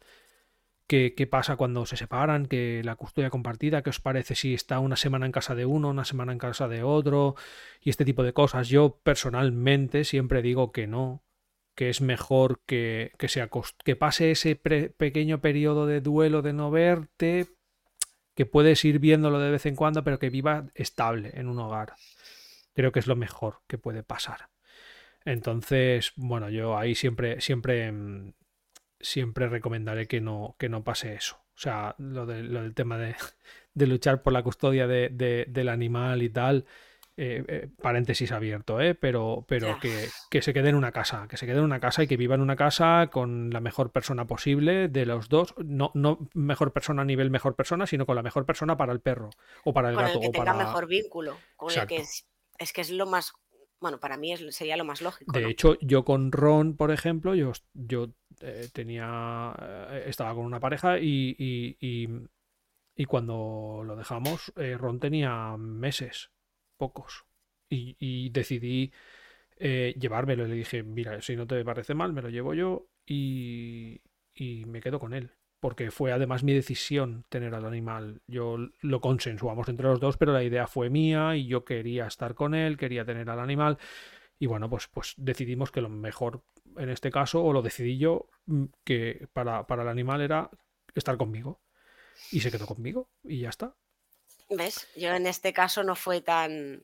[0.88, 4.78] que- qué pasa cuando se separan, que la custodia compartida, qué os parece si está
[4.80, 7.34] una semana en casa de uno, una semana en casa de otro
[7.82, 8.68] y este tipo de cosas.
[8.68, 11.24] Yo personalmente siempre digo que no,
[11.76, 13.12] que es mejor que,
[13.84, 17.46] que, pase ese pequeño periodo de duelo de no verte,
[18.34, 21.92] que puedes ir viéndolo de vez en cuando, pero que viva estable en un hogar.
[22.74, 24.48] Creo que es lo mejor que puede pasar.
[25.24, 28.32] Entonces, bueno, yo ahí siempre, siempre, mm,
[29.00, 31.36] siempre recomendaré que no, que no pase eso.
[31.56, 33.16] O sea, lo, de- lo del tema de,
[33.74, 35.10] de luchar por la custodia de-
[35.48, 36.64] del animal y tal,
[37.16, 38.94] eh, eh, paréntesis abierto, ¿eh?
[38.94, 42.02] Pero, pero que, que se quede en una casa, que se quede en una casa
[42.02, 45.54] y que viva en una casa con la mejor persona posible de los dos.
[45.58, 49.00] No, no mejor persona a nivel mejor persona, sino con la mejor persona para el
[49.00, 49.30] perro
[49.64, 50.64] o para el Con gato el que o tenga para...
[50.66, 52.02] mejor vínculo, con el que Exacto.
[52.02, 52.26] es,
[52.58, 53.32] es que es lo más,
[53.80, 55.48] bueno, para mí es- sería lo más lógico, De ¿no?
[55.48, 58.08] hecho, yo con Ron, por ejemplo, yo, yo
[58.40, 59.54] eh, tenía,
[60.06, 62.08] estaba con una pareja y, y, y-
[62.98, 66.30] y cuando lo dejamos, Ron tenía meses,
[66.76, 67.24] pocos,
[67.68, 68.92] y, decidí
[69.58, 70.46] eh, llevármelo.
[70.46, 74.00] Le dije, mira, si no te parece mal, me lo llevo yo y,
[74.34, 75.32] y me quedo con él.
[75.58, 78.20] Porque fue además mi decisión tener al animal.
[78.26, 82.34] Yo lo consensuamos entre los dos, pero la idea fue mía y yo quería estar
[82.34, 83.78] con él, quería tener al animal.
[84.38, 86.42] Y bueno, pues, pues decidimos que lo mejor
[86.76, 90.50] en este caso, o lo decidí yo, mm, que para, para el animal era
[90.94, 91.60] estar conmigo.
[92.30, 93.76] Y se quedó conmigo y ya está.
[94.48, 94.88] ¿Ves?
[94.96, 96.82] Yo en este caso no fue tan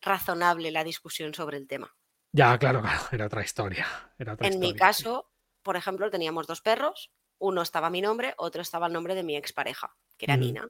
[0.00, 1.94] razonable la discusión sobre el tema.
[2.32, 3.86] Ya, claro, claro, era otra historia.
[4.18, 5.30] Era otra En mi historia, caso,
[5.62, 9.22] por ejemplo, teníamos dos perros, uno estaba a mi nombre, otro estaba al nombre de
[9.22, 10.36] mi expareja, que era.
[10.36, 10.68] Nina.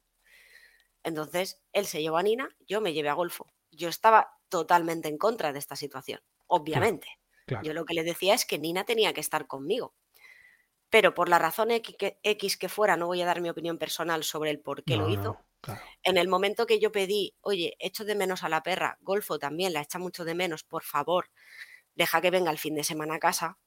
[1.03, 3.53] Entonces, él se llevó a Nina, yo me llevé a Golfo.
[3.71, 7.09] Yo estaba totalmente en contra de esta situación, obviamente.
[7.47, 7.65] Claro.
[7.65, 9.95] Yo lo que le decía es que Nina tenía que estar conmigo.
[10.91, 14.51] Pero por la razón X que, fuera, no voy a dar mi opinión personal sobre
[14.51, 15.23] el por qué No, lo hizo.
[15.23, 15.83] no, claro.
[16.03, 19.73] En el momento que yo pedí, oye, echo de menos a la perra, Golfo también
[19.73, 21.31] la echa mucho de menos, por favor,
[21.95, 23.59] deja que venga el fin de semana a casa,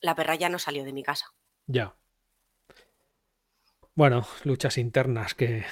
[0.00, 1.26] la perra ya no salió de mi casa.
[1.66, 1.94] Ya.
[3.94, 5.64] Bueno, luchas internas que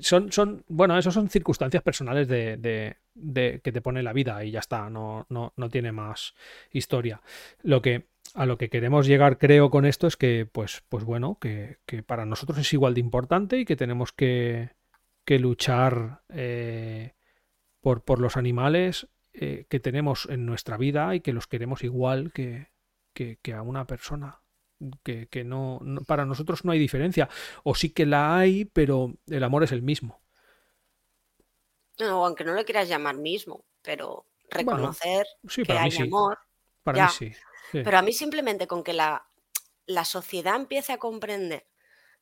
[0.00, 4.44] son, son, bueno, eso son circunstancias personales de, de- de- que te pone la vida
[4.44, 6.34] y ya está, no, no, no tiene más
[6.70, 7.20] historia.
[7.62, 11.38] Lo que, a lo que queremos llegar, creo, con esto es que, pues, pues bueno,
[11.40, 14.70] que, que para nosotros es igual de importante y que tenemos que,
[15.24, 17.14] que luchar eh,
[17.80, 22.32] por, por los animales eh, que tenemos en nuestra vida y que los queremos igual
[22.32, 22.70] que,
[23.14, 24.42] que, a una persona.
[25.04, 27.28] Que, que no, no- para nosotros no hay diferencia.
[27.64, 30.22] O sí que la hay, pero el amor es el mismo.
[32.00, 34.26] No, aunque no lo quieras llamar mismo, pero
[34.58, 36.02] Bueno, reconocer sí, que hay sí.
[36.02, 36.38] amor.
[36.82, 37.06] Para ya.
[37.06, 37.32] mí sí.
[37.72, 37.82] Sí.
[37.82, 39.28] Pero a mí simplemente con que la,
[39.86, 41.68] la sociedad empiece a comprender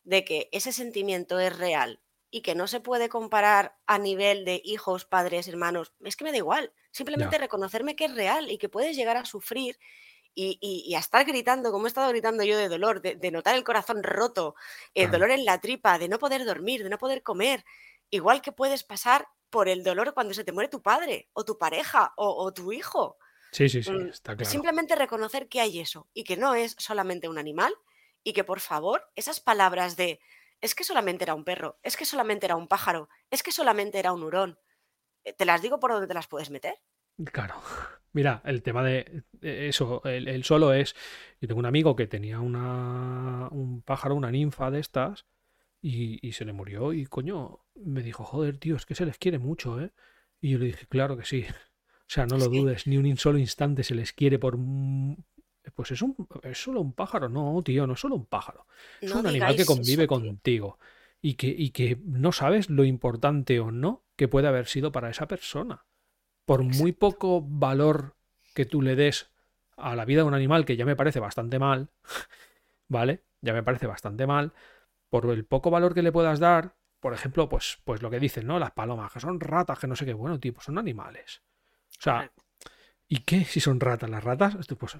[0.05, 4.61] de que ese sentimiento es real y que no se puede comparar a nivel de
[4.65, 6.73] hijos, padres, hermanos, es que me da igual.
[6.93, 9.79] Simplemente reconocerme que es real y que puedes llegar a sufrir
[10.35, 13.31] y, y- y a estar gritando, como he estado gritando yo de dolor, de, de
[13.31, 14.55] notar el corazón roto,
[14.95, 17.65] el dolor en la tripa, de no poder dormir, de no poder comer.
[18.11, 21.59] Igual que puedes pasar por el dolor cuando se te muere tu padre o tu
[21.59, 23.19] pareja o, o tu hijo.
[23.53, 24.51] Sí, sí, sí, Mm, está claro.
[24.51, 27.73] Simplemente reconocer que hay eso y que no es solamente un animal
[28.23, 30.21] y que por favor esas palabras de
[30.61, 33.99] es que solamente era un perro, es que solamente era un pájaro, es que solamente
[33.99, 34.59] era un hurón,
[35.25, 36.75] eh, te las digo por donde te las puedes meter.
[37.33, 37.55] Claro.
[38.13, 40.95] Mira, el tema de de eso, el, el solo es.
[41.41, 45.27] Yo tengo un amigo que tenía una, un pájaro, una ninfa de estas,
[45.83, 46.93] y, y se le murió.
[46.93, 49.93] Y coño, me dijo, joder, tío, es que se les quiere mucho, ¿eh?
[50.41, 51.47] Y yo le dije, claro que sí.
[52.09, 54.55] O sea, no lo dudes, ni un solo instante se les quiere por.
[54.57, 55.25] un-
[55.75, 57.29] Pues es un, es solo un pájaro.
[57.29, 58.67] No, tío, no es solo un pájaro.
[59.01, 60.79] Es No un animal que eso, convive contigo.
[61.21, 65.11] Y que, y que no sabes lo importante o no que puede haber sido para
[65.11, 65.85] esa persona
[66.47, 68.17] por muy poco valor
[68.55, 69.33] que tú le des
[69.77, 71.91] a la vida de un animal, que ya me parece bastante mal,
[72.89, 73.25] ¿vale?
[73.43, 74.53] Ya me parece bastante mal,
[75.11, 78.47] por el poco valor que le puedas dar, por ejemplo, pues, pues lo que dicen,
[78.47, 78.59] ¿no?
[78.59, 81.43] Las palomas, que son ratas, que no sé qué, bueno, tipo, son animales.
[81.99, 82.31] O sea.
[83.11, 84.11] ¿Y qué si son ratas?
[84.11, 84.99] Las ratas, pues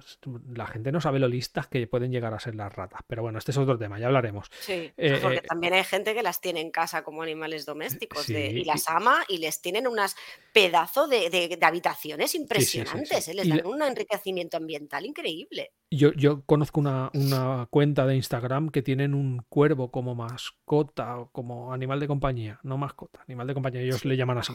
[0.51, 3.01] la gente no sabe lo listas que pueden llegar a ser las ratas.
[3.05, 4.47] Pero bueno, este es otro tema, ya hablaremos.
[4.61, 8.27] Sí, eh, porque eh, también hay gente que las tiene en casa como animales domésticos
[8.31, 10.15] y las ama y les tienen unas
[10.53, 13.27] pedazos de, habitaciones impresionantes.
[13.27, 13.35] ¿eh?
[13.35, 15.73] les dan un enriquecimiento ambiental increíble.
[15.91, 21.73] Yo, yo conozco una, cuenta de Instagram que tienen un cuervo como mascota o como
[21.73, 24.51] animal de compañía, no mascota, animal de compañía, ellos le llaman así.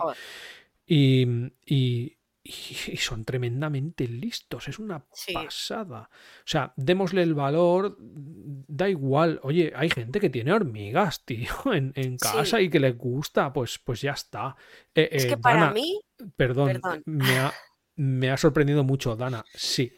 [0.87, 1.25] y
[1.67, 2.19] y,
[2.99, 6.11] son tremendamente listos, es una pasada.
[6.11, 9.41] O sea, démosle el valor, da igual.
[9.43, 14.01] Oye, hay gente que tiene hormigas, tío, en, casa y que les gusta, pues, pues
[14.03, 14.57] ya está.
[14.95, 16.01] Eh, es que eh, para mí.
[16.37, 17.53] Perdón, Me, ha,
[17.97, 19.45] me ha sorprendido mucho, Dana.
[19.53, 19.93] Sí,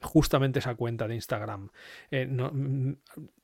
[0.00, 1.70] justamente esa cuenta de Instagram.
[2.10, 2.96] Eh, no, mm,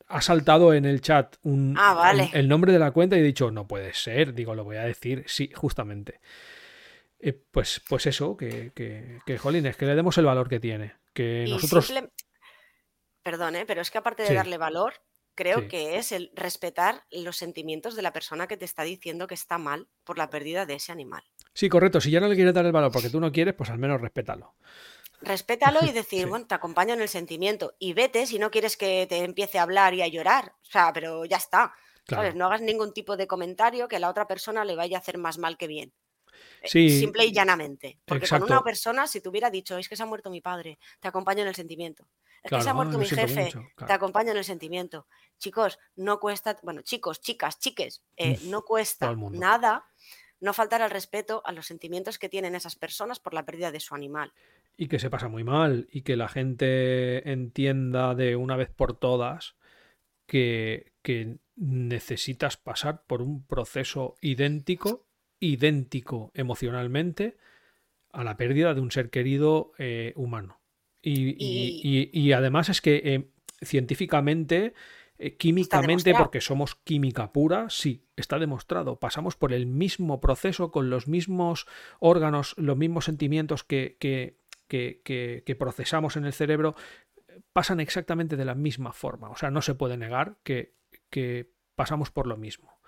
[0.07, 3.51] ha saltado en el chat un, ah, el nombre de la cuenta y he dicho,
[3.51, 5.25] no puede ser, digo, lo voy a decir.
[5.27, 6.21] Sí, justamente.
[7.23, 10.95] Eh, pues, pues eso, que, que, que, jolines, que le demos el valor que tiene.
[11.13, 11.93] Que nosotros.
[13.23, 13.65] Perdón, ¿eh?
[13.67, 14.95] pero es que aparte de darle valor,
[15.35, 19.35] creo que es el respetar los sentimientos de la persona que te está diciendo que
[19.35, 21.23] está mal por la pérdida de ese animal.
[21.53, 22.01] Sí, correcto.
[22.01, 24.01] Si ya no le quieres dar el valor porque tú no quieres, pues al menos
[24.01, 24.55] respétalo.
[25.21, 27.75] Respétalo y decir, bueno, te acompaño en el sentimiento.
[27.79, 30.55] Y vete si no quieres que te empiece a hablar y a llorar.
[30.63, 31.75] O sea, pero ya está.
[32.35, 35.19] No hagas ningún tipo de comentario que a la otra persona le vaya a hacer
[35.19, 35.93] más mal que bien.
[36.63, 37.99] Eh, simple y llanamente.
[38.05, 40.79] Porque con una persona, si te hubiera dicho, es que se ha muerto mi padre,
[41.01, 42.07] te acompaño en el sentimiento.
[42.43, 43.53] Es que se ha muerto mi jefe,
[43.87, 45.07] te acompaño en el sentimiento.
[45.39, 49.87] Chicos, no cuesta, bueno, chicos, chicas, chiques, eh, no cuesta nada
[50.41, 53.81] no faltar al respeto a los sentimientos que tienen esas personas por la pérdida de
[53.81, 54.33] su animal.
[54.77, 58.99] Y que se pasa muy mal y que la gente entienda de una vez por
[58.99, 59.57] todas
[60.27, 65.07] que, que necesitas pasar por un proceso idéntico
[65.41, 67.37] idéntico emocionalmente
[68.13, 70.61] a la pérdida de un ser querido eh, humano.
[71.03, 73.31] Y, además es que eh,
[73.63, 74.75] científicamente,
[75.19, 78.97] eh, químicamente, porque somos química pura, sí, está demostrado.
[79.01, 81.67] Pasamos por el mismo proceso con los mismos
[82.01, 84.37] órganos, los mismos sentimientos que, que,
[84.69, 86.75] que procesamos en el cerebro,
[87.53, 89.31] pasan exactamente de la misma forma.
[89.31, 90.75] O sea, no se puede negar que,
[91.09, 92.80] que pasamos por lo mismo.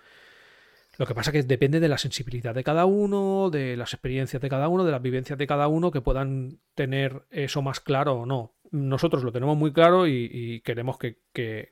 [0.98, 4.43] Lo que pasa es que depende de la sensibilidad de cada uno, de las experiencias
[4.43, 8.14] de cada uno, de las vivencias de cada uno, que puedan tener eso más claro
[8.20, 8.55] o no.
[8.70, 11.19] Nosotros lo tenemos muy claro y, queremos que,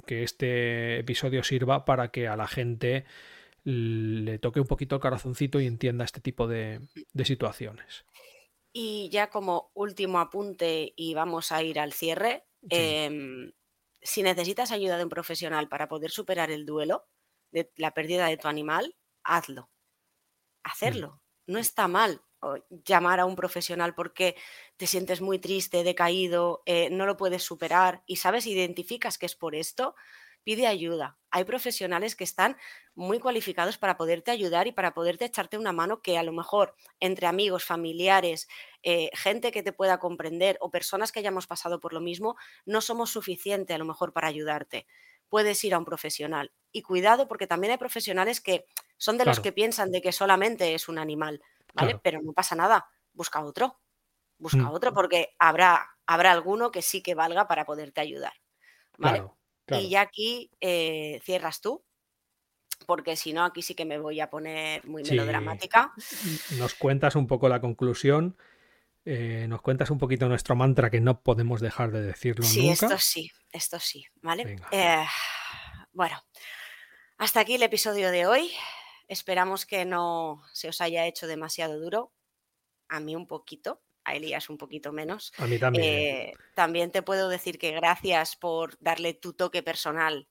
[0.06, 3.05] este episodio sirva para que a la gente
[3.64, 6.80] le toque un poquito el corazoncito y entienda este tipo de,
[7.24, 8.06] situaciones.
[8.72, 13.52] Y ya como último apunte y vamos a ir al cierre, em,
[14.01, 17.05] si necesitas ayuda de un profesional para poder superar el duelo
[17.51, 18.94] de la pérdida de tu animal,
[19.36, 19.62] hazlo.
[19.62, 19.69] Mm.
[20.65, 21.23] Hacerlo.
[21.47, 22.23] No está mal
[22.70, 24.36] llamar a un profesional porque
[24.77, 29.36] te sientes muy triste, decaído, eh, no lo puedes superar y sabes, identificas que es
[29.36, 29.94] por esto,
[30.43, 31.19] pide ayuda.
[31.31, 32.57] Hay profesionales que están
[32.94, 36.74] muy cualificados para poderte ayudar y para poderte echarte una mano que a lo mejor
[36.98, 38.48] entre amigos, familiares,
[38.82, 42.81] eh, gente que te pueda comprender o personas que hayamos pasado por lo mismo, no
[42.81, 44.86] somos suficiente a lo mejor para ayudarte.
[45.28, 46.52] Puedes ir a un profesional.
[46.73, 48.65] Y cuidado porque también hay profesionales que
[49.01, 51.98] son de los que piensan de que solamente es un animal, ¿vale?
[52.02, 53.81] Pero no pasa nada, busca otro,
[54.36, 54.70] busca mm.
[54.70, 58.35] otro porque habrá, habrá alguno que sí que valga para poderte ayudar,
[58.98, 59.24] ¿vale?
[59.70, 61.82] Y ya aquí eh, cierras tú,
[62.85, 65.94] porque si no, aquí sí que me voy a poner muy melodramática.
[66.59, 68.36] Nos cuentas un poco la conclusión.
[69.06, 72.98] Eh, nos cuentas un poquito nuestro mantra que no podemos dejar de decirlo sí, esto
[72.98, 74.59] sí, esto sí, ¿vale?
[74.72, 75.06] Eh,
[75.93, 76.22] bueno,
[77.16, 78.51] hasta aquí el episodio de hoy.
[79.11, 82.12] Esperamos que no se os haya hecho demasiado duro.
[82.89, 85.32] A mí un poquito, a Elías un poquito menos.
[85.39, 85.85] A mí también.
[85.85, 90.28] Eh, también te puedo decir que gracias por darle tu toque personal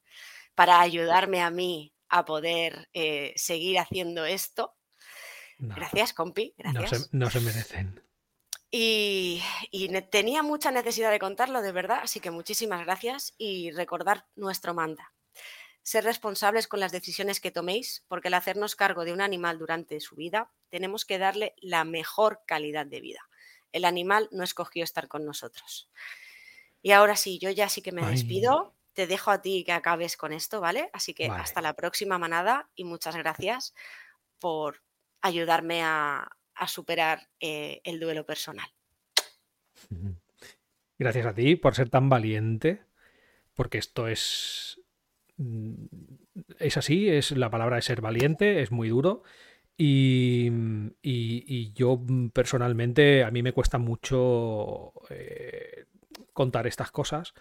[0.55, 4.77] para ayudarme a mí a poder eh, seguir haciendo esto.
[5.57, 6.55] Gracias, compi.
[6.57, 7.09] Gracias.
[7.11, 8.01] No se, merecen.
[8.71, 14.25] Y, y, tenía mucha necesidad de contarlo, de verdad, así que muchísimas gracias y recordar
[14.37, 15.11] nuestro manda
[15.89, 19.99] ser responsables con las decisiones que toméis, porque al hacernos cargo de un animal durante
[19.99, 23.27] su vida, tenemos que darle la mejor calidad de vida.
[23.71, 25.89] El animal no escogió estar con nosotros.
[26.83, 28.75] Y ahora sí, yo ya sí que me despido.
[28.93, 30.91] Te dejo a ti que acabes con esto, ¿vale?
[30.93, 33.73] Así que hasta la próxima manada y muchas gracias
[34.37, 34.83] por
[35.21, 36.29] ayudarme a,
[36.67, 38.69] superar eh, el duelo personal.
[40.99, 42.83] Gracias a ti por ser tan valiente,
[43.55, 44.78] porque esto es
[46.59, 49.23] es así, es la palabra de ser valiente, es muy duro
[49.77, 50.51] Y,
[51.01, 52.01] y, yo
[52.33, 55.85] personalmente, a mí me cuesta mucho eh,
[56.33, 57.33] contar estas cosas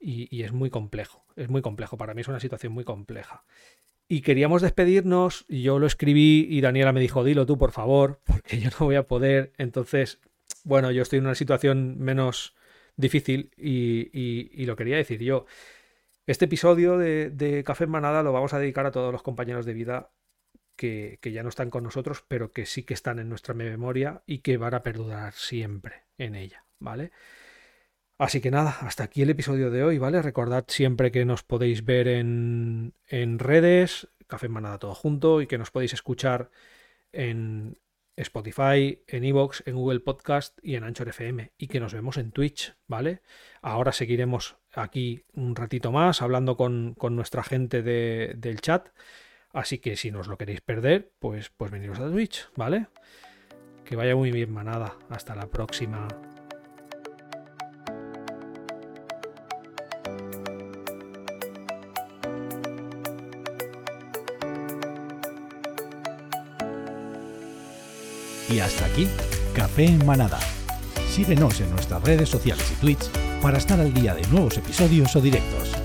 [0.00, 3.44] y, es muy complejo, es muy complejo, para mí es una situación muy compleja.
[4.06, 8.20] Y queríamos despedirnos, y yo lo escribí y Daniela me dijo, dilo tú por favor,
[8.26, 9.52] porque yo no voy a poder.
[9.58, 10.20] Entonces,
[10.64, 12.54] bueno, yo estoy en una situación menos
[12.96, 15.46] difícil y, lo quería decir yo.
[16.28, 19.72] Este episodio de, Café en Manada lo vamos a dedicar a todos los compañeros de
[19.72, 20.10] vida
[20.76, 24.40] que, ya no están con nosotros, pero que sí que están en nuestra memoria y
[24.40, 27.12] que van a perdurar siempre en ella, ¿vale?
[28.18, 30.20] Así que nada, hasta aquí el episodio de hoy, ¿vale?
[30.20, 35.46] Recordad siempre que nos podéis ver en, en redes, Café en Manada todo junto, y
[35.46, 36.50] que nos podéis escuchar
[37.10, 37.78] en
[38.16, 42.32] Spotify, en Evox, en Google Podcast y en Anchor FM, y que nos vemos en
[42.32, 43.22] Twitch, ¿vale?
[43.62, 48.88] Ahora seguiremos aquí un ratito más hablando con, nuestra gente del chat
[49.52, 52.86] Así que si no os lo queréis perder, pues, pues veniros a Twitch, ¿vale?
[53.84, 54.94] Que vaya muy bien, manada.
[55.08, 56.06] Hasta la próxima.
[68.50, 69.08] Y hasta aquí,
[69.54, 70.38] Café en Manada.
[71.08, 73.08] Síguenos en nuestras redes sociales y Twitch
[73.40, 75.77] para estar al día de nuevos episodios o directos.